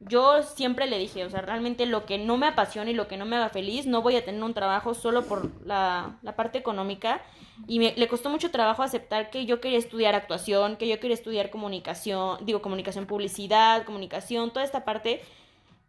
yo 0.07 0.43
siempre 0.43 0.87
le 0.87 0.97
dije, 0.97 1.25
o 1.25 1.29
sea, 1.29 1.41
realmente 1.41 1.85
lo 1.85 2.05
que 2.05 2.17
no 2.17 2.37
me 2.37 2.47
apasiona 2.47 2.91
y 2.91 2.93
lo 2.93 3.07
que 3.07 3.17
no 3.17 3.25
me 3.25 3.35
haga 3.35 3.49
feliz, 3.49 3.85
no 3.85 4.01
voy 4.01 4.15
a 4.15 4.25
tener 4.25 4.43
un 4.43 4.53
trabajo 4.53 4.93
solo 4.93 5.23
por 5.25 5.65
la, 5.65 6.17
la 6.21 6.35
parte 6.35 6.57
económica. 6.57 7.21
Y 7.67 7.79
me, 7.79 7.93
le 7.95 8.07
costó 8.07 8.29
mucho 8.29 8.51
trabajo 8.51 8.83
aceptar 8.83 9.29
que 9.29 9.45
yo 9.45 9.61
quería 9.61 9.77
estudiar 9.77 10.15
actuación, 10.15 10.75
que 10.77 10.87
yo 10.87 10.99
quería 10.99 11.15
estudiar 11.15 11.49
comunicación, 11.49 12.45
digo, 12.45 12.61
comunicación, 12.61 13.05
publicidad, 13.05 13.85
comunicación, 13.85 14.51
toda 14.51 14.65
esta 14.65 14.85
parte 14.85 15.21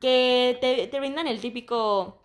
que 0.00 0.58
te, 0.60 0.86
te 0.86 0.98
brindan 1.00 1.26
el 1.26 1.40
típico 1.40 2.20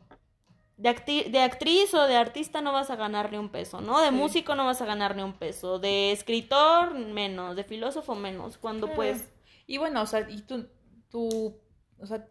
de, 0.80 1.28
de, 1.30 1.40
actriz 1.42 1.94
o 1.94 2.08
de 2.08 2.16
artista 2.16 2.62
no 2.62 2.72
vas 2.72 2.90
a 2.90 2.96
ganar 2.96 3.32
ni 3.32 3.38
un 3.38 3.50
peso, 3.50 3.82
¿no? 3.82 4.00
De 4.00 4.12
músico 4.12 4.56
no 4.56 4.66
vas 4.66 4.82
a 4.82 4.86
ganar 4.86 5.14
ni 5.16 5.24
un 5.24 5.34
peso, 5.34 5.78
de 5.78 6.14
escritor 6.14 6.94
menos, 6.94 7.58
de 7.58 7.66
filósofo 7.66 8.16
menos, 8.16 8.58
cuando 8.58 8.88
pues... 8.94 9.30
Y 9.68 9.78
bueno, 9.78 10.02
o 10.02 10.06
sea, 10.06 10.28
y 10.30 10.42
tú, 10.42 10.68
tu, 11.12 11.54
o 12.02 12.08
sea, 12.08 12.28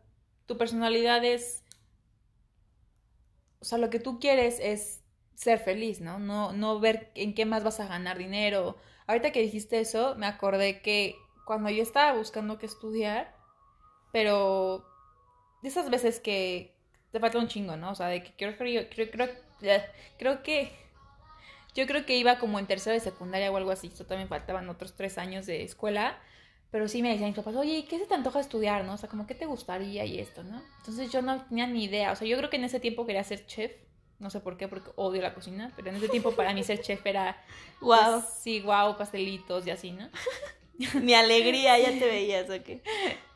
tu 0.46 0.57
personalidad 0.57 1.24
es, 1.24 1.64
o 3.61 3.64
sea, 3.64 3.78
lo 3.78 3.90
que 3.90 4.00
tú 4.00 4.18
quieres 4.18 4.59
es 4.61 5.02
ser 5.35 5.59
feliz, 5.61 6.00
¿no? 6.00 6.18
No, 6.18 6.52
no 6.52 6.81
ver 6.81 7.11
en 7.14 7.35
qué 7.35 7.44
más 7.44 7.62
vas 7.62 7.81
a 7.81 7.87
ganar 7.87 8.18
dinero. 8.18 8.76
ahorita 9.07 9.31
que 9.31 9.40
dijiste 9.40 9.81
eso, 9.81 10.14
me 10.16 10.26
acordé 10.26 10.83
que 10.83 11.16
cuando 11.46 11.70
yo 11.70 11.83
estaba 11.83 12.16
buscando 12.16 12.59
qué 12.59 12.66
estudiar, 12.66 13.35
pero 14.12 14.85
de 15.62 15.68
esas 15.68 15.90
veces 15.90 16.20
que 16.20 16.74
te 17.12 17.20
falta 17.20 17.38
un 17.38 17.48
chingo, 17.48 17.76
¿no? 17.76 17.90
O 17.90 17.94
sea, 17.94 18.09
de 18.09 18.22
que 18.22 18.33
creo, 18.37 18.57
creo, 18.57 18.88
creo, 18.90 19.28
creo, 20.18 20.42
que 20.42 20.72
yo 21.74 21.87
creo 21.87 22.04
que 22.04 22.16
iba 22.16 22.38
como 22.38 22.59
en 22.59 22.66
tercero 22.66 22.94
de 22.94 23.00
secundaria 23.00 23.50
o 23.50 23.57
algo 23.57 23.70
así, 23.70 23.88
eso 23.88 24.07
también 24.07 24.28
faltaban 24.28 24.68
otros 24.68 24.94
tres 24.94 25.18
años 25.18 25.46
de 25.46 25.62
escuela, 25.62 26.18
pero 26.70 26.88
sí 26.88 27.02
me 27.02 27.11
decían 27.11 27.31
mis 27.31 27.37
papás, 27.37 27.57
oye, 27.57 27.87
¿qué 27.88 27.98
se 27.98 28.07
te 28.07 28.14
antoja 28.14 28.40
estudiar, 28.40 28.85
no? 28.85 28.94
O 28.94 28.96
sea, 28.96 29.09
como, 29.09 29.26
¿qué 29.26 29.35
te 29.35 29.46
gustaría 29.46 30.04
y 30.04 30.18
esto, 30.18 30.42
no? 30.42 30.62
Entonces 30.78 31.11
yo 31.11 31.22
no 31.22 31.42
tenía 31.44 31.66
ni 31.66 31.85
idea, 31.85 32.12
o 32.12 32.16
sea, 32.16 32.28
yo 32.28 32.37
creo 32.37 32.50
que 32.50 32.57
en 32.57 32.64
ese 32.64 32.81
tiempo 32.81 33.07
quería 33.07 33.24
ser 33.24 33.46
chef, 33.46 33.72
no 34.18 34.31
sé 34.31 34.40
por 34.40 34.57
qué, 34.57 34.68
porque 34.68 34.90
odio 34.96 35.22
la 35.22 35.35
cocina, 35.35 35.72
pero 35.76 35.88
en 35.90 35.96
ese 35.96 36.09
tiempo 36.09 36.33
para 36.33 36.52
mí 36.52 36.62
ser 36.62 36.81
chef 36.81 37.04
era... 37.07 37.42
Wow. 37.81 38.20
pues, 38.20 38.24
sí, 38.40 38.61
wow, 38.61 38.96
pastelitos 38.96 39.64
y 39.66 39.70
así, 39.70 39.92
¿no? 39.92 40.09
Mi 41.00 41.14
alegría, 41.14 41.78
ya 41.78 41.90
te 41.96 42.07
veías, 42.07 42.50
ok. 42.50 42.81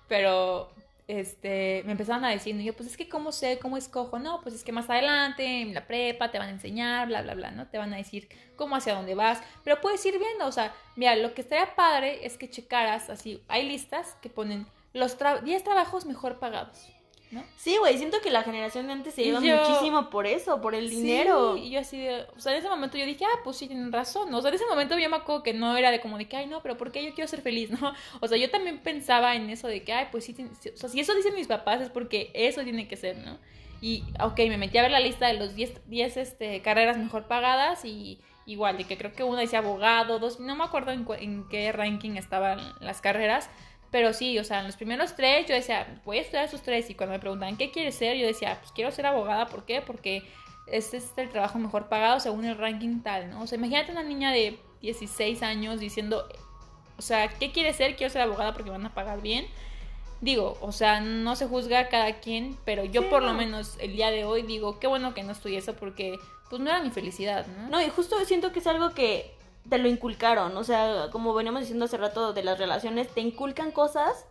Pero, 0.08 0.72
este, 1.08 1.82
me 1.84 1.92
empezaron 1.92 2.24
a 2.24 2.30
decir, 2.30 2.56
yo, 2.60 2.74
pues 2.74 2.88
es 2.88 2.96
que 2.96 3.08
cómo 3.08 3.32
sé, 3.32 3.58
cómo 3.58 3.76
escojo, 3.76 4.18
no, 4.18 4.40
pues 4.40 4.54
es 4.54 4.64
que 4.64 4.72
más 4.72 4.88
adelante, 4.88 5.62
en 5.62 5.74
la 5.74 5.86
prepa, 5.86 6.30
te 6.30 6.38
van 6.38 6.48
a 6.48 6.52
enseñar, 6.52 7.08
bla, 7.08 7.22
bla, 7.22 7.34
bla, 7.34 7.50
¿no? 7.50 7.66
Te 7.68 7.78
van 7.78 7.92
a 7.92 7.96
decir 7.96 8.28
cómo 8.56 8.76
hacia 8.76 8.94
dónde 8.94 9.14
vas, 9.14 9.42
pero 9.64 9.80
puedes 9.80 10.04
ir 10.06 10.18
viendo, 10.18 10.46
o 10.46 10.52
sea, 10.52 10.74
mira, 10.96 11.16
lo 11.16 11.34
que 11.34 11.42
estaría 11.42 11.74
padre 11.74 12.24
es 12.24 12.38
que 12.38 12.48
checaras, 12.48 13.10
así, 13.10 13.42
hay 13.48 13.68
listas 13.68 14.16
que 14.22 14.30
ponen 14.30 14.66
los 14.92 15.16
10 15.44 15.64
trabajos 15.64 16.06
mejor 16.06 16.38
pagados, 16.38 16.88
¿no? 17.32 17.42
Sí, 17.56 17.76
güey, 17.78 17.98
siento 17.98 18.20
que 18.20 18.30
la 18.30 18.42
generación 18.44 18.86
de 18.86 18.92
antes 18.92 19.14
se 19.14 19.26
yo- 19.26 19.40
muchísimo 19.40 20.10
por 20.10 20.26
eso, 20.26 20.60
por 20.60 20.74
el 20.76 20.88
dinero. 20.88 21.54
Sí, 21.56 21.62
y 21.62 21.70
yo 21.70 21.80
así 21.80 21.98
de, 21.98 22.26
o 22.36 22.40
sea, 22.40 22.52
en 22.52 22.58
ese 22.58 22.68
momento 22.68 22.96
yo 22.98 23.04
dije, 23.06 23.24
ah, 23.24 23.40
pues 23.42 23.56
sí, 23.56 23.66
tienen 23.66 23.90
razón, 23.90 24.30
¿no? 24.30 24.38
O 24.38 24.40
sea, 24.42 24.50
en 24.50 24.54
ese 24.54 24.66
momento 24.66 24.96
yo 24.98 25.08
me 25.10 25.16
acuerdo 25.16 25.42
que 25.42 25.52
no 25.54 25.76
era 25.76 25.90
de 25.90 26.00
como 26.00 26.18
de 26.18 26.28
que, 26.28 26.36
ay, 26.36 26.46
no, 26.46 26.62
pero 26.62 26.76
¿por 26.76 26.92
qué 26.92 27.04
yo 27.04 27.14
quiero 27.14 27.26
ser 27.28 27.42
feliz, 27.42 27.70
no? 27.80 27.92
O 28.20 28.28
sea, 28.28 28.38
yo 28.38 28.50
también 28.50 28.78
pensaba 28.78 29.34
en 29.34 29.50
eso 29.50 29.66
de 29.66 29.82
que, 29.82 29.92
ay, 29.92 30.06
pues 30.12 30.24
sí, 30.26 30.36
o 30.40 30.76
sea, 30.76 30.88
si 30.88 31.00
eso 31.00 31.14
dicen 31.14 31.34
mis 31.34 31.48
papás 31.48 31.80
es 31.80 31.90
porque 31.90 32.30
eso 32.34 32.62
tiene 32.62 32.86
que 32.86 32.96
ser, 32.96 33.16
¿no? 33.18 33.38
Y, 33.80 34.04
ok, 34.20 34.38
me 34.48 34.58
metí 34.58 34.78
a 34.78 34.82
ver 34.82 34.92
la 34.92 35.00
lista 35.00 35.26
de 35.26 35.34
los 35.34 35.56
10, 35.56 35.88
10 35.88 36.16
este, 36.16 36.62
carreras 36.62 36.98
mejor 36.98 37.26
pagadas 37.26 37.84
y 37.84 38.20
igual, 38.46 38.76
de 38.76 38.84
que 38.84 38.96
creo 38.98 39.12
que 39.12 39.22
una 39.24 39.40
decía 39.40 39.58
abogado, 39.60 40.18
dos, 40.18 40.38
no 40.40 40.54
me 40.56 40.64
acuerdo 40.64 40.90
en, 40.92 41.04
cu- 41.04 41.14
en 41.14 41.48
qué 41.48 41.70
ranking 41.72 42.12
estaban 42.16 42.60
las 42.80 43.00
carreras, 43.00 43.48
pero 43.92 44.12
sí, 44.14 44.38
o 44.38 44.44
sea, 44.44 44.60
en 44.60 44.66
los 44.66 44.76
primeros 44.76 45.14
tres 45.14 45.46
yo 45.46 45.54
decía, 45.54 46.00
voy 46.04 46.18
a 46.18 46.22
estudiar 46.22 46.46
esos 46.46 46.62
tres. 46.62 46.88
Y 46.90 46.94
cuando 46.94 47.12
me 47.12 47.20
preguntaban 47.20 47.56
qué 47.56 47.70
quieres 47.70 47.94
ser, 47.94 48.16
yo 48.16 48.26
decía, 48.26 48.58
pues 48.60 48.72
quiero 48.72 48.90
ser 48.90 49.06
abogada. 49.06 49.46
¿Por 49.46 49.64
qué? 49.64 49.82
Porque 49.82 50.22
este 50.66 50.96
es 50.96 51.12
el 51.16 51.28
trabajo 51.28 51.58
mejor 51.58 51.88
pagado 51.88 52.18
según 52.18 52.44
el 52.46 52.56
ranking 52.56 53.02
tal, 53.02 53.30
¿no? 53.30 53.42
O 53.42 53.46
sea, 53.46 53.58
imagínate 53.58 53.92
una 53.92 54.02
niña 54.02 54.32
de 54.32 54.58
16 54.80 55.42
años 55.42 55.78
diciendo, 55.78 56.26
o 56.96 57.02
sea, 57.02 57.28
¿qué 57.28 57.52
quiere 57.52 57.72
ser? 57.74 57.94
Quiero 57.94 58.12
ser 58.12 58.22
abogada 58.22 58.54
porque 58.54 58.70
van 58.70 58.86
a 58.86 58.94
pagar 58.94 59.20
bien. 59.20 59.46
Digo, 60.22 60.56
o 60.60 60.72
sea, 60.72 61.00
no 61.00 61.36
se 61.36 61.46
juzga 61.46 61.80
a 61.80 61.88
cada 61.88 62.20
quien, 62.20 62.56
pero 62.64 62.84
yo 62.84 63.02
Sí, 63.02 63.08
por 63.10 63.22
lo 63.22 63.32
no. 63.32 63.38
menos 63.38 63.76
el 63.80 63.92
día 63.92 64.10
de 64.10 64.24
hoy 64.24 64.42
digo, 64.42 64.78
qué 64.78 64.86
bueno 64.86 65.14
que 65.14 65.22
no 65.22 65.32
estudié 65.32 65.58
eso 65.58 65.74
porque 65.74 66.18
pues 66.48 66.62
no 66.62 66.70
era 66.70 66.82
mi 66.82 66.90
felicidad, 66.90 67.46
¿no? 67.46 67.68
No, 67.70 67.82
y 67.82 67.88
justo 67.90 68.16
siento 68.24 68.52
que 68.52 68.60
es 68.60 68.66
algo 68.66 68.94
que 68.94 69.34
te 69.68 69.78
lo 69.78 69.88
inculcaron, 69.88 70.56
o 70.56 70.64
sea, 70.64 71.08
como 71.12 71.34
veníamos 71.34 71.60
diciendo 71.62 71.84
hace 71.84 71.96
rato 71.96 72.32
de 72.32 72.42
las 72.42 72.58
relaciones, 72.58 73.08
te 73.08 73.20
inculcan 73.20 73.70
cosas 73.70 74.26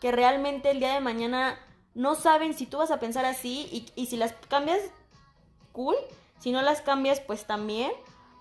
que 0.00 0.12
realmente 0.12 0.70
el 0.70 0.80
día 0.80 0.92
de 0.94 1.00
mañana 1.00 1.58
no 1.94 2.14
saben 2.14 2.52
si 2.54 2.66
tú 2.66 2.78
vas 2.78 2.90
a 2.90 3.00
pensar 3.00 3.24
así 3.24 3.68
y, 3.72 3.86
y 4.00 4.06
si 4.06 4.16
las 4.16 4.34
cambias, 4.48 4.80
cool, 5.72 5.96
si 6.38 6.52
no 6.52 6.60
las 6.62 6.82
cambias, 6.82 7.20
pues 7.20 7.46
también, 7.46 7.90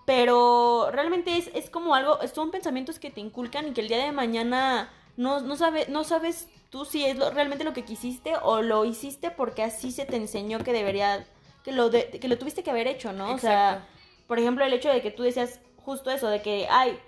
pero 0.06 0.90
realmente 0.92 1.38
es, 1.38 1.50
es 1.54 1.70
como 1.70 1.96
algo, 1.96 2.20
son 2.34 2.52
pensamientos 2.52 3.00
que 3.00 3.10
te 3.12 3.22
inculcan 3.22 3.68
y 3.68 3.72
que 3.74 3.82
el 3.82 3.88
día 3.88 4.04
de 4.04 4.12
mañana 4.12 4.90
no, 5.18 5.40
no, 5.40 5.56
sabe, 5.56 5.86
no 5.90 6.04
sabes 6.04 6.48
tú 6.70 6.84
si 6.86 7.06
es 7.06 7.18
lo- 7.18 7.32
realmente 7.32 7.64
lo 7.64 7.74
que 7.74 7.86
quisiste 7.86 8.34
o 8.44 8.62
lo 8.62 8.84
hiciste 8.86 9.32
porque 9.32 9.64
así 9.64 9.92
se 9.92 10.06
te 10.06 10.18
enseñó 10.18 10.60
que 10.60 10.74
debería, 10.74 11.26
que 11.64 11.72
lo, 11.72 11.90
de- 11.90 12.10
que 12.10 12.28
lo 12.28 12.38
tuviste 12.38 12.62
que 12.64 12.72
haber 12.72 12.88
hecho, 12.88 13.14
¿no? 13.14 13.32
O 13.34 13.38
sea, 13.40 13.88
por 14.28 14.38
ejemplo, 14.38 14.66
el 14.66 14.74
hecho 14.74 14.90
de 14.90 15.02
que 15.02 15.12
tú 15.12 15.24
decías 15.24 15.60
justo 15.86 16.10
eso, 16.10 16.28
de 16.28 16.42
que 16.42 16.68
hay 16.70 17.00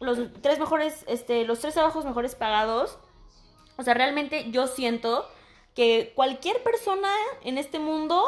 los 0.00 0.18
tres 0.40 0.58
mejores, 0.58 1.04
este, 1.08 1.44
los 1.44 1.60
tres 1.60 1.74
trabajos 1.74 2.04
mejores 2.04 2.34
pagados. 2.34 2.98
O 3.76 3.82
sea, 3.82 3.94
realmente 3.94 4.50
yo 4.50 4.66
siento 4.66 5.28
que 5.74 6.12
cualquier 6.14 6.62
persona 6.62 7.08
en 7.42 7.58
este 7.58 7.78
mundo 7.78 8.22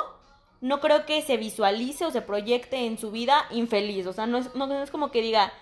no 0.60 0.80
creo 0.80 1.06
que 1.06 1.22
se 1.22 1.36
visualice 1.36 2.04
o 2.04 2.10
se 2.10 2.22
proyecte 2.22 2.86
en 2.86 2.98
su 2.98 3.10
vida 3.10 3.46
infeliz. 3.50 4.06
O 4.06 4.12
sea, 4.12 4.26
no 4.26 4.38
es, 4.38 4.54
no, 4.54 4.66
no 4.66 4.82
es 4.82 4.90
como 4.90 5.10
que 5.10 5.22
diga, 5.22 5.52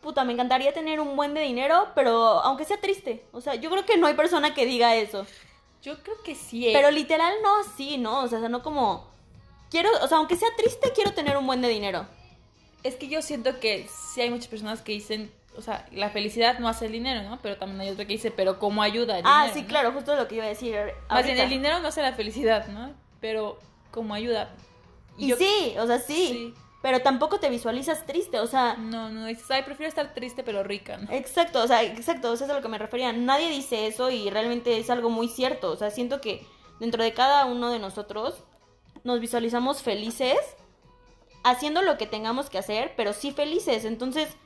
puta, 0.00 0.24
me 0.24 0.32
encantaría 0.32 0.72
tener 0.72 1.00
un 1.00 1.16
buen 1.16 1.34
de 1.34 1.40
dinero, 1.40 1.88
pero 1.94 2.40
aunque 2.42 2.64
sea 2.64 2.80
triste. 2.80 3.24
O 3.32 3.40
sea, 3.40 3.56
yo 3.56 3.70
creo 3.70 3.84
que 3.84 3.96
no 3.96 4.06
hay 4.06 4.14
persona 4.14 4.54
que 4.54 4.66
diga 4.66 4.94
eso. 4.94 5.26
Yo 5.82 6.00
creo 6.02 6.22
que 6.22 6.34
sí. 6.34 6.68
eh. 6.68 6.72
Pero 6.72 6.90
literal 6.90 7.34
no 7.42 7.56
así, 7.60 7.98
¿no? 7.98 8.20
O 8.20 8.28
sea, 8.28 8.38
no 8.48 8.62
como... 8.62 9.12
Quiero, 9.70 9.90
o 10.02 10.06
sea, 10.06 10.18
aunque 10.18 10.36
sea 10.36 10.48
triste, 10.56 10.92
quiero 10.94 11.12
tener 11.14 11.36
un 11.36 11.46
buen 11.46 11.60
de 11.60 11.68
dinero. 11.68 12.06
Es 12.84 12.94
que 12.96 13.08
yo 13.08 13.20
siento 13.22 13.58
que 13.58 13.88
sí 13.88 14.20
hay 14.20 14.30
muchas 14.30 14.46
personas 14.48 14.82
que 14.82 14.92
dicen, 14.92 15.32
o 15.56 15.62
sea, 15.62 15.86
la 15.92 16.10
felicidad 16.10 16.58
no 16.58 16.68
hace 16.68 16.86
el 16.86 16.92
dinero, 16.92 17.22
¿no? 17.22 17.40
Pero 17.42 17.56
también 17.56 17.80
hay 17.80 17.88
otra 17.90 18.04
que 18.04 18.12
dice, 18.12 18.30
pero 18.30 18.58
¿cómo 18.58 18.82
ayuda 18.82 19.18
el 19.18 19.24
ah, 19.26 19.48
sí, 19.52 19.62
no? 19.62 19.68
claro, 19.68 19.92
justo 19.92 20.14
lo 20.14 20.28
que 20.28 20.36
iba 20.36 20.44
a 20.44 20.48
decir. 20.48 20.76
Más 21.08 21.24
bien, 21.24 21.38
el 21.38 21.48
dinero 21.48 21.80
no 21.80 21.88
hace 21.88 22.02
la 22.02 22.12
felicidad, 22.12 22.66
¿no? 22.68 22.92
Pero 23.20 23.58
¿cómo 23.90 24.14
ayuda? 24.14 24.50
Y 25.16 25.28
yo- 25.28 25.36
sí, 25.36 25.74
o 25.78 25.86
sea, 25.86 25.98
sí, 25.98 26.28
Sí. 26.28 26.54
Pero 26.82 27.00
tampoco 27.00 27.40
te 27.40 27.48
visualizas 27.48 28.04
triste, 28.04 28.38
o 28.40 28.46
sea, 28.46 28.74
No, 28.74 29.08
no, 29.08 29.24
dices, 29.24 29.50
ay, 29.50 29.62
prefiero 29.62 29.88
estar 29.88 30.12
triste 30.12 30.42
pero 30.42 30.62
rica, 30.62 30.98
¿no? 30.98 31.10
exacto, 31.10 31.62
o 31.62 31.66
sea, 31.66 31.82
exacto, 31.82 32.30
eso 32.34 32.44
es 32.44 32.50
a 32.50 32.54
lo 32.54 32.60
que 32.60 32.68
me 32.68 32.76
refería. 32.76 33.10
Nadie 33.10 33.48
dice 33.48 33.86
eso 33.86 34.10
y 34.10 34.28
realmente 34.28 34.76
es 34.76 34.90
algo 34.90 35.08
muy 35.08 35.28
cierto. 35.28 35.70
O 35.72 35.76
sea, 35.76 35.90
siento 35.90 36.20
que 36.20 36.46
dentro 36.80 37.02
de 37.02 37.14
cada 37.14 37.46
uno 37.46 37.70
de 37.70 37.78
nosotros 37.78 38.44
nos 39.02 39.18
visualizamos 39.18 39.82
felices 39.82 40.36
haciendo 41.44 41.82
lo 41.82 41.96
que 41.96 42.06
tengamos 42.06 42.50
que 42.50 42.58
hacer, 42.58 42.94
pero 42.96 43.12
sí 43.12 43.30
felices. 43.30 43.84
Entonces, 43.84 44.36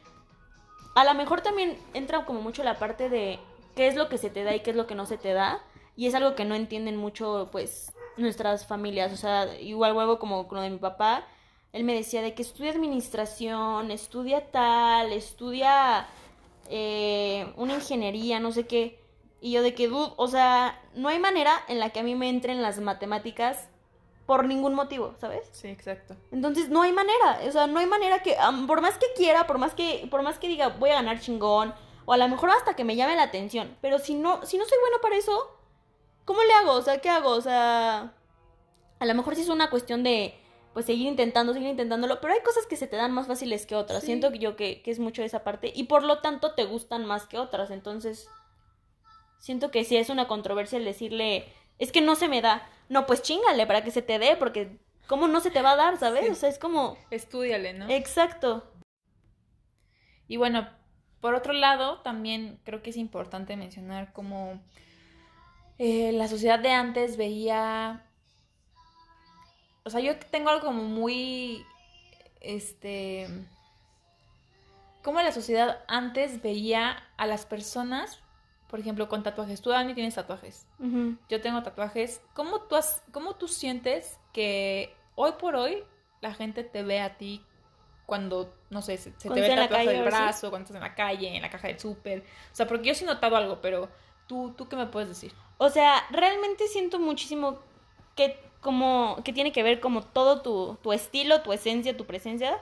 a 0.95 1.05
lo 1.05 1.15
mejor 1.15 1.41
también 1.41 1.79
entra 1.95 2.27
como 2.27 2.43
mucho 2.43 2.63
la 2.65 2.79
parte 2.79 3.09
de 3.09 3.39
qué 3.75 3.87
es 3.87 3.97
lo 3.97 4.09
que 4.09 4.19
se 4.19 4.29
te 4.29 4.45
da 4.45 4.55
y 4.55 4.61
qué 4.61 4.71
es 4.71 4.77
lo 4.77 4.87
que 4.87 4.97
no 4.97 5.07
se 5.07 5.17
te 5.17 5.33
da. 5.33 5.63
Y 5.97 6.07
es 6.07 6.15
algo 6.15 6.35
que 6.35 6.45
no 6.45 6.55
entienden 6.55 6.97
mucho, 6.97 7.49
pues, 7.51 7.93
nuestras 8.17 8.67
familias. 8.67 9.13
O 9.13 9.17
sea, 9.17 9.59
igual 9.61 9.95
huevo 9.95 10.19
como 10.19 10.47
con 10.49 10.57
lo 10.57 10.63
de 10.63 10.71
mi 10.71 10.79
papá. 10.79 11.25
Él 11.73 11.85
me 11.85 11.95
decía 11.95 12.21
de 12.23 12.35
que 12.35 12.43
estudia 12.43 12.73
administración, 12.73 13.91
estudia 13.91 14.51
tal, 14.51 15.13
estudia 15.13 16.09
eh, 16.69 17.53
una 17.57 17.75
ingeniería, 17.75 18.41
no 18.41 18.53
sé 18.53 18.67
qué. 18.67 19.01
Y 19.41 19.53
yo 19.53 19.63
de 19.63 19.75
que, 19.75 19.87
dude, 19.87 20.13
o 20.17 20.27
sea, 20.27 20.83
no 20.95 21.09
hay 21.09 21.21
manera 21.21 21.53
en 21.69 21.79
la 21.79 21.91
que 21.91 22.01
a 22.01 22.03
mí 22.03 22.17
me 22.17 22.29
entren 22.29 22.63
las 22.63 22.81
matemáticas 22.81 23.69
por 24.29 24.45
ningún 24.45 24.75
motivo, 24.75 25.15
¿sabes? 25.19 25.49
Sí, 25.53 25.69
exacto. 25.69 26.15
Entonces 26.31 26.69
no 26.69 26.83
hay 26.83 26.93
manera, 26.93 27.41
o 27.47 27.51
sea, 27.51 27.67
no 27.67 27.79
hay 27.79 27.87
manera 27.87 28.23
que, 28.23 28.37
por 28.67 28.83
más 28.83 28.99
que 28.99 29.07
quiera, 29.17 29.47
por 29.47 29.57
más 29.57 29.73
que, 29.73 30.07
por 30.11 30.21
más 30.21 30.39
que 30.39 30.49
diga 30.49 30.69
voy 30.69 30.91
a 30.91 30.97
ganar 30.97 31.19
chingón, 31.19 31.73
o 32.05 32.13
a 32.13 32.19
lo 32.19 32.29
mejor 32.29 32.51
hasta 32.51 32.77
que 32.77 32.85
me 32.85 32.95
llame 32.95 33.17
la 33.17 33.23
atención, 33.23 33.75
pero 33.81 33.99
si 33.99 34.15
no, 34.15 34.45
si 34.45 34.59
no 34.59 34.67
soy 34.67 34.77
bueno 34.83 34.99
para 35.01 35.17
eso, 35.17 35.59
¿cómo 36.27 36.43
le 36.43 36.53
hago? 36.53 36.73
O 36.73 36.83
sea, 36.83 36.99
¿qué 37.01 37.09
hago? 37.09 37.31
O 37.31 37.41
sea, 37.41 38.13
a 38.99 39.07
lo 39.07 39.15
mejor 39.15 39.35
sí 39.35 39.41
es 39.41 39.49
una 39.49 39.71
cuestión 39.71 40.03
de, 40.03 40.39
pues 40.75 40.85
seguir 40.85 41.07
intentando, 41.07 41.55
seguir 41.55 41.71
intentándolo, 41.71 42.21
pero 42.21 42.35
hay 42.35 42.41
cosas 42.41 42.67
que 42.67 42.77
se 42.77 42.87
te 42.87 42.97
dan 42.97 43.13
más 43.13 43.29
fáciles 43.29 43.65
que 43.65 43.77
otras. 43.77 44.01
Sí. 44.01 44.09
Siento 44.09 44.31
que 44.31 44.41
yo 44.41 44.57
que, 44.57 44.83
que 44.83 44.91
es 44.91 44.99
mucho 44.99 45.23
esa 45.23 45.43
parte, 45.43 45.73
y 45.75 45.85
por 45.85 46.03
lo 46.03 46.19
tanto 46.19 46.53
te 46.53 46.67
gustan 46.67 47.07
más 47.07 47.25
que 47.25 47.39
otras, 47.39 47.71
entonces 47.71 48.29
siento 49.39 49.71
que 49.71 49.85
sí 49.85 49.97
es 49.97 50.11
una 50.11 50.29
controversia 50.29 50.77
el 50.77 50.85
decirle, 50.85 51.51
es 51.79 51.93
que 51.93 52.01
no 52.01 52.15
se 52.17 52.29
me 52.29 52.43
da. 52.43 52.69
No, 52.89 53.07
pues 53.07 53.23
chingale 53.23 53.67
para 53.67 53.83
que 53.83 53.91
se 53.91 54.03
te 54.03 54.19
dé, 54.19 54.37
porque 54.37 54.79
¿cómo 55.07 55.29
no 55.29 55.41
se 55.41 55.51
te 55.51 55.63
va 55.63 55.73
a 55.73 55.77
dar, 55.77 55.99
sabes? 55.99 56.25
Sí. 56.25 56.31
O 56.31 56.35
sea, 56.35 56.49
es 56.49 56.59
como... 56.59 56.97
Estúdiale, 57.11 57.73
¿no? 57.73 57.89
Exacto. 57.89 58.73
Y 60.27 60.37
bueno, 60.37 60.69
por 61.21 61.35
otro 61.35 61.53
lado, 61.53 62.01
también 62.01 62.61
creo 62.65 62.83
que 62.83 62.91
es 62.91 62.97
importante 62.97 63.57
mencionar 63.57 64.13
cómo 64.13 64.61
eh, 65.79 66.13
la 66.13 66.29
sociedad 66.29 66.59
de 66.59 66.71
antes 66.71 67.17
veía... 67.17 68.05
O 69.85 69.91
sea, 69.91 70.01
yo 70.01 70.19
tengo 70.19 70.51
algo 70.51 70.67
como 70.67 70.85
muy... 70.85 71.65
Este... 72.41 73.27
Cómo 75.03 75.23
la 75.23 75.33
sociedad 75.33 75.85
antes 75.89 76.43
veía 76.43 77.03
a 77.17 77.27
las 77.27 77.47
personas, 77.47 78.21
por 78.69 78.79
ejemplo, 78.81 79.09
con 79.09 79.23
tatuajes. 79.23 79.61
Tú, 79.63 79.71
Dani, 79.71 79.95
tienes 79.95 80.15
tatuajes. 80.15 80.67
Yo 81.29 81.41
tengo 81.41 81.63
tatuajes. 81.63 82.21
¿Cómo 82.35 82.61
tú, 82.63 82.77
has- 82.77 83.03
¿Cómo 83.13 83.35
tú 83.37 83.49
sientes 83.49 84.19
que 84.33 84.95
hoy 85.15 85.33
por 85.41 85.57
hoy 85.57 85.83
la 86.21 86.35
gente 86.35 86.65
te 86.65 86.83
ve 86.83 87.01
a 87.01 87.17
ti 87.17 87.43
cuando, 88.07 88.55
no 88.71 88.81
sé, 88.83 88.97
se, 88.97 89.13
se 89.19 89.29
te 89.29 89.41
ve 89.41 89.47
el 89.47 89.53
en 89.53 89.57
la 89.59 89.63
tatuaje 89.65 89.85
calle 89.87 89.97
del 89.99 90.07
brazo, 90.27 90.51
cuando 90.51 90.65
estás 90.65 90.77
en 90.77 90.83
la 90.89 90.95
calle, 90.95 91.37
en 91.37 91.43
la 91.43 91.51
caja 91.51 91.69
del 91.69 91.79
súper? 91.79 92.21
O 92.21 92.55
sea, 92.55 92.67
porque 92.67 92.89
yo 92.89 92.95
sí 92.95 93.05
he 93.05 93.07
notado 93.07 93.37
algo, 93.37 93.61
pero 93.61 93.89
tú, 94.27 94.55
¿tú 94.57 94.69
qué 94.69 94.77
me 94.77 94.87
puedes 94.87 95.09
decir? 95.09 95.33
O 95.59 95.69
sea, 95.71 96.03
realmente 96.11 96.67
siento 96.69 96.99
muchísimo 96.99 97.59
que 98.17 98.39
como 98.61 99.19
que 99.25 99.33
tiene 99.33 99.53
que 99.53 99.63
ver 99.63 99.79
como 99.81 100.03
todo 100.03 100.43
tu, 100.43 100.79
tu 100.83 100.93
estilo, 100.93 101.43
tu 101.43 101.53
esencia, 101.53 101.97
tu 101.97 102.07
presencia, 102.07 102.59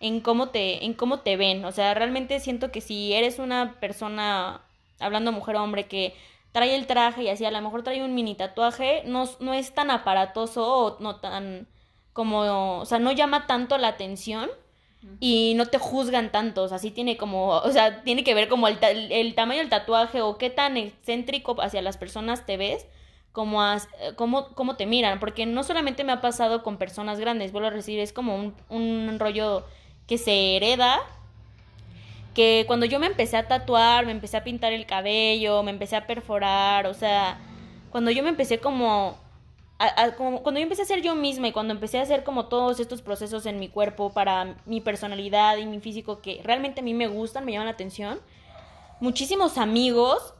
en 0.00 0.20
cómo 0.20 0.48
te, 0.50 0.84
en 0.84 0.92
cómo 0.94 1.20
te 1.20 1.36
ven. 1.36 1.64
O 1.64 1.72
sea, 1.72 1.94
realmente 1.94 2.40
siento 2.40 2.70
que 2.72 2.80
si 2.80 3.12
eres 3.14 3.38
una 3.38 3.78
persona, 3.80 4.62
hablando 4.98 5.32
mujer 5.32 5.56
o 5.56 5.62
hombre, 5.62 5.86
que 5.86 6.14
trae 6.52 6.74
el 6.74 6.86
traje 6.86 7.24
y 7.24 7.28
así, 7.28 7.44
a 7.44 7.50
lo 7.50 7.60
mejor 7.60 7.82
trae 7.82 8.04
un 8.04 8.14
mini 8.14 8.34
tatuaje, 8.34 9.02
no, 9.04 9.28
no 9.40 9.52
es 9.52 9.74
tan 9.74 9.90
aparatoso 9.90 10.66
o 10.66 10.96
no 11.00 11.16
tan 11.16 11.68
como, 12.12 12.80
o 12.80 12.84
sea, 12.86 12.98
no 12.98 13.12
llama 13.12 13.46
tanto 13.46 13.76
la 13.76 13.88
atención 13.88 14.48
y 15.20 15.52
no 15.54 15.66
te 15.66 15.78
juzgan 15.78 16.32
tanto, 16.32 16.62
o 16.62 16.68
sea, 16.68 16.78
sí 16.78 16.90
tiene 16.90 17.16
como, 17.16 17.48
o 17.48 17.70
sea, 17.70 18.02
tiene 18.02 18.24
que 18.24 18.34
ver 18.34 18.48
como 18.48 18.68
el, 18.68 18.78
el 18.82 19.34
tamaño 19.34 19.60
del 19.60 19.68
tatuaje 19.68 20.22
o 20.22 20.38
qué 20.38 20.50
tan 20.50 20.76
excéntrico 20.76 21.60
hacia 21.60 21.82
las 21.82 21.96
personas 21.98 22.46
te 22.46 22.56
ves, 22.56 22.86
como, 23.32 23.62
como 24.16 24.48
cómo 24.54 24.76
te 24.76 24.86
miran, 24.86 25.20
porque 25.20 25.44
no 25.44 25.62
solamente 25.62 26.04
me 26.04 26.12
ha 26.12 26.22
pasado 26.22 26.62
con 26.62 26.78
personas 26.78 27.20
grandes, 27.20 27.52
vuelvo 27.52 27.68
a 27.68 27.72
decir, 27.72 28.00
es 28.00 28.14
como 28.14 28.34
un, 28.34 28.54
un 28.70 29.18
rollo 29.18 29.66
que 30.06 30.16
se 30.16 30.56
hereda, 30.56 31.00
que 32.36 32.64
cuando 32.66 32.84
yo 32.84 32.98
me 32.98 33.06
empecé 33.06 33.38
a 33.38 33.48
tatuar, 33.48 34.04
me 34.04 34.12
empecé 34.12 34.36
a 34.36 34.44
pintar 34.44 34.74
el 34.74 34.84
cabello, 34.84 35.62
me 35.62 35.70
empecé 35.70 35.96
a 35.96 36.06
perforar, 36.06 36.86
o 36.86 36.92
sea, 36.92 37.38
cuando 37.90 38.10
yo 38.10 38.22
me 38.22 38.28
empecé 38.28 38.58
como 38.58 39.16
cuando 40.18 40.52
yo 40.58 40.64
empecé 40.64 40.82
a 40.82 40.84
ser 40.84 41.00
yo 41.02 41.14
misma 41.14 41.48
y 41.48 41.52
cuando 41.52 41.72
empecé 41.72 41.98
a 41.98 42.02
hacer 42.02 42.24
como 42.24 42.46
todos 42.46 42.78
estos 42.78 43.00
procesos 43.00 43.46
en 43.46 43.58
mi 43.58 43.68
cuerpo 43.68 44.12
para 44.12 44.56
mi 44.66 44.82
personalidad 44.82 45.56
y 45.56 45.64
mi 45.64 45.80
físico 45.80 46.20
que 46.20 46.40
realmente 46.44 46.80
a 46.80 46.84
mí 46.84 46.92
me 46.92 47.08
gustan, 47.08 47.46
me 47.46 47.52
llaman 47.52 47.66
la 47.66 47.72
atención, 47.72 48.20
muchísimos 49.00 49.56
amigos 49.56 50.34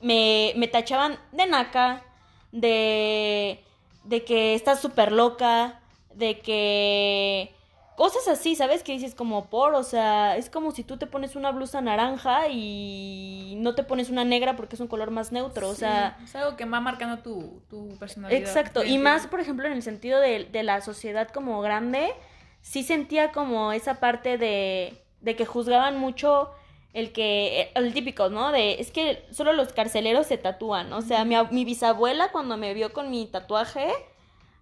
me, 0.00 0.52
me 0.56 0.68
tachaban 0.68 1.18
de 1.32 1.46
naca, 1.46 2.04
de, 2.52 3.64
de 4.04 4.24
que 4.24 4.54
estás 4.54 4.80
súper 4.80 5.10
loca, 5.10 5.80
de 6.14 6.38
que 6.38 7.54
cosas 7.98 8.28
así, 8.28 8.54
¿sabes? 8.54 8.84
Que 8.84 8.92
dices 8.92 9.16
como 9.16 9.50
por, 9.50 9.74
o 9.74 9.82
sea, 9.82 10.36
es 10.36 10.48
como 10.50 10.70
si 10.70 10.84
tú 10.84 10.98
te 10.98 11.08
pones 11.08 11.34
una 11.34 11.50
blusa 11.50 11.80
naranja 11.80 12.46
y 12.48 13.54
no 13.56 13.74
te 13.74 13.82
pones 13.82 14.08
una 14.08 14.24
negra 14.24 14.54
porque 14.54 14.76
es 14.76 14.80
un 14.80 14.86
color 14.86 15.10
más 15.10 15.32
neutro, 15.32 15.68
o 15.68 15.74
sea... 15.74 16.16
Es 16.22 16.36
algo 16.36 16.56
que 16.56 16.64
va 16.64 16.78
marcando 16.78 17.18
tu, 17.24 17.60
tu 17.68 17.98
personalidad. 17.98 18.40
Exacto, 18.40 18.84
y 18.84 18.98
más, 18.98 19.26
por 19.26 19.40
ejemplo, 19.40 19.66
en 19.66 19.72
el 19.72 19.82
sentido 19.82 20.20
de, 20.20 20.44
de 20.44 20.62
la 20.62 20.80
sociedad 20.80 21.28
como 21.30 21.60
grande, 21.60 22.14
sí 22.60 22.84
sentía 22.84 23.32
como 23.32 23.72
esa 23.72 23.98
parte 23.98 24.38
de, 24.38 25.02
de 25.20 25.34
que 25.34 25.44
juzgaban 25.44 25.98
mucho 25.98 26.52
el 26.92 27.10
que, 27.10 27.72
el 27.74 27.92
típico, 27.92 28.28
¿no? 28.28 28.52
De, 28.52 28.80
es 28.80 28.92
que 28.92 29.26
solo 29.32 29.52
los 29.54 29.72
carceleros 29.72 30.28
se 30.28 30.38
tatúan, 30.38 30.92
o 30.92 31.02
sea, 31.02 31.24
mi, 31.24 31.34
mi 31.50 31.64
bisabuela 31.64 32.30
cuando 32.30 32.56
me 32.56 32.74
vio 32.74 32.92
con 32.92 33.10
mi 33.10 33.26
tatuaje 33.26 33.88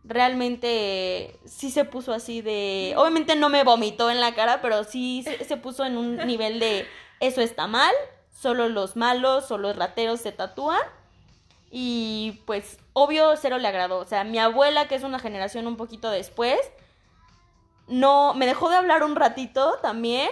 realmente 0.07 1.39
sí 1.45 1.71
se 1.71 1.85
puso 1.85 2.13
así 2.13 2.41
de... 2.41 2.95
Obviamente 2.97 3.37
no 3.37 3.49
me 3.49 3.65
vomitó 3.65 4.11
en 4.11 4.21
la 4.21 4.35
cara, 4.35 4.61
pero 4.63 4.85
sí 4.85 5.25
se, 5.25 5.57
puso 5.57 5.85
en 5.85 5.97
un 5.97 6.17
nivel 6.27 6.61
de 6.61 6.87
eso 7.21 7.41
está 7.41 7.67
mal, 7.67 7.93
solo 8.31 8.69
los 8.69 8.97
malos 8.97 9.51
o 9.51 9.59
los 9.59 9.77
rateros 9.77 10.21
se 10.21 10.33
tatúan. 10.33 10.81
Y 11.71 12.43
pues 12.47 12.79
obvio 12.93 13.37
cero 13.37 13.59
le 13.59 13.69
agradó. 13.69 13.99
O 13.99 14.07
sea, 14.07 14.25
mi 14.25 14.39
abuela, 14.39 14.89
que 14.89 14.95
es 14.95 15.03
una 15.03 15.19
generación 15.19 15.67
un 15.67 15.77
poquito 15.77 16.11
después, 16.11 16.59
no 17.89 18.35
me 18.35 18.47
dejó 18.47 18.69
de 18.71 18.77
hablar 18.77 19.03
un 19.03 19.17
ratito 19.17 19.79
también, 19.83 20.31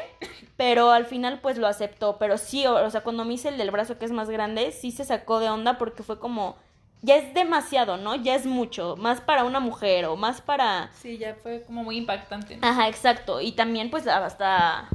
pero 0.56 0.90
al 0.92 1.06
final 1.06 1.40
pues 1.40 1.58
lo 1.58 1.66
aceptó. 1.66 2.18
Pero 2.18 2.38
sí, 2.38 2.66
o 2.66 2.90
sea, 2.90 3.02
cuando 3.02 3.24
me 3.24 3.34
hice 3.34 3.48
el 3.48 3.58
del 3.58 3.72
brazo 3.72 3.98
que 3.98 4.04
es 4.04 4.12
más 4.12 4.30
grande, 4.30 4.70
sí 4.70 4.92
se 4.92 5.04
sacó 5.04 5.40
de 5.40 5.50
onda 5.50 5.78
porque 5.78 6.04
fue 6.04 6.20
como 6.20 6.56
ya 7.04 7.16
es 7.16 7.34
demasiado, 7.34 7.98
¿no? 7.98 8.14
Ya 8.16 8.34
es 8.34 8.46
mucho, 8.46 8.96
más 8.96 9.20
para 9.20 9.44
una 9.44 9.60
mujer 9.60 10.06
o 10.06 10.16
más 10.16 10.40
para... 10.40 10.90
Sí, 10.94 11.18
ya 11.18 11.34
fue 11.34 11.62
como 11.62 11.84
muy 11.84 11.98
impactante. 11.98 12.58
Ajá, 12.62 12.88
exacto. 12.88 13.40
Y 13.40 13.52
también 13.52 13.90
pues 13.90 14.06
hasta... 14.06 14.88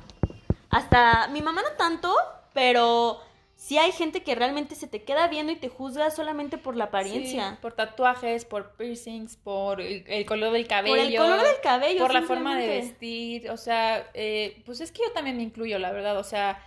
Hasta 0.71 1.27
mi 1.29 1.41
mamá 1.41 1.61
no 1.63 1.75
tanto, 1.77 2.13
pero 2.53 3.21
sí 3.55 3.77
hay 3.77 3.91
gente 3.91 4.21
que 4.21 4.35
realmente 4.35 4.75
se 4.75 4.87
te 4.87 5.03
queda 5.03 5.27
viendo 5.27 5.51
y 5.51 5.55
te 5.55 5.69
juzga 5.69 6.11
solamente 6.11 6.57
por 6.57 6.75
la 6.75 6.85
apariencia. 6.85 7.57
por 7.61 7.73
tatuajes, 7.73 8.45
por 8.45 8.71
piercings, 8.75 9.35
por 9.37 9.81
el, 9.81 10.25
color 10.25 10.51
del 10.53 10.67
cabello. 10.67 10.95
Por 10.95 11.05
el 11.05 11.15
color 11.15 11.41
del 11.41 11.61
cabello. 11.61 12.01
Por 12.01 12.13
la 12.13 12.21
forma 12.23 12.57
de 12.57 12.67
vestir. 12.67 13.49
O 13.49 13.57
sea, 13.57 14.09
eh, 14.13 14.61
pues 14.65 14.81
es 14.81 14.91
que 14.91 15.01
yo 15.03 15.11
también 15.11 15.37
me 15.37 15.43
incluyo, 15.43 15.79
la 15.79 15.91
verdad. 15.91 16.17
O 16.17 16.23
sea, 16.23 16.63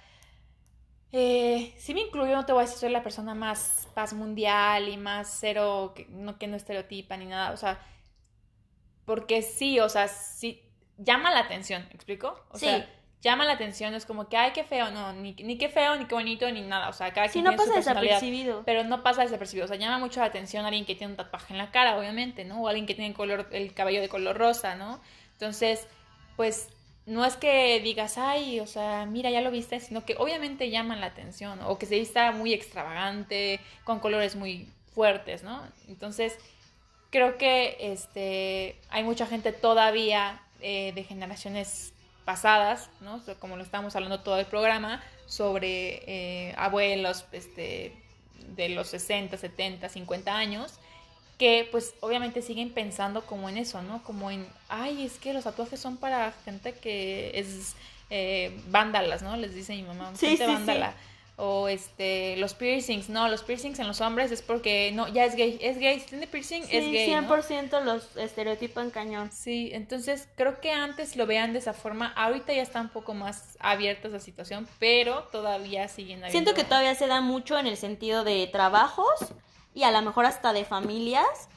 eh, 1.12 1.74
sí 1.76 1.92
me 1.92 2.00
incluyo, 2.00 2.34
no 2.34 2.46
te 2.46 2.52
voy 2.52 2.62
a 2.62 2.64
decir 2.64 2.78
soy 2.78 2.90
la 2.90 3.02
persona 3.02 3.34
más 3.34 3.86
paz 3.94 4.14
mundial 4.14 4.88
y 4.88 4.96
más 4.96 5.36
cero, 5.40 5.92
que 5.94 6.06
no, 6.06 6.38
que 6.38 6.46
no 6.46 6.56
estereotipa 6.56 7.18
ni 7.18 7.26
nada, 7.26 7.52
o 7.52 7.56
sea, 7.58 7.80
porque 9.04 9.42
sí, 9.42 9.78
o 9.78 9.90
sea, 9.90 10.08
sí, 10.08 10.62
llama 10.96 11.30
la 11.30 11.40
atención, 11.40 11.82
¿me 11.88 11.94
explico? 11.94 12.42
O 12.50 12.58
sí. 12.58 12.64
sea, 12.64 12.88
llama 13.20 13.44
la 13.44 13.52
atención, 13.52 13.92
es 13.94 14.06
como 14.06 14.28
que, 14.28 14.38
ay, 14.38 14.52
qué 14.52 14.64
feo, 14.64 14.90
no, 14.90 15.12
ni, 15.12 15.34
ni 15.34 15.58
qué 15.58 15.68
feo, 15.68 15.96
ni 15.96 16.06
qué 16.06 16.14
bonito, 16.14 16.50
ni 16.50 16.62
nada, 16.62 16.88
o 16.88 16.94
sea, 16.94 17.12
cada 17.12 17.28
quien 17.28 17.44
no 17.44 17.56
pasa 17.56 17.74
desapercibido. 17.74 18.62
Pero 18.64 18.82
no 18.84 19.02
pasa 19.02 19.22
desapercibido, 19.22 19.66
o 19.66 19.68
sea, 19.68 19.76
llama 19.76 19.98
mucho 19.98 20.20
la 20.20 20.26
atención 20.26 20.64
a 20.64 20.68
alguien 20.68 20.86
que 20.86 20.94
tiene 20.94 21.12
un 21.12 21.16
tatuaje 21.16 21.52
en 21.52 21.58
la 21.58 21.70
cara, 21.70 21.98
obviamente, 21.98 22.46
¿no? 22.46 22.62
O 22.62 22.68
alguien 22.68 22.86
que 22.86 22.94
tiene 22.94 23.12
color, 23.12 23.48
el 23.52 23.74
cabello 23.74 24.00
de 24.00 24.08
color 24.08 24.38
rosa, 24.38 24.76
¿no? 24.76 25.00
Entonces, 25.32 25.86
pues 26.36 26.70
no 27.06 27.24
es 27.24 27.36
que 27.36 27.80
digas, 27.80 28.18
ay, 28.18 28.60
o 28.60 28.66
sea, 28.66 29.06
mira, 29.06 29.30
ya 29.30 29.40
lo 29.40 29.50
viste, 29.50 29.80
sino 29.80 30.04
que 30.04 30.16
obviamente 30.18 30.70
llaman 30.70 31.00
la 31.00 31.06
atención 31.06 31.60
o 31.66 31.78
que 31.78 31.86
se 31.86 31.98
vista 31.98 32.30
muy 32.32 32.52
extravagante, 32.52 33.60
con 33.84 33.98
colores 33.98 34.36
muy 34.36 34.68
fuertes, 34.94 35.42
¿no? 35.42 35.62
Entonces, 35.88 36.38
creo 37.10 37.38
que 37.38 37.76
este, 37.80 38.76
hay 38.88 39.04
mucha 39.04 39.26
gente 39.26 39.52
todavía 39.52 40.42
eh, 40.60 40.92
de 40.94 41.04
generaciones 41.04 41.92
pasadas, 42.24 42.88
¿no? 43.00 43.20
como 43.40 43.56
lo 43.56 43.62
estamos 43.62 43.96
hablando 43.96 44.20
todo 44.20 44.38
el 44.38 44.46
programa, 44.46 45.02
sobre 45.26 46.02
eh, 46.06 46.54
abuelos 46.56 47.26
este, 47.32 47.92
de 48.48 48.68
los 48.68 48.88
60, 48.88 49.36
70, 49.36 49.88
50 49.88 50.36
años, 50.36 50.78
que 51.38 51.68
pues 51.70 51.94
obviamente 52.00 52.42
siguen 52.42 52.70
pensando 52.70 53.22
como 53.26 53.48
en 53.48 53.58
eso, 53.58 53.82
¿no? 53.82 54.02
Como 54.04 54.30
en, 54.30 54.46
ay, 54.68 55.04
es 55.04 55.18
que 55.18 55.32
los 55.32 55.44
tatuajes 55.44 55.80
son 55.80 55.96
para 55.96 56.32
gente 56.44 56.72
que 56.72 57.32
es 57.34 57.74
eh, 58.10 58.60
vándalas, 58.68 59.22
¿no? 59.22 59.36
Les 59.36 59.54
dice 59.54 59.74
mi 59.74 59.82
mamá, 59.82 60.12
sí, 60.14 60.28
gente 60.28 60.46
vándala. 60.46 60.94
O 61.36 61.66
este, 61.66 62.36
los 62.36 62.52
piercings, 62.52 63.08
no, 63.08 63.26
los 63.26 63.42
piercings 63.42 63.78
en 63.78 63.88
los 63.88 64.02
hombres 64.02 64.30
es 64.30 64.42
porque, 64.42 64.92
no, 64.92 65.08
ya 65.08 65.24
es 65.24 65.34
gay, 65.34 65.58
es 65.62 65.78
gay, 65.78 65.98
si 65.98 66.06
tiene 66.10 66.26
piercing, 66.26 66.62
es 66.70 66.84
gay. 66.92 67.08
100% 67.08 67.82
los 67.82 68.16
estereotipan 68.16 68.90
cañón. 68.90 69.32
Sí, 69.32 69.70
entonces 69.72 70.28
creo 70.36 70.60
que 70.60 70.72
antes 70.72 71.16
lo 71.16 71.26
vean 71.26 71.54
de 71.54 71.60
esa 71.60 71.72
forma, 71.72 72.12
ahorita 72.14 72.52
ya 72.52 72.62
está 72.62 72.82
un 72.82 72.90
poco 72.90 73.14
más 73.14 73.56
abierta 73.60 74.08
esa 74.08 74.20
situación, 74.20 74.68
pero 74.78 75.24
todavía 75.32 75.88
siguen 75.88 76.18
habiendo... 76.18 76.32
Siento 76.32 76.54
que 76.54 76.64
todavía 76.64 76.94
se 76.94 77.06
da 77.06 77.22
mucho 77.22 77.58
en 77.58 77.66
el 77.66 77.78
sentido 77.78 78.24
de 78.24 78.46
trabajos 78.46 79.32
y 79.74 79.84
a 79.84 79.90
lo 79.90 80.02
mejor 80.02 80.26
hasta 80.26 80.52
de 80.52 80.64
familias, 80.64 81.48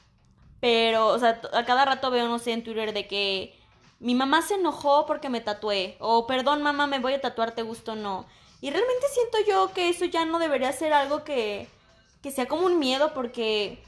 pero, 0.59 1.07
o 1.07 1.19
sea, 1.19 1.41
a 1.53 1.65
cada 1.65 1.85
rato 1.85 2.11
veo, 2.11 2.27
no 2.27 2.39
sé, 2.39 2.51
en 2.51 2.63
Twitter 2.63 2.93
de 2.93 3.07
que 3.07 3.59
mi 3.99 4.15
mamá 4.15 4.41
se 4.41 4.55
enojó 4.55 5.05
porque 5.05 5.29
me 5.29 5.41
tatué, 5.41 5.97
o 5.99 6.27
perdón 6.27 6.61
mamá, 6.61 6.87
me 6.87 6.99
voy 6.99 7.13
a 7.13 7.21
tatuar, 7.21 7.51
te 7.51 7.61
gusto 7.61 7.93
o 7.93 7.95
no. 7.95 8.25
Y 8.61 8.71
realmente 8.71 9.05
siento 9.13 9.37
yo 9.47 9.73
que 9.73 9.89
eso 9.89 10.05
ya 10.05 10.25
no 10.25 10.39
debería 10.39 10.71
ser 10.71 10.93
algo 10.93 11.23
que, 11.23 11.67
que 12.23 12.31
sea 12.31 12.47
como 12.47 12.65
un 12.65 12.79
miedo 12.79 13.13
porque 13.13 13.83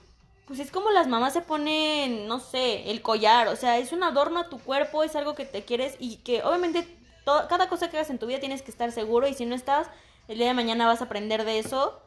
pues 0.45 0.59
es 0.59 0.71
como 0.71 0.91
las 0.91 1.07
mamás 1.07 1.33
se 1.33 1.41
ponen, 1.41 2.27
no 2.27 2.39
sé, 2.39 2.89
el 2.89 3.01
collar, 3.01 3.49
o 3.49 3.55
sea, 3.55 3.77
es 3.79 3.91
un 3.91 4.03
adorno 4.03 4.39
a 4.39 4.49
tu 4.49 4.59
cuerpo, 4.59 5.03
es 5.03 5.15
algo 5.15 5.35
que 5.35 5.45
te 5.45 5.65
quieres 5.65 5.95
y 5.99 6.17
que 6.17 6.41
obviamente 6.43 6.87
cada 7.25 7.67
cosa 7.67 7.89
que 7.89 7.97
hagas 7.97 8.09
en 8.09 8.19
tu 8.19 8.27
vida 8.27 8.39
tienes 8.39 8.61
que 8.61 8.71
estar 8.71 8.91
seguro 8.93 9.27
y 9.27 9.33
si 9.33 9.45
no 9.45 9.55
estás, 9.55 9.87
el 10.29 10.37
día 10.37 10.47
de 10.47 10.53
mañana 10.53 10.87
vas 10.87 11.01
a 11.01 11.05
aprender 11.05 11.43
de 11.43 11.59
eso 11.59 12.01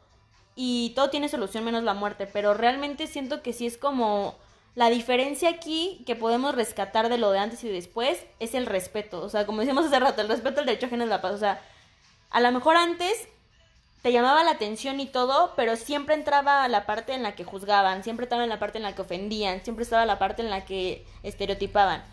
y 0.55 0.91
todo 0.95 1.09
tiene 1.09 1.29
solución 1.29 1.63
menos 1.63 1.83
la 1.83 1.93
muerte, 1.93 2.27
pero 2.27 2.53
realmente 2.53 3.07
siento 3.07 3.41
que 3.41 3.53
sí 3.53 3.65
es 3.65 3.77
como 3.77 4.35
la 4.75 4.89
diferencia 4.89 5.49
aquí 5.49 6.03
que 6.05 6.15
podemos 6.15 6.55
rescatar 6.55 7.09
de 7.09 7.17
lo 7.17 7.31
de 7.31 7.39
antes 7.39 7.63
y 7.63 7.69
después 7.69 8.23
es 8.39 8.53
el 8.53 8.65
respeto, 8.65 9.21
o 9.21 9.29
sea, 9.29 9.45
como 9.45 9.59
decíamos 9.59 9.85
hace 9.85 9.99
rato, 9.99 10.21
el 10.21 10.29
respeto 10.29 10.59
al 10.59 10.65
derecho 10.65 10.85
ajeno 10.85 11.03
es 11.03 11.09
la 11.09 11.21
paz, 11.21 11.33
o 11.33 11.37
sea, 11.37 11.61
a 12.29 12.39
lo 12.39 12.51
mejor 12.51 12.77
antes 12.77 13.27
te 14.01 14.11
llamaba 14.11 14.43
la 14.43 14.51
atención 14.51 14.99
y 14.99 15.05
todo, 15.05 15.53
pero 15.55 15.75
siempre 15.75 16.15
entraba 16.15 16.67
la 16.67 16.85
parte 16.85 17.13
en 17.13 17.21
la 17.21 17.35
que 17.35 17.43
juzgaban, 17.43 18.03
siempre 18.03 18.23
estaba 18.23 18.43
en 18.43 18.49
la 18.49 18.59
parte 18.59 18.77
en 18.77 18.83
la 18.83 18.95
que 18.95 19.03
ofendían, 19.03 19.63
siempre 19.63 19.83
estaba 19.83 20.05
la 20.05 20.17
parte 20.17 20.41
en 20.41 20.49
la 20.49 20.65
que 20.65 21.05
estereotipaban. 21.21 22.03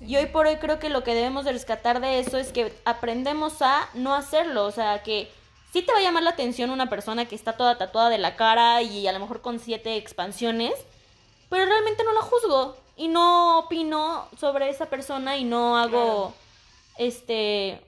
Y 0.00 0.16
hoy 0.16 0.26
por 0.26 0.46
hoy 0.46 0.56
creo 0.56 0.78
que 0.78 0.88
lo 0.88 1.02
que 1.02 1.14
debemos 1.14 1.44
de 1.44 1.52
rescatar 1.52 2.00
de 2.00 2.20
eso 2.20 2.38
es 2.38 2.52
que 2.52 2.72
aprendemos 2.84 3.60
a 3.62 3.88
no 3.94 4.14
hacerlo, 4.14 4.66
o 4.66 4.70
sea, 4.70 5.02
que 5.02 5.30
sí 5.72 5.82
te 5.82 5.92
va 5.92 5.98
a 5.98 6.02
llamar 6.02 6.22
la 6.22 6.30
atención 6.30 6.70
una 6.70 6.88
persona 6.88 7.26
que 7.26 7.34
está 7.34 7.54
toda 7.54 7.78
tatuada 7.78 8.10
de 8.10 8.18
la 8.18 8.36
cara 8.36 8.82
y 8.82 9.06
a 9.06 9.12
lo 9.12 9.18
mejor 9.18 9.40
con 9.40 9.58
siete 9.58 9.96
expansiones, 9.96 10.74
pero 11.48 11.66
realmente 11.66 12.04
no 12.04 12.12
la 12.12 12.22
juzgo 12.22 12.76
y 12.96 13.08
no 13.08 13.60
opino 13.60 14.28
sobre 14.38 14.68
esa 14.68 14.86
persona 14.86 15.36
y 15.36 15.44
no 15.44 15.78
hago 15.78 16.34
este 16.98 17.80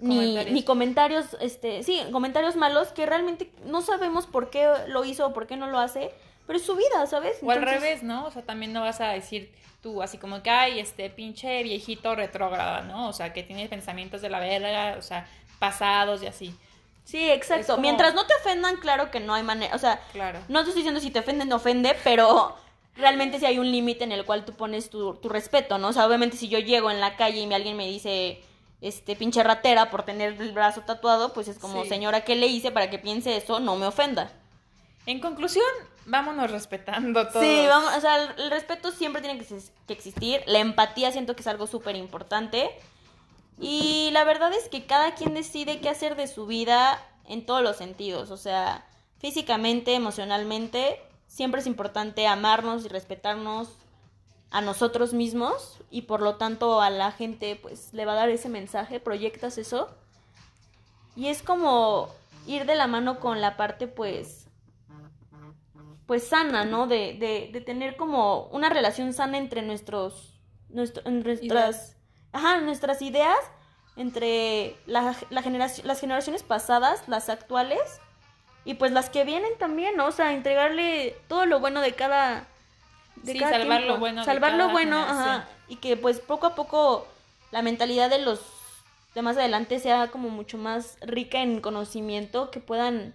ni 0.00 0.14
comentarios. 0.14 0.52
ni 0.54 0.62
comentarios 0.62 1.26
este 1.40 1.82
sí 1.82 2.00
comentarios 2.12 2.54
malos 2.54 2.88
que 2.88 3.04
realmente 3.04 3.52
no 3.64 3.82
sabemos 3.82 4.26
por 4.26 4.48
qué 4.48 4.70
lo 4.86 5.04
hizo 5.04 5.26
o 5.26 5.32
por 5.32 5.48
qué 5.48 5.56
no 5.56 5.66
lo 5.66 5.78
hace 5.80 6.12
pero 6.48 6.58
es 6.58 6.64
su 6.64 6.76
vida, 6.76 7.06
¿sabes? 7.06 7.36
O 7.42 7.50
al 7.50 7.60
revés, 7.60 8.02
¿no? 8.02 8.24
O 8.24 8.30
sea, 8.30 8.40
también 8.40 8.72
no 8.72 8.80
vas 8.80 9.02
a 9.02 9.08
decir 9.08 9.52
tú 9.82 10.02
así 10.02 10.16
como 10.16 10.42
que, 10.42 10.48
ay, 10.48 10.80
este 10.80 11.10
pinche 11.10 11.62
viejito 11.62 12.14
retrógrada, 12.14 12.80
¿no? 12.80 13.06
O 13.06 13.12
sea, 13.12 13.34
que 13.34 13.42
tiene 13.42 13.68
pensamientos 13.68 14.22
de 14.22 14.30
la 14.30 14.40
verga, 14.40 14.96
o 14.98 15.02
sea, 15.02 15.28
pasados 15.58 16.22
y 16.22 16.26
así. 16.26 16.54
Sí, 17.08 17.30
exacto. 17.30 17.68
Como- 17.72 17.82
Mientras 17.82 18.14
no 18.14 18.26
te 18.26 18.34
ofendan, 18.34 18.76
claro 18.76 19.10
que 19.10 19.18
no 19.20 19.32
hay 19.32 19.42
manera, 19.42 19.74
o 19.74 19.78
sea, 19.78 19.98
Claro. 20.12 20.40
no 20.48 20.58
te 20.62 20.68
estoy 20.68 20.82
diciendo 20.82 21.00
si 21.00 21.10
te 21.10 21.20
ofenden, 21.20 21.48
no 21.48 21.56
ofende, 21.56 21.96
pero 22.04 22.54
realmente 22.96 23.38
sí 23.38 23.46
hay 23.46 23.58
un 23.58 23.70
límite 23.72 24.04
en 24.04 24.12
el 24.12 24.26
cual 24.26 24.44
tú 24.44 24.52
pones 24.52 24.90
tu, 24.90 25.14
tu 25.14 25.30
respeto, 25.30 25.78
¿no? 25.78 25.88
O 25.88 25.92
sea, 25.94 26.06
obviamente 26.06 26.36
si 26.36 26.48
yo 26.48 26.58
llego 26.58 26.90
en 26.90 27.00
la 27.00 27.16
calle 27.16 27.38
y 27.38 27.54
alguien 27.54 27.78
me 27.78 27.86
dice, 27.86 28.42
este, 28.82 29.16
pinche 29.16 29.42
ratera 29.42 29.88
por 29.90 30.02
tener 30.02 30.38
el 30.38 30.52
brazo 30.52 30.82
tatuado, 30.82 31.32
pues 31.32 31.48
es 31.48 31.58
como, 31.58 31.82
Sí. 31.84 31.88
señora, 31.88 32.24
¿qué 32.24 32.36
le 32.36 32.46
hice 32.46 32.70
para 32.72 32.90
que 32.90 32.98
piense 32.98 33.36
eso? 33.38 33.58
No 33.58 33.76
me 33.76 33.86
ofenda. 33.86 34.30
En 35.06 35.20
conclusión, 35.20 35.64
vámonos 36.04 36.50
respetando 36.50 37.26
todo. 37.28 37.40
Sí, 37.42 37.64
vamos, 37.66 37.96
o 37.96 38.00
sea, 38.02 38.16
el, 38.22 38.38
el 38.42 38.50
respeto 38.50 38.90
siempre 38.90 39.22
tiene 39.22 39.38
que, 39.38 39.46
que 39.86 39.92
existir. 39.94 40.42
La 40.46 40.58
empatía 40.58 41.10
siento 41.10 41.34
que 41.34 41.40
es 41.40 41.46
algo 41.46 41.66
súper 41.66 41.96
importante. 41.96 42.68
Y 43.60 44.10
la 44.12 44.24
verdad 44.24 44.52
es 44.52 44.68
que 44.68 44.86
cada 44.86 45.14
quien 45.14 45.34
decide 45.34 45.80
qué 45.80 45.88
hacer 45.88 46.16
de 46.16 46.26
su 46.28 46.46
vida 46.46 47.02
en 47.26 47.44
todos 47.44 47.62
los 47.62 47.76
sentidos. 47.76 48.30
O 48.30 48.36
sea, 48.36 48.86
físicamente, 49.18 49.94
emocionalmente, 49.94 51.00
siempre 51.26 51.60
es 51.60 51.66
importante 51.66 52.26
amarnos 52.26 52.84
y 52.84 52.88
respetarnos 52.88 53.68
a 54.50 54.60
nosotros 54.60 55.12
mismos. 55.12 55.78
Y 55.90 56.02
por 56.02 56.20
lo 56.22 56.36
tanto 56.36 56.80
a 56.80 56.90
la 56.90 57.10
gente 57.12 57.56
pues 57.56 57.92
le 57.92 58.04
va 58.04 58.12
a 58.12 58.16
dar 58.16 58.28
ese 58.28 58.48
mensaje, 58.48 59.00
proyectas 59.00 59.58
eso. 59.58 59.88
Y 61.16 61.26
es 61.28 61.42
como 61.42 62.08
ir 62.46 62.64
de 62.64 62.76
la 62.76 62.86
mano 62.86 63.18
con 63.18 63.40
la 63.40 63.56
parte 63.56 63.88
pues 63.88 64.44
pues 66.06 66.26
sana, 66.26 66.64
¿no? 66.64 66.86
De, 66.86 67.18
de, 67.20 67.50
de 67.52 67.60
tener 67.60 67.96
como 67.96 68.44
una 68.44 68.70
relación 68.70 69.12
sana 69.12 69.36
entre 69.36 69.60
nuestros, 69.60 70.40
nuestro- 70.70 71.02
nuestras. 71.10 71.97
Ajá, 72.32 72.60
nuestras 72.60 73.02
ideas, 73.02 73.38
entre 73.96 74.76
la, 74.86 75.14
la 75.30 75.42
generación, 75.42 75.86
las 75.86 76.00
generaciones 76.00 76.42
pasadas, 76.42 77.02
las 77.08 77.28
actuales, 77.28 77.80
y 78.64 78.74
pues 78.74 78.92
las 78.92 79.10
que 79.10 79.24
vienen 79.24 79.56
también, 79.58 79.96
¿no? 79.96 80.06
O 80.06 80.12
sea, 80.12 80.32
entregarle 80.34 81.16
todo 81.28 81.46
lo 81.46 81.60
bueno 81.60 81.80
de 81.80 81.92
cada... 81.94 82.46
De 83.16 83.32
Sí, 83.32 83.38
cada 83.40 83.52
salvar 83.58 83.78
tiempo. 83.78 83.94
lo 83.94 84.00
bueno 84.00 84.20
de 84.20 84.24
Salvar 84.26 84.52
lo 84.54 84.68
bueno, 84.70 84.98
ajá. 85.00 85.48
Y 85.66 85.76
que 85.76 85.96
pues 85.96 86.20
poco 86.20 86.46
a 86.46 86.54
poco 86.54 87.06
la 87.50 87.62
mentalidad 87.62 88.08
de 88.10 88.18
los 88.20 88.40
de 89.14 89.22
más 89.22 89.36
adelante 89.36 89.80
sea 89.80 90.08
como 90.08 90.28
mucho 90.28 90.58
más 90.58 90.96
rica 91.00 91.40
en 91.42 91.60
conocimiento, 91.60 92.50
que 92.52 92.60
puedan 92.60 93.14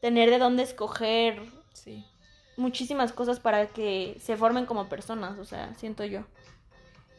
tener 0.00 0.30
de 0.30 0.38
dónde 0.38 0.62
escoger 0.62 1.42
Sí. 1.72 2.04
muchísimas 2.56 3.12
cosas 3.12 3.40
para 3.40 3.66
que 3.66 4.16
se 4.22 4.36
formen 4.36 4.66
como 4.66 4.88
personas, 4.88 5.38
o 5.38 5.44
sea, 5.44 5.74
siento 5.74 6.04
yo. 6.04 6.20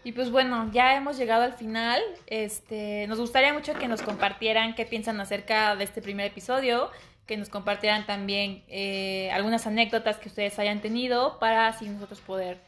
Y 0.03 0.11
pues 0.11 0.31
bueno, 0.31 0.69
ya 0.73 0.95
hemos 0.95 1.17
llegado 1.17 1.43
al 1.43 1.53
final. 1.53 2.01
Este, 2.27 3.07
nos 3.07 3.19
gustaría 3.19 3.53
mucho 3.53 3.73
que 3.73 3.87
nos 3.87 4.01
compartieran 4.01 4.75
qué 4.75 4.85
piensan 4.85 5.19
acerca 5.21 5.75
de 5.75 5.85
este 5.85 6.01
primer 6.01 6.25
episodio, 6.27 6.89
que 7.25 7.37
nos 7.37 7.49
compartieran 7.49 8.05
también 8.05 8.63
eh, 8.67 9.31
algunas 9.31 9.65
anécdotas 9.65 10.17
que 10.17 10.27
ustedes 10.27 10.59
hayan 10.59 10.81
tenido 10.81 11.39
para 11.39 11.67
así 11.67 11.87
nosotros 11.87 12.19
poder, 12.19 12.59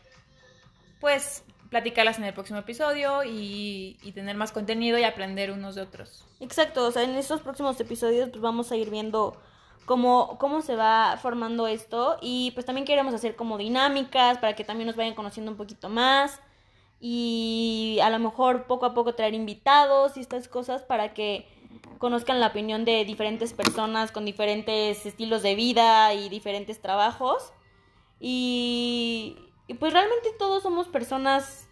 pues, 1.02 1.44
platicarlas 1.70 2.18
en 2.20 2.24
el 2.24 2.34
próximo 2.34 2.60
episodio 2.60 3.26
y, 3.26 3.98
y 4.02 4.12
tener 4.14 4.38
más 4.38 4.54
contenido 4.54 4.98
y 4.98 5.04
aprender 5.04 5.52
unos 5.52 5.76
de 5.76 5.82
otros. 5.82 6.26
Exacto, 6.40 6.86
o 6.86 6.92
sea, 6.92 7.04
en 7.04 7.16
estos 7.16 7.42
próximos 7.42 7.78
episodios 7.82 8.30
pues 8.30 8.42
vamos 8.42 8.72
a 8.72 8.78
ir 8.78 8.90
viendo 8.90 9.42
cómo, 9.84 10.38
cómo 10.40 10.62
se 10.62 10.78
va 10.78 11.18
formando 11.22 11.68
esto 11.68 12.18
y 12.22 12.52
pues 12.52 12.66
también 12.66 12.86
queremos 12.86 13.14
hacer 13.14 13.36
como 13.36 13.58
dinámicas 13.58 14.38
para 14.38 14.56
que 14.56 14.64
también 14.64 14.88
nos 14.88 14.96
vayan 14.96 15.16
conociendo 15.16 15.52
un 15.52 15.58
poquito 15.58 15.90
más 15.90 16.40
y 17.00 18.00
a 18.02 18.10
lo 18.10 18.20
mejor 18.20 18.68
poco 18.68 18.86
a 18.86 18.94
poco 18.94 19.16
traer 19.16 19.34
invitados 19.34 20.18
y 20.18 20.22
estas 20.22 20.48
cosas 20.48 20.84
para 20.84 21.14
que 21.14 21.48
conozcan 21.98 22.40
la 22.40 22.48
opinión 22.48 22.86
de 22.86 23.06
diferentes 23.06 23.54
personas 23.54 24.12
con 24.12 24.26
diferentes 24.26 25.06
estilos 25.06 25.44
de 25.44 25.56
vida 25.56 26.14
y 26.14 26.30
diferentes 26.30 26.82
trabajos 26.82 27.52
y, 28.20 29.38
pues 29.80 29.94
realmente 29.94 30.30
todos 30.38 30.64
somos 30.64 30.88
personas 30.88 31.68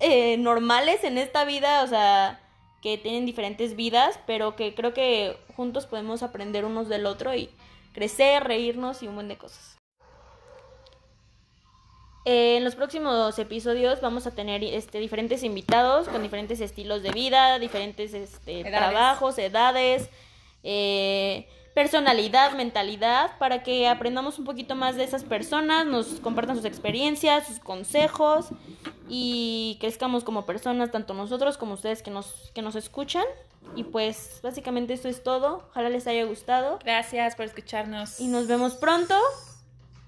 eh, 0.00 0.36
normales 0.38 1.04
en 1.04 1.18
esta 1.18 1.44
vida, 1.44 1.82
o 1.82 1.86
sea, 1.86 2.40
que 2.82 2.98
tienen 2.98 3.26
diferentes 3.26 3.74
vidas, 3.74 4.18
pero 4.26 4.56
que 4.56 4.74
creo 4.74 4.94
que 4.94 5.38
juntos 5.56 5.86
podemos 5.86 6.22
aprender 6.22 6.64
unos 6.64 6.88
del 6.88 7.06
otro 7.06 7.34
y 7.34 7.50
crecer, 7.92 8.44
reírnos 8.44 9.02
y 9.02 9.08
un 9.08 9.14
buen 9.16 9.28
de 9.28 9.38
cosas. 9.38 9.75
Eh, 12.28 12.56
en 12.56 12.64
los 12.64 12.74
próximos 12.74 13.38
episodios 13.38 14.00
vamos 14.00 14.26
a 14.26 14.32
tener 14.32 14.64
este, 14.64 14.98
diferentes 14.98 15.44
invitados 15.44 16.08
con 16.08 16.24
diferentes 16.24 16.60
estilos 16.60 17.04
de 17.04 17.12
vida, 17.12 17.60
diferentes 17.60 18.14
este, 18.14 18.62
Edades. 18.62 18.76
trabajos, 18.76 19.38
edades, 19.38 20.10
eh, 20.64 21.46
personalidad, 21.72 22.54
mentalidad, 22.54 23.38
para 23.38 23.62
que 23.62 23.86
aprendamos 23.86 24.40
un 24.40 24.44
poquito 24.44 24.74
más 24.74 24.96
de 24.96 25.04
esas 25.04 25.22
personas, 25.22 25.86
nos 25.86 26.18
compartan 26.18 26.56
sus 26.56 26.64
experiencias, 26.64 27.46
sus 27.46 27.60
consejos 27.60 28.48
y 29.08 29.76
crezcamos 29.78 30.24
como 30.24 30.46
personas, 30.46 30.90
tanto 30.90 31.14
nosotros 31.14 31.56
como 31.56 31.74
ustedes 31.74 32.02
que 32.02 32.10
nos, 32.10 32.50
que 32.52 32.60
nos 32.60 32.74
escuchan. 32.74 33.24
Y 33.76 33.84
pues 33.84 34.40
básicamente 34.42 34.94
eso 34.94 35.08
es 35.08 35.22
todo. 35.22 35.68
Ojalá 35.70 35.90
les 35.90 36.08
haya 36.08 36.24
gustado. 36.24 36.80
Gracias 36.82 37.36
por 37.36 37.44
escucharnos. 37.44 38.18
Y 38.18 38.26
nos 38.26 38.48
vemos 38.48 38.74
pronto. 38.74 39.14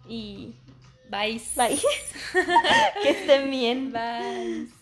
Y 0.09 0.55
Bye. 1.11 1.41
bye. 1.57 1.79
que 3.03 3.11
estén 3.11 3.51
bien. 3.51 3.93
Bye. 3.93 4.78